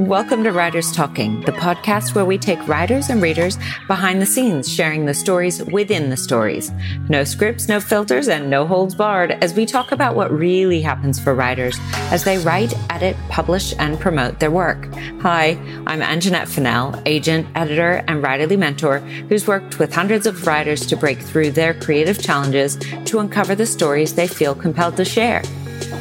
Welcome 0.00 0.44
to 0.44 0.50
Writers 0.50 0.92
Talking, 0.92 1.42
the 1.42 1.52
podcast 1.52 2.14
where 2.14 2.24
we 2.24 2.38
take 2.38 2.66
writers 2.66 3.10
and 3.10 3.20
readers 3.20 3.58
behind 3.86 4.22
the 4.22 4.26
scenes, 4.26 4.66
sharing 4.66 5.04
the 5.04 5.12
stories 5.12 5.62
within 5.62 6.08
the 6.08 6.16
stories. 6.16 6.72
No 7.10 7.22
scripts, 7.22 7.68
no 7.68 7.80
filters, 7.80 8.26
and 8.26 8.48
no 8.48 8.66
holds 8.66 8.94
barred 8.94 9.32
as 9.42 9.52
we 9.52 9.66
talk 9.66 9.92
about 9.92 10.16
what 10.16 10.32
really 10.32 10.80
happens 10.80 11.20
for 11.20 11.34
writers 11.34 11.78
as 12.10 12.24
they 12.24 12.38
write, 12.38 12.72
edit, 12.88 13.14
publish, 13.28 13.74
and 13.78 14.00
promote 14.00 14.40
their 14.40 14.50
work. 14.50 14.90
Hi, 15.20 15.50
I'm 15.86 16.00
Anjanette 16.00 16.48
Fennell, 16.48 16.98
agent, 17.04 17.46
editor, 17.54 18.02
and 18.08 18.24
writerly 18.24 18.58
mentor 18.58 19.00
who's 19.00 19.46
worked 19.46 19.78
with 19.78 19.92
hundreds 19.92 20.26
of 20.26 20.46
writers 20.46 20.86
to 20.86 20.96
break 20.96 21.20
through 21.20 21.50
their 21.50 21.74
creative 21.74 22.22
challenges 22.22 22.78
to 23.04 23.18
uncover 23.18 23.54
the 23.54 23.66
stories 23.66 24.14
they 24.14 24.28
feel 24.28 24.54
compelled 24.54 24.96
to 24.96 25.04
share. 25.04 25.42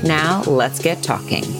Now, 0.05 0.43
let's 0.43 0.79
get 0.79 1.04
talking. 1.04 1.58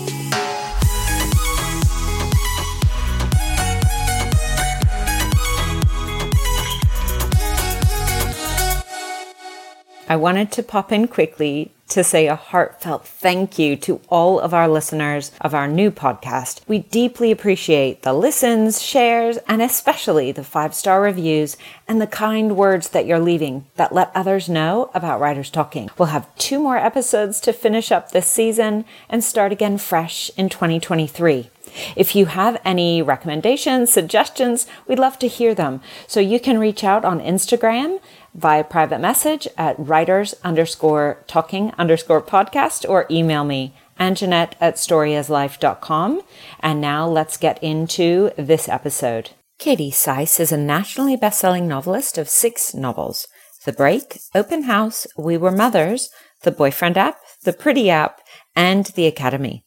I 10.12 10.16
wanted 10.16 10.52
to 10.54 10.64
pop 10.64 10.92
in 10.92 11.08
quickly 11.08 11.72
to 11.90 12.04
say 12.04 12.26
a 12.26 12.36
heartfelt 12.36 13.06
thank 13.06 13.60
you 13.60 13.76
to 13.76 14.02
all 14.10 14.40
of 14.40 14.56
our 14.56 14.68
listeners 14.68 15.32
of 15.40 15.54
our 15.54 15.68
new 15.68 15.92
podcast. 15.92 16.62
We 16.68 16.80
deeply 16.80 17.32
appreciate 17.32 18.02
the 18.02 18.14
listens, 18.14 18.82
shares, 18.82 19.38
and 19.48 19.62
especially 19.62 20.32
the 20.32 20.44
five 20.44 20.74
star 20.74 21.00
reviews 21.00 21.58
and 21.88 22.02
the 22.02 22.08
kind 22.08 22.58
words 22.58 22.90
that 22.90 23.06
you're 23.06 23.20
leaving 23.20 23.68
that 23.76 23.94
let 23.94 24.12
others 24.16 24.50
know 24.50 24.90
about 24.96 25.20
Writers 25.20 25.52
Talking. 25.52 25.92
We'll 25.96 26.08
have 26.08 26.36
two 26.38 26.60
more 26.60 26.78
episodes 26.78 27.40
to 27.42 27.54
finish 27.54 27.92
up 27.92 28.10
this 28.10 28.28
season 28.28 28.86
and 29.10 29.24
start 29.24 29.52
again 29.52 29.78
fresh 29.78 30.32
in 30.38 30.50
2023. 30.50 31.52
If 31.96 32.16
you 32.16 32.26
have 32.28 32.60
any 32.66 33.02
recommendations, 33.02 33.92
suggestions, 33.92 34.66
we'd 34.88 35.00
love 35.00 35.20
to 35.20 35.28
hear 35.28 35.54
them. 35.54 35.82
So 36.08 36.20
you 36.20 36.40
can 36.40 36.60
reach 36.60 36.84
out 36.84 37.06
on 37.06 37.20
Instagram 37.20 38.00
via 38.34 38.64
private 38.64 39.00
message 39.00 39.48
at 39.58 39.80
writers 39.80 40.36
underscore 40.44 41.24
talking 41.28 41.72
underscore 41.78 42.22
podcast 42.22 42.88
or 42.88 43.06
email 43.10 43.44
me 43.44 43.74
anjanette 44.00 44.54
at 44.62 44.76
storyaslife.com. 44.76 46.22
And 46.62 46.82
now 46.82 47.08
let's 47.08 47.38
get 47.38 47.62
into 47.64 48.32
this 48.38 48.70
episode. 48.70 49.32
Katie 49.58 49.92
Sise 49.92 50.40
is 50.40 50.52
a 50.52 50.58
nationally 50.58 51.18
best-selling 51.18 51.68
novelist 51.68 52.18
of 52.18 52.30
six 52.30 52.74
novels. 52.74 53.28
The 53.66 53.74
Break, 53.74 54.22
Open 54.34 54.64
House, 54.64 55.06
We 55.18 55.36
Were 55.36 55.52
Mothers, 55.52 56.10
The 56.44 56.52
Boyfriend 56.52 56.98
App, 56.98 57.20
The 57.44 57.52
Pretty 57.52 57.90
App, 57.90 58.22
and 58.56 58.86
The 58.86 59.06
Academy. 59.06 59.66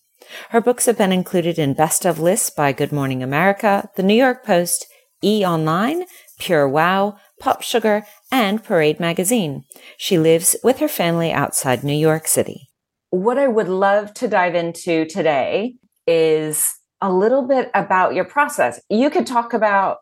Her 0.48 0.62
books 0.62 0.86
have 0.86 0.96
been 0.96 1.12
included 1.12 1.58
in 1.58 1.74
best 1.74 2.06
of 2.06 2.18
lists 2.18 2.48
by 2.48 2.72
Good 2.72 2.90
Morning 2.90 3.22
America, 3.22 3.90
The 3.96 4.02
New 4.02 4.14
York 4.14 4.46
Post, 4.46 4.86
E 5.22 5.44
Online, 5.44 6.04
Pure 6.38 6.70
Wow, 6.70 7.16
Pop 7.42 7.60
Sugar, 7.60 8.06
and 8.30 8.62
Parade 8.62 9.00
magazine. 9.00 9.64
She 9.96 10.16
lives 10.16 10.54
with 10.62 10.78
her 10.78 10.86
family 10.86 11.32
outside 11.32 11.82
New 11.82 11.92
York 11.92 12.28
City. 12.28 12.68
What 13.10 13.36
I 13.36 13.48
would 13.48 13.68
love 13.68 14.14
to 14.14 14.28
dive 14.28 14.54
into 14.54 15.06
today 15.06 15.74
is 16.06 16.72
a 17.00 17.12
little 17.12 17.42
bit 17.42 17.68
about 17.74 18.14
your 18.14 18.24
process. 18.24 18.80
You 18.88 19.10
could 19.10 19.26
talk 19.26 19.54
about 19.54 19.98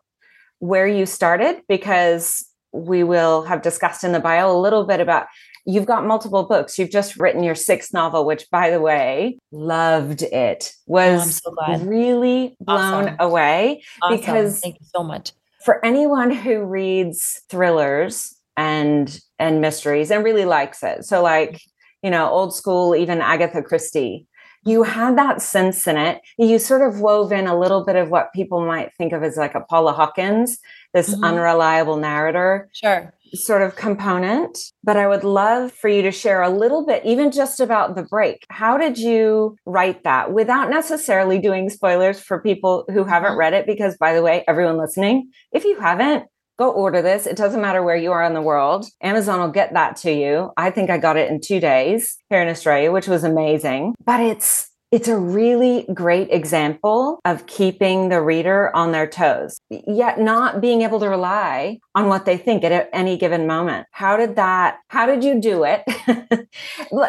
where 0.59 0.85
you 0.85 1.07
started 1.07 1.63
because 1.67 2.45
we 2.71 3.03
will 3.03 3.41
have 3.45 3.63
discussed 3.63 4.03
in 4.03 4.11
the 4.11 4.19
bio 4.19 4.55
a 4.55 4.61
little 4.61 4.85
bit 4.85 4.99
about 4.99 5.25
you've 5.65 5.87
got 5.87 6.05
multiple 6.05 6.43
books 6.43 6.79
you've 6.79 6.89
just 6.89 7.17
written 7.17 7.43
your 7.43 7.53
sixth 7.53 7.93
novel 7.93 8.25
which 8.25 8.49
by 8.49 8.69
the 8.69 8.79
way 8.79 9.37
loved 9.51 10.21
it 10.21 10.71
oh, 10.73 10.93
was 10.93 11.41
oh, 11.45 11.53
so 11.55 11.85
really 11.85 12.55
blown 12.61 13.09
awesome. 13.09 13.15
away 13.19 13.83
awesome. 14.01 14.17
because 14.17 14.59
thank 14.61 14.79
you 14.79 14.85
so 14.95 15.03
much 15.03 15.33
for 15.63 15.83
anyone 15.85 16.31
who 16.31 16.63
reads 16.63 17.41
thrillers 17.49 18.35
and 18.57 19.19
and 19.39 19.61
mysteries 19.61 20.11
and 20.11 20.23
really 20.23 20.45
likes 20.45 20.83
it. 20.83 21.05
So 21.05 21.21
like 21.21 21.61
you 22.03 22.09
know 22.09 22.29
old 22.29 22.55
school 22.55 22.95
even 22.95 23.21
agatha 23.21 23.61
christie 23.61 24.27
you 24.63 24.83
had 24.83 25.17
that 25.17 25.41
sense 25.41 25.87
in 25.87 25.97
it. 25.97 26.21
You 26.37 26.59
sort 26.59 26.87
of 26.87 26.99
wove 26.99 27.31
in 27.31 27.47
a 27.47 27.57
little 27.57 27.83
bit 27.83 27.95
of 27.95 28.09
what 28.11 28.31
people 28.31 28.63
might 28.63 28.93
think 28.95 29.11
of 29.11 29.23
as 29.23 29.35
like 29.35 29.55
a 29.55 29.61
paula 29.61 29.91
hawkins 29.91 30.59
this 30.93 31.09
mm-hmm. 31.09 31.23
unreliable 31.23 31.97
narrator. 31.97 32.69
Sure 32.73 33.11
sort 33.33 33.61
of 33.61 33.75
component, 33.75 34.57
but 34.83 34.97
I 34.97 35.07
would 35.07 35.23
love 35.23 35.71
for 35.71 35.87
you 35.87 36.01
to 36.03 36.11
share 36.11 36.41
a 36.41 36.49
little 36.49 36.85
bit, 36.85 37.05
even 37.05 37.31
just 37.31 37.59
about 37.59 37.95
the 37.95 38.03
break. 38.03 38.45
How 38.49 38.77
did 38.77 38.97
you 38.97 39.55
write 39.65 40.03
that 40.03 40.33
without 40.33 40.69
necessarily 40.69 41.39
doing 41.39 41.69
spoilers 41.69 42.19
for 42.19 42.41
people 42.41 42.85
who 42.89 43.03
haven't 43.03 43.31
mm-hmm. 43.31 43.39
read 43.39 43.53
it? 43.53 43.65
Because, 43.65 43.97
by 43.97 44.13
the 44.13 44.21
way, 44.21 44.43
everyone 44.47 44.77
listening, 44.77 45.31
if 45.51 45.63
you 45.63 45.79
haven't, 45.79 46.25
go 46.57 46.71
order 46.71 47.01
this. 47.01 47.25
It 47.25 47.37
doesn't 47.37 47.61
matter 47.61 47.81
where 47.81 47.95
you 47.95 48.11
are 48.11 48.23
in 48.23 48.33
the 48.33 48.41
world. 48.41 48.85
Amazon 49.01 49.39
will 49.39 49.49
get 49.49 49.73
that 49.73 49.95
to 49.97 50.11
you. 50.11 50.51
I 50.57 50.69
think 50.69 50.89
I 50.89 50.97
got 50.97 51.17
it 51.17 51.31
in 51.31 51.41
two 51.41 51.59
days 51.59 52.17
here 52.29 52.41
in 52.41 52.47
Australia, 52.47 52.91
which 52.91 53.07
was 53.07 53.23
amazing. 53.23 53.95
But 54.05 54.19
it's 54.19 54.70
it's 54.91 55.07
a 55.07 55.17
really 55.17 55.85
great 55.93 56.29
example 56.31 57.21
of 57.23 57.45
keeping 57.45 58.09
the 58.09 58.21
reader 58.21 58.75
on 58.75 58.91
their 58.91 59.07
toes, 59.07 59.61
yet 59.69 60.19
not 60.19 60.59
being 60.59 60.81
able 60.81 60.99
to 60.99 61.07
rely 61.07 61.79
on 61.95 62.07
what 62.07 62.25
they 62.25 62.35
think 62.35 62.65
at 62.65 62.89
any 62.91 63.17
given 63.17 63.47
moment. 63.47 63.87
How 63.91 64.17
did 64.17 64.35
that, 64.35 64.79
how 64.89 65.05
did 65.05 65.23
you 65.23 65.39
do 65.39 65.63
it? 65.63 65.83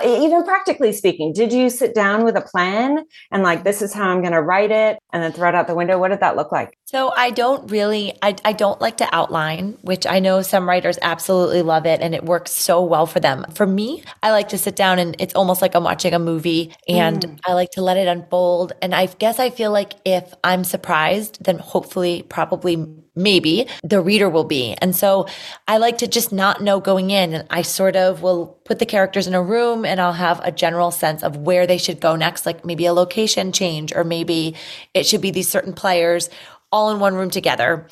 Even 0.04 0.44
practically 0.44 0.92
speaking, 0.92 1.32
did 1.32 1.52
you 1.52 1.70
sit 1.70 1.92
down 1.92 2.24
with 2.24 2.36
a 2.36 2.40
plan 2.40 3.04
and 3.32 3.42
like, 3.42 3.64
this 3.64 3.82
is 3.82 3.92
how 3.92 4.10
I'm 4.10 4.20
going 4.20 4.32
to 4.32 4.42
write 4.42 4.70
it 4.70 4.98
and 5.12 5.20
then 5.20 5.32
throw 5.32 5.48
it 5.48 5.54
out 5.56 5.66
the 5.66 5.74
window? 5.74 5.98
What 5.98 6.08
did 6.08 6.20
that 6.20 6.36
look 6.36 6.52
like? 6.52 6.78
So 6.84 7.12
I 7.16 7.30
don't 7.30 7.68
really, 7.70 8.16
I, 8.22 8.36
I 8.44 8.52
don't 8.52 8.80
like 8.80 8.98
to 8.98 9.08
outline, 9.12 9.78
which 9.82 10.06
I 10.06 10.20
know 10.20 10.42
some 10.42 10.68
writers 10.68 10.98
absolutely 11.02 11.62
love 11.62 11.86
it 11.86 12.00
and 12.00 12.14
it 12.14 12.24
works 12.24 12.52
so 12.52 12.82
well 12.82 13.06
for 13.06 13.18
them. 13.18 13.44
For 13.54 13.66
me, 13.66 14.04
I 14.22 14.30
like 14.30 14.50
to 14.50 14.58
sit 14.58 14.76
down 14.76 14.98
and 15.00 15.16
it's 15.18 15.34
almost 15.34 15.62
like 15.62 15.74
I'm 15.74 15.84
watching 15.84 16.14
a 16.14 16.18
movie 16.18 16.72
and 16.86 17.22
mm. 17.24 17.38
I 17.46 17.54
like 17.54 17.71
to 17.72 17.82
let 17.82 17.96
it 17.96 18.06
unfold. 18.06 18.72
And 18.80 18.94
I 18.94 19.06
guess 19.06 19.38
I 19.38 19.50
feel 19.50 19.72
like 19.72 19.94
if 20.04 20.32
I'm 20.44 20.62
surprised, 20.64 21.42
then 21.44 21.58
hopefully, 21.58 22.24
probably, 22.28 22.86
maybe 23.14 23.66
the 23.82 24.00
reader 24.00 24.28
will 24.28 24.44
be. 24.44 24.74
And 24.74 24.96
so 24.96 25.26
I 25.68 25.78
like 25.78 25.98
to 25.98 26.06
just 26.06 26.32
not 26.32 26.62
know 26.62 26.80
going 26.80 27.10
in. 27.10 27.34
And 27.34 27.46
I 27.50 27.62
sort 27.62 27.96
of 27.96 28.22
will 28.22 28.46
put 28.64 28.78
the 28.78 28.86
characters 28.86 29.26
in 29.26 29.34
a 29.34 29.42
room 29.42 29.84
and 29.84 30.00
I'll 30.00 30.12
have 30.12 30.40
a 30.44 30.52
general 30.52 30.90
sense 30.90 31.22
of 31.22 31.36
where 31.36 31.66
they 31.66 31.78
should 31.78 32.00
go 32.00 32.16
next, 32.16 32.46
like 32.46 32.64
maybe 32.64 32.86
a 32.86 32.92
location 32.92 33.52
change, 33.52 33.94
or 33.94 34.04
maybe 34.04 34.54
it 34.94 35.06
should 35.06 35.20
be 35.20 35.30
these 35.30 35.48
certain 35.48 35.72
players 35.72 36.30
all 36.70 36.90
in 36.90 37.00
one 37.00 37.14
room 37.14 37.28
together 37.28 37.86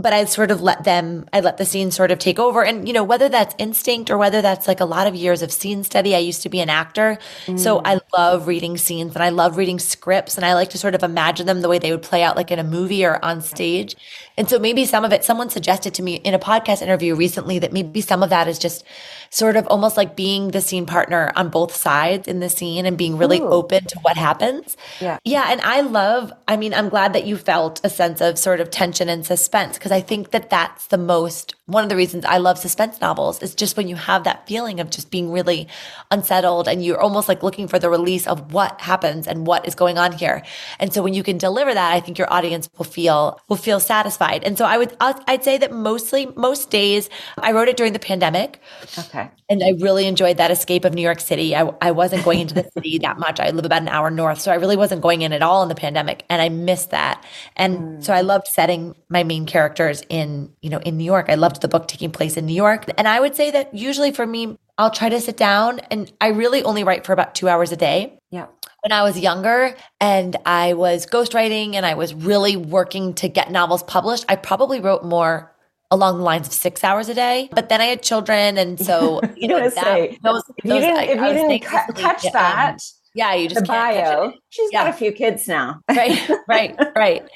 but 0.00 0.12
I 0.12 0.24
sort 0.24 0.50
of 0.50 0.60
let 0.60 0.84
them, 0.84 1.28
I 1.32 1.40
let 1.40 1.56
the 1.56 1.64
scene 1.64 1.90
sort 1.90 2.10
of 2.10 2.18
take 2.18 2.38
over. 2.38 2.64
And, 2.64 2.86
you 2.86 2.94
know, 2.94 3.04
whether 3.04 3.28
that's 3.28 3.54
instinct 3.58 4.10
or 4.10 4.18
whether 4.18 4.42
that's 4.42 4.66
like 4.68 4.80
a 4.80 4.84
lot 4.84 5.06
of 5.06 5.14
years 5.14 5.42
of 5.42 5.52
scene 5.52 5.84
study, 5.84 6.14
I 6.14 6.18
used 6.18 6.42
to 6.42 6.48
be 6.48 6.60
an 6.60 6.68
actor. 6.70 7.18
Mm. 7.46 7.58
So 7.58 7.80
I 7.84 8.00
love 8.16 8.46
reading 8.46 8.76
scenes 8.76 9.14
and 9.14 9.22
I 9.22 9.30
love 9.30 9.56
reading 9.56 9.78
scripts 9.78 10.36
and 10.36 10.44
I 10.44 10.54
like 10.54 10.70
to 10.70 10.78
sort 10.78 10.94
of 10.94 11.02
imagine 11.02 11.46
them 11.46 11.60
the 11.60 11.68
way 11.68 11.78
they 11.78 11.90
would 11.90 12.02
play 12.02 12.22
out 12.22 12.36
like 12.36 12.50
in 12.50 12.58
a 12.58 12.64
movie 12.64 13.04
or 13.04 13.24
on 13.24 13.40
stage. 13.40 13.96
And 14.36 14.48
so 14.48 14.58
maybe 14.58 14.84
some 14.84 15.04
of 15.04 15.12
it, 15.12 15.24
someone 15.24 15.50
suggested 15.50 15.94
to 15.94 16.02
me 16.02 16.14
in 16.16 16.34
a 16.34 16.38
podcast 16.38 16.82
interview 16.82 17.14
recently 17.14 17.58
that 17.58 17.72
maybe 17.72 18.00
some 18.00 18.22
of 18.22 18.30
that 18.30 18.48
is 18.48 18.58
just 18.58 18.84
sort 19.30 19.56
of 19.56 19.66
almost 19.68 19.96
like 19.96 20.16
being 20.16 20.48
the 20.48 20.60
scene 20.60 20.86
partner 20.86 21.32
on 21.36 21.48
both 21.48 21.74
sides 21.74 22.26
in 22.26 22.40
the 22.40 22.48
scene 22.48 22.84
and 22.84 22.98
being 22.98 23.16
really 23.16 23.38
Ooh. 23.40 23.48
open 23.48 23.84
to 23.84 23.98
what 24.00 24.16
happens. 24.16 24.76
Yeah. 25.00 25.18
Yeah. 25.24 25.46
And 25.48 25.60
I 25.60 25.82
love, 25.82 26.32
I 26.48 26.56
mean, 26.56 26.74
I'm 26.74 26.88
glad 26.88 27.12
that 27.12 27.26
you 27.26 27.36
felt 27.36 27.80
a 27.84 27.90
sense 27.90 28.20
of 28.20 28.38
sort 28.38 28.60
of 28.60 28.70
tension 28.70 29.08
and 29.08 29.24
suspense 29.24 29.78
because 29.78 29.92
I 29.92 30.00
think 30.00 30.32
that 30.32 30.50
that's 30.50 30.88
the 30.88 30.98
most, 30.98 31.54
one 31.70 31.82
of 31.82 31.88
the 31.88 31.96
reasons 31.96 32.24
I 32.24 32.38
love 32.38 32.58
suspense 32.58 33.00
novels 33.00 33.42
is 33.42 33.54
just 33.54 33.76
when 33.76 33.88
you 33.88 33.96
have 33.96 34.24
that 34.24 34.46
feeling 34.46 34.80
of 34.80 34.90
just 34.90 35.10
being 35.10 35.30
really 35.30 35.68
unsettled 36.10 36.68
and 36.68 36.84
you're 36.84 37.00
almost 37.00 37.28
like 37.28 37.42
looking 37.42 37.68
for 37.68 37.78
the 37.78 37.88
release 37.88 38.26
of 38.26 38.52
what 38.52 38.80
happens 38.80 39.26
and 39.26 39.46
what 39.46 39.66
is 39.66 39.74
going 39.74 39.98
on 39.98 40.12
here. 40.12 40.42
And 40.78 40.92
so 40.92 41.02
when 41.02 41.14
you 41.14 41.22
can 41.22 41.38
deliver 41.38 41.72
that, 41.72 41.92
I 41.92 42.00
think 42.00 42.18
your 42.18 42.32
audience 42.32 42.68
will 42.76 42.84
feel, 42.84 43.40
will 43.48 43.56
feel 43.56 43.80
satisfied. 43.80 44.44
And 44.44 44.58
so 44.58 44.64
I 44.64 44.78
would, 44.78 44.96
I'd 45.00 45.44
say 45.44 45.58
that 45.58 45.72
mostly, 45.72 46.26
most 46.36 46.70
days 46.70 47.08
I 47.38 47.52
wrote 47.52 47.68
it 47.68 47.76
during 47.76 47.92
the 47.92 47.98
pandemic. 47.98 48.60
Okay. 48.98 49.30
And 49.48 49.62
I 49.62 49.72
really 49.80 50.06
enjoyed 50.06 50.36
that 50.36 50.50
escape 50.50 50.84
of 50.84 50.94
New 50.94 51.02
York 51.02 51.20
City. 51.20 51.56
I, 51.56 51.70
I 51.80 51.90
wasn't 51.90 52.24
going 52.24 52.40
into 52.40 52.54
the 52.54 52.70
city 52.74 52.98
that 52.98 53.18
much. 53.18 53.40
I 53.40 53.50
live 53.50 53.64
about 53.64 53.82
an 53.82 53.88
hour 53.88 54.10
north. 54.10 54.40
So 54.40 54.52
I 54.52 54.56
really 54.56 54.76
wasn't 54.76 55.02
going 55.02 55.22
in 55.22 55.32
at 55.32 55.42
all 55.42 55.62
in 55.62 55.68
the 55.68 55.74
pandemic. 55.74 56.24
And 56.28 56.40
I 56.40 56.48
missed 56.48 56.90
that. 56.90 57.24
And 57.56 57.78
mm. 57.78 58.04
so 58.04 58.12
I 58.12 58.20
loved 58.20 58.46
setting 58.46 58.94
my 59.08 59.24
main 59.24 59.46
characters 59.46 60.02
in, 60.08 60.52
you 60.62 60.70
know, 60.70 60.78
in 60.78 60.96
New 60.96 61.04
York. 61.04 61.26
I 61.28 61.34
loved 61.34 61.59
the 61.60 61.68
book 61.68 61.88
taking 61.88 62.10
place 62.10 62.36
in 62.36 62.46
New 62.46 62.54
York. 62.54 62.86
And 62.98 63.06
I 63.08 63.20
would 63.20 63.34
say 63.34 63.50
that 63.50 63.74
usually 63.74 64.12
for 64.12 64.26
me, 64.26 64.58
I'll 64.78 64.90
try 64.90 65.08
to 65.08 65.20
sit 65.20 65.36
down 65.36 65.80
and 65.90 66.10
I 66.20 66.28
really 66.28 66.62
only 66.62 66.84
write 66.84 67.04
for 67.04 67.12
about 67.12 67.34
two 67.34 67.48
hours 67.48 67.72
a 67.72 67.76
day. 67.76 68.18
Yeah 68.30 68.46
when 68.82 68.92
I 68.92 69.02
was 69.02 69.18
younger 69.18 69.74
and 70.00 70.36
I 70.46 70.72
was 70.72 71.06
ghostwriting 71.06 71.74
and 71.74 71.84
I 71.84 71.94
was 71.94 72.14
really 72.14 72.56
working 72.56 73.14
to 73.14 73.28
get 73.28 73.50
novels 73.50 73.82
published, 73.82 74.24
I 74.28 74.36
probably 74.36 74.80
wrote 74.80 75.04
more 75.04 75.54
along 75.90 76.18
the 76.18 76.24
lines 76.24 76.46
of 76.46 76.52
six 76.52 76.84
hours 76.84 77.08
a 77.08 77.14
day. 77.14 77.48
But 77.52 77.68
then 77.68 77.80
I 77.80 77.86
had 77.86 78.02
children, 78.02 78.56
and 78.58 78.80
so 78.80 79.20
you 79.36 79.48
know 79.48 79.58
that, 79.60 79.72
say, 79.74 80.18
those, 80.22 80.42
if 80.56 80.64
you 80.64 80.80
didn't, 80.80 80.98
if 80.98 81.16
you 81.16 81.32
didn't 81.34 81.62
ca- 81.62 81.86
catch 81.94 82.22
that. 82.32 82.78
Yeah, 83.12 83.34
you 83.34 83.48
just 83.48 83.62
the 83.62 83.66
bio. 83.66 84.32
She's 84.50 84.70
Yeah. 84.72 84.84
got 84.84 84.94
a 84.94 84.96
few 84.96 85.10
kids 85.10 85.48
now. 85.48 85.80
right, 85.88 86.30
right, 86.48 86.76
right. 86.96 87.28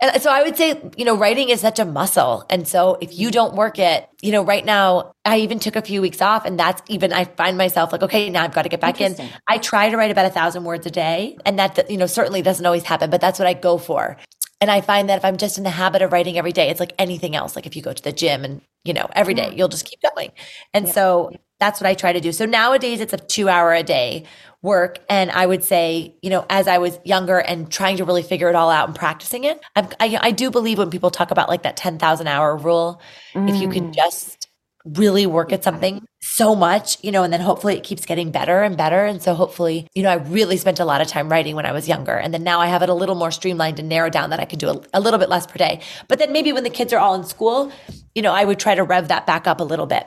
And 0.00 0.20
so 0.20 0.30
I 0.30 0.42
would 0.42 0.56
say, 0.56 0.80
you 0.96 1.06
know, 1.06 1.16
writing 1.16 1.48
is 1.48 1.62
such 1.62 1.78
a 1.78 1.84
muscle. 1.84 2.44
And 2.50 2.68
so 2.68 2.98
if 3.00 3.18
you 3.18 3.30
don't 3.30 3.54
work 3.54 3.78
it, 3.78 4.06
you 4.20 4.30
know, 4.30 4.42
right 4.42 4.64
now, 4.64 5.14
I 5.24 5.38
even 5.38 5.58
took 5.58 5.74
a 5.74 5.80
few 5.80 6.02
weeks 6.02 6.20
off 6.20 6.44
and 6.44 6.58
that's 6.58 6.82
even, 6.88 7.14
I 7.14 7.24
find 7.24 7.56
myself 7.56 7.92
like, 7.92 8.02
okay, 8.02 8.28
now 8.28 8.44
I've 8.44 8.52
got 8.52 8.62
to 8.62 8.68
get 8.68 8.80
back 8.80 9.00
in. 9.00 9.16
I 9.48 9.56
try 9.56 9.88
to 9.88 9.96
write 9.96 10.10
about 10.10 10.26
a 10.26 10.30
thousand 10.30 10.64
words 10.64 10.84
a 10.86 10.90
day. 10.90 11.38
And 11.46 11.58
that, 11.58 11.90
you 11.90 11.96
know, 11.96 12.06
certainly 12.06 12.42
doesn't 12.42 12.66
always 12.66 12.84
happen, 12.84 13.08
but 13.08 13.22
that's 13.22 13.38
what 13.38 13.48
I 13.48 13.54
go 13.54 13.78
for. 13.78 14.18
And 14.60 14.70
I 14.70 14.80
find 14.80 15.08
that 15.08 15.18
if 15.18 15.24
I'm 15.24 15.36
just 15.38 15.58
in 15.58 15.64
the 15.64 15.70
habit 15.70 16.02
of 16.02 16.12
writing 16.12 16.38
every 16.38 16.52
day, 16.52 16.68
it's 16.68 16.80
like 16.80 16.94
anything 16.98 17.34
else. 17.34 17.56
Like 17.56 17.66
if 17.66 17.76
you 17.76 17.82
go 17.82 17.92
to 17.92 18.02
the 18.02 18.12
gym 18.12 18.44
and, 18.44 18.60
you 18.84 18.92
know, 18.94 19.08
every 19.12 19.34
day, 19.34 19.50
mm. 19.50 19.56
you'll 19.56 19.68
just 19.68 19.86
keep 19.86 20.00
going. 20.02 20.32
And 20.72 20.88
so 20.88 21.32
that's 21.58 21.80
what 21.80 21.88
I 21.88 21.94
try 21.94 22.12
to 22.12 22.20
do. 22.20 22.32
So 22.32 22.44
nowadays 22.44 23.00
it's 23.00 23.12
a 23.12 23.16
two 23.16 23.48
hour 23.48 23.72
a 23.72 23.82
day 23.82 24.24
work. 24.62 24.98
And 25.08 25.30
I 25.30 25.46
would 25.46 25.62
say, 25.64 26.14
you 26.22 26.30
know, 26.30 26.44
as 26.50 26.66
I 26.66 26.78
was 26.78 26.98
younger 27.04 27.38
and 27.38 27.70
trying 27.70 27.98
to 27.98 28.04
really 28.04 28.22
figure 28.22 28.48
it 28.48 28.54
all 28.54 28.70
out 28.70 28.88
and 28.88 28.96
practicing 28.96 29.44
it, 29.44 29.60
I'm, 29.76 29.88
I, 30.00 30.18
I 30.20 30.30
do 30.32 30.50
believe 30.50 30.78
when 30.78 30.90
people 30.90 31.10
talk 31.10 31.30
about 31.30 31.48
like 31.48 31.62
that 31.62 31.76
10,000 31.76 32.26
hour 32.26 32.56
rule, 32.56 33.00
if 33.34 33.56
you 33.60 33.68
can 33.68 33.90
mm. 33.90 33.94
just 33.94 34.48
really 34.84 35.26
work 35.26 35.52
at 35.52 35.64
something 35.64 36.04
so 36.20 36.54
much, 36.54 37.02
you 37.02 37.10
know, 37.10 37.22
and 37.22 37.32
then 37.32 37.40
hopefully 37.40 37.76
it 37.76 37.82
keeps 37.82 38.06
getting 38.06 38.30
better 38.30 38.62
and 38.62 38.76
better. 38.76 39.04
And 39.04 39.20
so 39.20 39.34
hopefully, 39.34 39.88
you 39.94 40.02
know, 40.02 40.10
I 40.10 40.14
really 40.14 40.56
spent 40.56 40.78
a 40.78 40.84
lot 40.84 41.00
of 41.00 41.08
time 41.08 41.28
writing 41.28 41.56
when 41.56 41.66
I 41.66 41.72
was 41.72 41.88
younger. 41.88 42.14
And 42.14 42.32
then 42.32 42.44
now 42.44 42.60
I 42.60 42.68
have 42.68 42.82
it 42.82 42.88
a 42.88 42.94
little 42.94 43.16
more 43.16 43.30
streamlined 43.30 43.80
and 43.80 43.88
narrowed 43.88 44.12
down 44.12 44.30
that 44.30 44.40
I 44.40 44.44
can 44.44 44.58
do 44.58 44.68
a, 44.68 44.80
a 44.94 45.00
little 45.00 45.18
bit 45.18 45.28
less 45.28 45.46
per 45.46 45.56
day. 45.56 45.80
But 46.08 46.18
then 46.18 46.32
maybe 46.32 46.52
when 46.52 46.62
the 46.62 46.70
kids 46.70 46.92
are 46.92 46.98
all 46.98 47.14
in 47.14 47.24
school, 47.24 47.72
you 48.14 48.22
know, 48.22 48.32
I 48.32 48.44
would 48.44 48.60
try 48.60 48.74
to 48.74 48.84
rev 48.84 49.08
that 49.08 49.26
back 49.26 49.46
up 49.46 49.60
a 49.60 49.64
little 49.64 49.86
bit. 49.86 50.06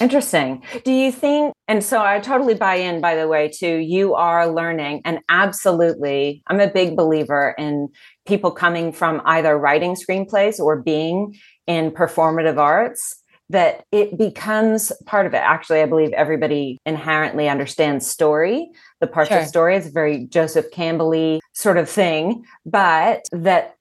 Interesting. 0.00 0.62
Do 0.84 0.92
you 0.92 1.12
think, 1.12 1.52
and 1.68 1.84
so 1.84 2.02
I 2.02 2.18
totally 2.20 2.54
buy 2.54 2.76
in, 2.76 3.00
by 3.00 3.14
the 3.14 3.28
way, 3.28 3.48
to 3.58 3.68
you 3.68 4.14
are 4.14 4.48
learning, 4.48 5.02
and 5.04 5.20
absolutely, 5.28 6.42
I'm 6.46 6.60
a 6.60 6.66
big 6.68 6.96
believer 6.96 7.54
in 7.58 7.88
people 8.26 8.50
coming 8.50 8.90
from 8.92 9.20
either 9.26 9.56
writing 9.58 9.94
screenplays 9.94 10.58
or 10.58 10.80
being 10.80 11.36
in 11.66 11.90
performative 11.90 12.56
arts. 12.58 13.22
That 13.48 13.84
it 13.92 14.18
becomes 14.18 14.90
part 15.04 15.24
of 15.24 15.32
it. 15.32 15.36
Actually, 15.36 15.80
I 15.80 15.86
believe 15.86 16.12
everybody 16.14 16.78
inherently 16.84 17.48
understands 17.48 18.04
story. 18.04 18.68
The 19.00 19.06
parts 19.06 19.28
Sure. 19.28 19.38
of 19.38 19.46
story 19.46 19.76
is 19.76 19.86
a 19.86 19.90
very 19.92 20.26
Joseph 20.26 20.68
Campbell 20.72 21.38
sort 21.52 21.78
of 21.78 21.88
thing, 21.88 22.44
but 22.64 23.22
that 23.30 23.75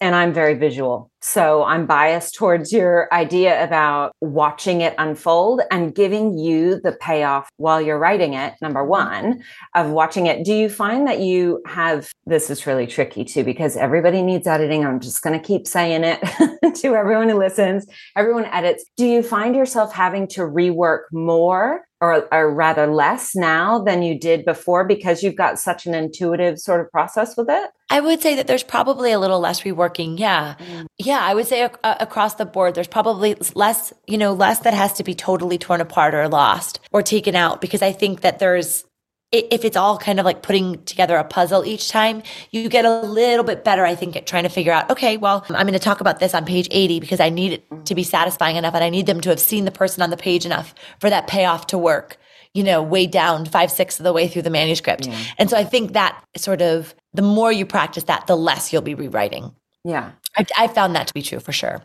and 0.00 0.14
I'm 0.14 0.32
very 0.32 0.54
visual. 0.54 1.10
So 1.20 1.64
I'm 1.64 1.86
biased 1.86 2.34
towards 2.34 2.72
your 2.72 3.12
idea 3.12 3.62
about 3.62 4.12
watching 4.20 4.80
it 4.80 4.94
unfold 4.98 5.62
and 5.70 5.94
giving 5.94 6.38
you 6.38 6.80
the 6.80 6.92
payoff 6.92 7.48
while 7.56 7.80
you're 7.80 7.98
writing 7.98 8.34
it. 8.34 8.54
Number 8.62 8.80
mm-hmm. 8.80 8.90
one, 8.90 9.42
of 9.74 9.90
watching 9.90 10.26
it. 10.26 10.44
Do 10.44 10.54
you 10.54 10.68
find 10.68 11.06
that 11.06 11.20
you 11.20 11.60
have 11.66 12.10
this 12.26 12.50
is 12.50 12.66
really 12.66 12.86
tricky 12.86 13.24
too, 13.24 13.42
because 13.42 13.76
everybody 13.76 14.22
needs 14.22 14.46
editing. 14.46 14.84
I'm 14.84 15.00
just 15.00 15.22
going 15.22 15.38
to 15.38 15.44
keep 15.44 15.66
saying 15.66 16.04
it 16.04 16.20
to 16.76 16.94
everyone 16.94 17.28
who 17.28 17.38
listens. 17.38 17.86
Everyone 18.16 18.44
edits. 18.46 18.84
Do 18.96 19.06
you 19.06 19.22
find 19.22 19.56
yourself 19.56 19.92
having 19.92 20.28
to 20.28 20.42
rework 20.42 21.02
more 21.12 21.87
or, 22.00 22.28
or 22.32 22.54
rather 22.54 22.86
less 22.86 23.34
now 23.34 23.82
than 23.82 24.02
you 24.02 24.18
did 24.18 24.44
before 24.44 24.86
because 24.86 25.22
you've 25.22 25.36
got 25.36 25.58
such 25.58 25.86
an 25.86 25.94
intuitive 25.94 26.58
sort 26.58 26.80
of 26.80 26.90
process 26.90 27.36
with 27.36 27.48
it? 27.50 27.70
I 27.90 28.00
would 28.00 28.20
say 28.20 28.34
that 28.36 28.46
there's 28.46 28.62
probably 28.62 29.12
a 29.12 29.18
little 29.18 29.40
less 29.40 29.62
reworking. 29.62 30.18
Yeah. 30.18 30.54
Yeah. 30.98 31.20
I 31.20 31.34
would 31.34 31.46
say 31.46 31.64
ac- 31.64 31.74
uh, 31.82 31.96
across 32.00 32.34
the 32.34 32.44
board, 32.44 32.74
there's 32.74 32.86
probably 32.86 33.36
less, 33.54 33.92
you 34.06 34.18
know, 34.18 34.32
less 34.32 34.60
that 34.60 34.74
has 34.74 34.92
to 34.94 35.04
be 35.04 35.14
totally 35.14 35.58
torn 35.58 35.80
apart 35.80 36.14
or 36.14 36.28
lost 36.28 36.80
or 36.92 37.02
taken 37.02 37.34
out 37.34 37.60
because 37.60 37.82
I 37.82 37.92
think 37.92 38.20
that 38.20 38.38
there's, 38.38 38.84
if 39.30 39.64
it's 39.64 39.76
all 39.76 39.98
kind 39.98 40.18
of 40.18 40.24
like 40.24 40.42
putting 40.42 40.82
together 40.84 41.16
a 41.16 41.24
puzzle 41.24 41.64
each 41.64 41.90
time, 41.90 42.22
you 42.50 42.68
get 42.68 42.86
a 42.86 43.00
little 43.00 43.44
bit 43.44 43.62
better, 43.62 43.84
I 43.84 43.94
think, 43.94 44.16
at 44.16 44.26
trying 44.26 44.44
to 44.44 44.48
figure 44.48 44.72
out, 44.72 44.90
okay, 44.90 45.18
well, 45.18 45.44
I'm 45.50 45.66
going 45.66 45.72
to 45.74 45.78
talk 45.78 46.00
about 46.00 46.18
this 46.18 46.34
on 46.34 46.46
page 46.46 46.66
80 46.70 47.00
because 47.00 47.20
I 47.20 47.28
need 47.28 47.52
it 47.52 47.86
to 47.86 47.94
be 47.94 48.04
satisfying 48.04 48.56
enough 48.56 48.74
and 48.74 48.82
I 48.82 48.88
need 48.88 49.06
them 49.06 49.20
to 49.20 49.28
have 49.28 49.40
seen 49.40 49.66
the 49.66 49.70
person 49.70 50.02
on 50.02 50.08
the 50.08 50.16
page 50.16 50.46
enough 50.46 50.74
for 50.98 51.10
that 51.10 51.26
payoff 51.26 51.66
to 51.68 51.78
work 51.78 52.16
you 52.54 52.64
know, 52.64 52.82
way 52.82 53.06
down 53.06 53.44
five, 53.44 53.70
six 53.70 54.00
of 54.00 54.04
the 54.04 54.12
way 54.12 54.26
through 54.26 54.42
the 54.42 54.50
manuscript. 54.50 55.06
And 55.36 55.50
so 55.50 55.56
I 55.56 55.64
think 55.64 55.92
that 55.92 56.20
sort 56.36 56.62
of 56.62 56.94
the 57.12 57.22
more 57.22 57.52
you 57.52 57.66
practice 57.66 58.04
that, 58.04 58.26
the 58.26 58.36
less 58.36 58.72
you'll 58.72 58.82
be 58.82 58.94
rewriting. 58.94 59.54
Yeah. 59.84 60.12
I, 60.36 60.46
I 60.56 60.66
found 60.66 60.96
that 60.96 61.06
to 61.06 61.14
be 61.14 61.22
true 61.22 61.40
for 61.40 61.52
sure. 61.52 61.82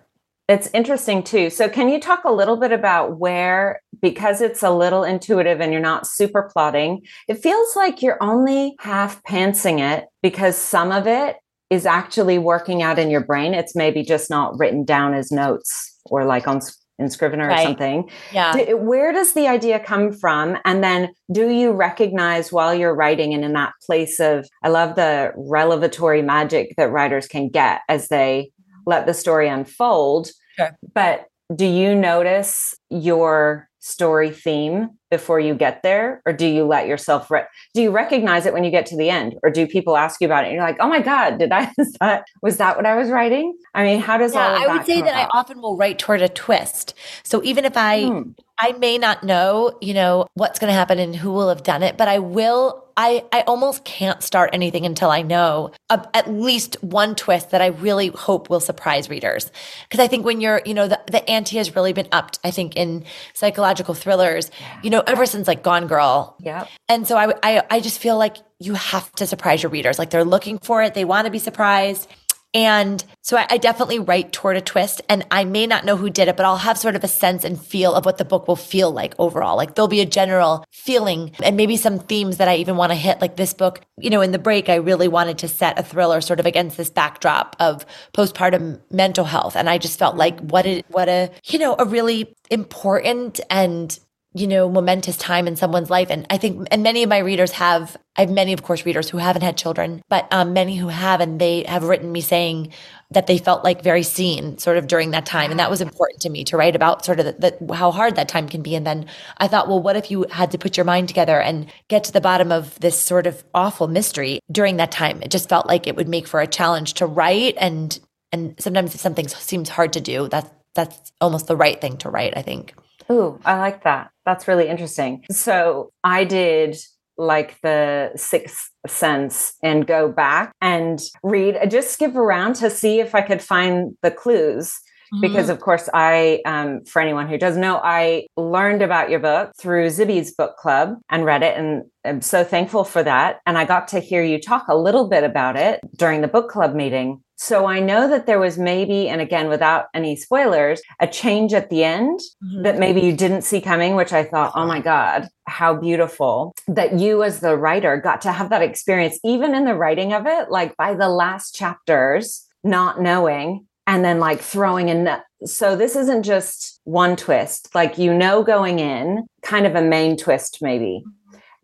It's 0.50 0.70
interesting 0.74 1.24
too. 1.24 1.50
So, 1.50 1.70
can 1.70 1.88
you 1.88 2.00
talk 2.00 2.26
a 2.26 2.32
little 2.32 2.58
bit 2.58 2.72
about 2.72 3.18
where, 3.18 3.82
because 4.02 4.42
it's 4.42 4.62
a 4.62 4.72
little 4.72 5.04
intuitive 5.04 5.62
and 5.62 5.72
you're 5.72 5.82
not 5.82 6.06
super 6.06 6.50
plotting, 6.52 7.02
it 7.28 7.36
feels 7.36 7.76
like 7.76 8.02
you're 8.02 8.22
only 8.22 8.76
half 8.80 9.24
pantsing 9.24 9.80
it 9.80 10.06
because 10.22 10.58
some 10.58 10.92
of 10.92 11.08
it 11.08 11.38
is 11.70 11.86
actually 11.86 12.38
working 12.38 12.84
out 12.84 13.00
in 13.00 13.10
your 13.10 13.24
brain. 13.24 13.54
It's 13.54 13.76
maybe 13.76 14.04
just 14.04 14.30
not 14.30 14.58
written 14.60 14.84
down 14.84 15.14
as 15.14 15.32
notes 15.32 15.98
or 16.06 16.26
like 16.26 16.48
on 16.48 16.60
in 17.00 17.10
Scrivener 17.10 17.50
or 17.50 17.58
something. 17.58 18.10
Yeah. 18.32 18.54
Do- 18.54 18.78
where 18.78 19.12
does 19.12 19.34
the 19.34 19.48
idea 19.48 19.80
come 19.80 20.12
from? 20.12 20.58
And 20.64 20.84
then 20.84 21.10
do 21.32 21.50
you 21.50 21.72
recognize 21.72 22.52
while 22.52 22.74
you're 22.74 22.94
writing 22.94 23.34
and 23.34 23.44
in 23.44 23.54
that 23.54 23.74
place 23.86 24.20
of, 24.20 24.48
I 24.62 24.70
love 24.70 24.96
the 24.96 25.34
revelatory 25.36 26.22
magic 26.22 26.76
that 26.78 26.92
writers 26.92 27.28
can 27.28 27.50
get 27.50 27.82
as 27.90 28.10
they 28.10 28.52
let 28.86 29.06
the 29.06 29.14
story 29.14 29.48
unfold. 29.48 30.32
Sure. 30.58 30.78
But 30.94 31.28
do 31.54 31.66
you 31.66 31.96
notice 31.96 32.76
your 32.90 33.70
story 33.80 34.32
theme 34.32 34.90
before 35.12 35.40
you 35.40 35.54
get 35.54 35.84
there? 35.84 36.22
Or 36.26 36.32
do 36.32 36.48
you 36.48 36.64
let 36.64 36.88
yourself, 36.88 37.30
re- 37.30 37.46
do 37.74 37.82
you 37.82 37.92
recognize 37.92 38.46
it 38.46 38.54
when 38.54 38.64
you 38.64 38.72
get 38.72 38.86
to 38.88 38.98
the 38.98 39.10
end? 39.10 39.36
Or 39.44 39.50
do 39.50 39.68
people 39.68 39.98
ask 39.98 40.22
you 40.22 40.26
about 40.26 40.46
it 40.46 40.48
and 40.48 40.56
you're 40.56 40.64
like, 40.64 40.78
oh 40.80 40.88
my 40.88 41.02
God, 41.02 41.38
did 41.38 41.52
I, 41.52 41.70
is 41.78 41.94
that, 42.00 42.24
was 42.42 42.58
that 42.58 42.78
what 42.78 42.86
I 42.86 42.96
was 42.96 43.10
writing? 43.10 43.54
I 43.74 43.84
mean, 43.84 44.00
how 44.00 44.18
does 44.18 44.34
all 44.36 44.42
Yeah, 44.42 44.64
of 44.64 44.70
I 44.70 44.78
would 44.78 44.86
say 44.86 45.02
that 45.02 45.14
I 45.16 45.38
often 45.38 45.62
will 45.62 45.76
write 45.76 46.00
toward 46.00 46.22
a 46.22 46.30
twist. 46.30 46.94
So 47.24 47.44
even 47.44 47.66
if 47.66 47.74
I 47.76 48.08
Hmm. 48.08 48.32
I 48.58 48.74
may 48.74 48.98
not 48.98 49.24
know, 49.24 49.78
you 49.82 49.94
know, 49.94 50.28
what's 50.36 50.60
going 50.60 50.70
to 50.70 50.76
happen 50.76 51.00
and 51.00 51.16
who 51.16 51.32
will 51.32 51.50
have 51.50 51.64
done 51.64 51.84
it, 51.84 51.98
but 51.98 52.08
I 52.08 52.20
will 52.20 52.84
I 52.96 53.26
I 53.32 53.42
almost 53.42 53.84
can't 53.84 54.22
start 54.22 54.52
anything 54.54 54.86
until 54.86 55.10
I 55.10 55.24
know 55.24 55.72
a, 55.90 56.06
at 56.14 56.30
least 56.32 56.76
one 56.84 57.16
twist 57.16 57.50
that 57.50 57.62
I 57.62 57.68
really 57.68 58.10
hope 58.10 58.52
will 58.52 58.60
surprise 58.60 59.10
readers. 59.10 59.52
Because 59.90 60.00
I 60.00 60.08
think 60.08 60.26
when 60.26 60.42
you're, 60.42 60.62
you 60.66 60.76
know, 60.76 60.88
the 60.88 61.00
the 61.08 61.28
ante 61.28 61.58
has 61.58 61.76
really 61.76 61.94
been 61.94 62.08
upped. 62.12 62.38
I 62.44 62.52
think 62.52 62.76
in 62.76 63.06
psychological 63.34 63.96
thrillers, 63.96 64.52
you 64.84 64.92
know, 64.92 65.02
ever 65.08 65.26
since 65.26 65.48
like 65.48 65.64
Gone 65.64 65.88
Girl, 65.88 66.36
Yeah. 66.40 66.68
and 66.88 67.08
so 67.08 67.18
I, 67.18 67.34
I, 67.42 67.64
I 67.72 67.80
just 67.80 68.00
feel 68.00 68.18
like 68.18 68.38
you 68.60 68.76
have 68.76 69.12
to 69.14 69.26
surprise 69.26 69.64
your 69.64 69.72
readers. 69.72 69.98
Like 69.98 70.12
they're 70.12 70.24
looking 70.24 70.60
for 70.60 70.84
it. 70.84 70.94
They 70.94 71.06
want 71.06 71.26
to 71.26 71.32
be 71.32 71.40
surprised. 71.40 72.08
And 72.54 73.04
so 73.22 73.38
I, 73.38 73.48
I 73.50 73.58
definitely 73.58 74.00
write 74.00 74.32
toward 74.32 74.58
a 74.58 74.62
twist 74.62 75.02
and 75.10 75.26
I 75.32 75.44
may 75.44 75.66
not 75.66 75.86
know 75.86 75.98
who 75.98 76.10
did 76.10 76.28
it, 76.28 76.38
but 76.38 76.46
I'll 76.46 76.58
have 76.58 76.78
sort 76.78 76.96
of 76.96 77.04
a 77.04 77.08
sense 77.08 77.44
and 77.44 77.60
feel 77.60 77.94
of 77.96 78.06
what 78.06 78.18
the 78.18 78.26
book 78.26 78.48
will 78.48 78.56
feel 78.56 78.92
like 78.92 79.16
overall. 79.18 79.58
Like 79.58 79.74
there'll 79.74 79.88
be 79.88 80.02
a 80.02 80.06
general 80.06 80.64
feeling 80.72 81.32
and 81.44 81.58
maybe 81.58 81.78
some 81.78 81.98
themes 81.98 82.38
that 82.38 82.48
I 82.48 82.58
even 82.58 82.78
want 82.78 82.92
to 82.92 82.96
hit. 82.96 83.22
Like 83.22 83.38
this 83.38 83.54
book, 83.54 83.82
you 83.98 84.10
know, 84.10 84.22
in 84.22 84.32
the 84.32 84.40
break, 84.40 84.70
I 84.70 84.76
really 84.76 85.08
wanted 85.08 85.40
to 85.40 85.48
set 85.48 85.80
a 85.80 85.84
thriller 85.84 86.22
sort 86.22 86.40
of 86.40 86.46
against 86.46 86.78
this 86.78 86.92
backdrop 86.92 87.56
of 87.60 87.86
postpartum 88.14 88.80
mental 88.92 89.26
health. 89.26 89.56
And 89.56 89.70
I 89.70 89.80
just 89.80 89.98
felt 89.98 90.14
mm-hmm. 90.14 90.20
like 90.20 90.40
what 90.42 90.66
a, 90.68 90.84
what 90.90 91.10
a, 91.10 91.32
you 91.46 91.58
know, 91.58 91.76
a 91.80 91.86
really 91.86 92.36
important 92.52 93.40
and 93.50 93.98
you 94.36 94.48
know, 94.48 94.68
momentous 94.68 95.16
time 95.16 95.48
in 95.48 95.56
someone's 95.56 95.92
life. 95.92 96.10
And 96.10 96.26
I 96.30 96.38
think, 96.38 96.68
and 96.72 96.82
many 96.82 97.04
of 97.04 97.10
my 97.10 97.20
readers 97.20 97.52
have, 97.52 97.96
I 98.16 98.22
have 98.22 98.32
many, 98.32 98.52
of 98.54 98.64
course, 98.64 98.86
readers 98.86 99.10
who 99.10 99.20
haven't 99.20 99.44
had 99.44 99.58
children, 99.58 100.02
but 100.10 100.28
um, 100.32 100.54
many 100.54 100.76
who 100.76 100.88
have, 100.88 101.22
and 101.22 101.40
they 101.40 101.64
have 101.68 101.84
written 101.84 102.12
me 102.12 102.22
saying 102.22 102.74
that 103.12 103.28
they 103.28 103.38
felt 103.38 103.64
like 103.64 103.84
very 103.84 104.02
seen 104.02 104.58
sort 104.58 104.78
of 104.78 104.88
during 104.88 105.12
that 105.12 105.28
time. 105.28 105.52
And 105.52 105.60
that 105.60 105.70
was 105.70 105.82
important 105.82 106.22
to 106.22 106.30
me 106.30 106.44
to 106.46 106.58
write 106.58 106.76
about 106.76 107.06
sort 107.06 107.20
of 107.20 107.26
the, 107.26 107.58
the, 107.62 107.76
how 107.76 107.92
hard 107.92 108.16
that 108.16 108.28
time 108.28 108.50
can 108.50 108.64
be. 108.64 108.74
And 108.74 108.88
then 108.88 109.06
I 109.38 109.48
thought, 109.48 109.68
well, 109.68 109.82
what 109.82 109.96
if 109.96 110.10
you 110.10 110.26
had 110.32 110.50
to 110.52 110.58
put 110.58 110.78
your 110.78 110.86
mind 110.86 111.10
together 111.10 111.40
and 111.40 111.72
get 111.88 112.04
to 112.06 112.12
the 112.12 112.22
bottom 112.22 112.52
of 112.52 112.80
this 112.80 112.98
sort 113.00 113.28
of 113.28 113.44
awful 113.54 113.88
mystery 113.88 114.40
during 114.52 114.78
that 114.78 114.92
time? 114.92 115.22
It 115.22 115.30
just 115.30 115.48
felt 115.48 115.68
like 115.68 115.86
it 115.86 115.96
would 115.96 116.10
make 116.10 116.28
for 116.28 116.42
a 116.42 116.48
challenge 116.48 116.96
to 116.96 117.06
write. 117.06 117.56
And, 117.60 118.00
and 118.32 118.56
sometimes 118.60 118.96
if 118.96 119.02
something 119.02 119.28
seems 119.28 119.70
hard 119.70 119.94
to 119.94 120.02
do, 120.02 120.28
that's, 120.28 120.50
that's 120.74 121.12
almost 121.22 121.46
the 121.46 121.56
right 121.56 121.80
thing 121.80 121.98
to 121.98 122.10
write, 122.10 122.36
I 122.36 122.42
think. 122.42 122.74
Ooh, 123.12 123.40
I 123.46 123.58
like 123.58 123.84
that. 123.84 124.12
That's 124.26 124.48
really 124.48 124.68
interesting. 124.68 125.24
So 125.32 125.92
I 126.04 126.24
did 126.24 126.78
like 127.18 127.60
the 127.62 128.12
sixth 128.16 128.72
sense 128.88 129.54
and 129.62 129.86
go 129.86 130.12
back 130.12 130.52
and 130.62 131.00
read, 131.22 131.60
just 131.70 131.92
skip 131.92 132.16
around 132.16 132.56
to 132.56 132.70
see 132.70 133.00
if 133.00 133.14
I 133.14 133.22
could 133.22 133.42
find 133.42 133.96
the 134.02 134.12
clues. 134.12 134.80
Because 135.22 135.50
of 135.50 135.60
course, 135.60 135.90
I, 135.94 136.42
um, 136.44 136.84
for 136.86 137.00
anyone 137.00 137.28
who 137.28 137.38
doesn't 137.38 137.62
know, 137.62 137.80
I 137.84 138.26
learned 138.36 138.82
about 138.82 139.12
your 139.12 139.20
book 139.20 139.52
through 139.60 139.90
Zibby's 139.90 140.34
book 140.34 140.58
club 140.58 140.96
and 141.08 141.24
read 141.24 141.44
it, 141.44 141.56
and 141.56 141.84
I'm 142.04 142.22
so 142.22 142.44
thankful 142.44 142.84
for 142.84 143.04
that. 143.04 143.40
And 143.46 143.56
I 143.56 143.66
got 143.66 143.88
to 143.90 144.00
hear 144.00 144.24
you 144.24 144.42
talk 144.42 144.68
a 144.68 144.76
little 144.76 145.08
bit 145.08 145.24
about 145.24 145.56
it 145.56 145.82
during 145.96 146.22
the 146.22 146.28
book 146.28 146.50
club 146.50 146.74
meeting. 146.74 147.22
So 147.44 147.66
I 147.66 147.82
know 147.82 148.08
that 148.08 148.26
there 148.26 148.40
was 148.40 148.58
maybe, 148.58 149.10
and 149.10 149.20
again, 149.20 149.50
without 149.50 149.88
any 149.94 150.16
spoilers, 150.16 150.82
a 151.02 151.08
change 151.08 151.54
at 151.54 151.70
the 151.70 151.84
end 151.84 152.22
mm-hmm. 152.42 152.64
that 152.64 152.80
maybe 152.80 153.02
you 153.02 153.12
didn't 153.12 153.42
see 153.42 153.60
coming, 153.60 153.98
which 153.98 154.14
I 154.14 154.24
thought, 154.24 154.54
oh 154.56 154.66
my 154.66 154.80
God, 154.80 155.28
how 155.46 155.76
beautiful 155.76 156.56
that 156.70 156.98
you 156.98 157.22
as 157.22 157.42
the 157.42 157.58
writer 157.58 157.98
got 157.98 158.22
to 158.22 158.32
have 158.32 158.50
that 158.52 158.62
experience, 158.62 159.20
even 159.26 159.54
in 159.54 159.66
the 159.66 159.76
writing 159.76 160.14
of 160.14 160.26
it, 160.26 160.52
like 160.52 160.78
by 160.78 160.94
the 160.94 161.10
last 161.10 161.54
chapters, 161.54 162.48
not 162.64 163.02
knowing 163.02 163.68
and 163.88 164.06
then 164.06 164.22
like 164.22 164.40
throwing 164.40 164.88
in 164.88 165.10
so 165.44 165.76
this 165.76 165.98
isn't 165.98 166.24
just 166.24 166.80
one 166.86 167.18
twist 167.18 167.76
like 167.76 167.98
you 167.98 168.14
know 168.14 168.42
going 168.42 168.80
in 168.80 169.28
kind 169.42 169.66
of 169.66 169.76
a 169.76 169.82
main 169.82 170.16
twist 170.16 170.60
maybe 170.62 171.04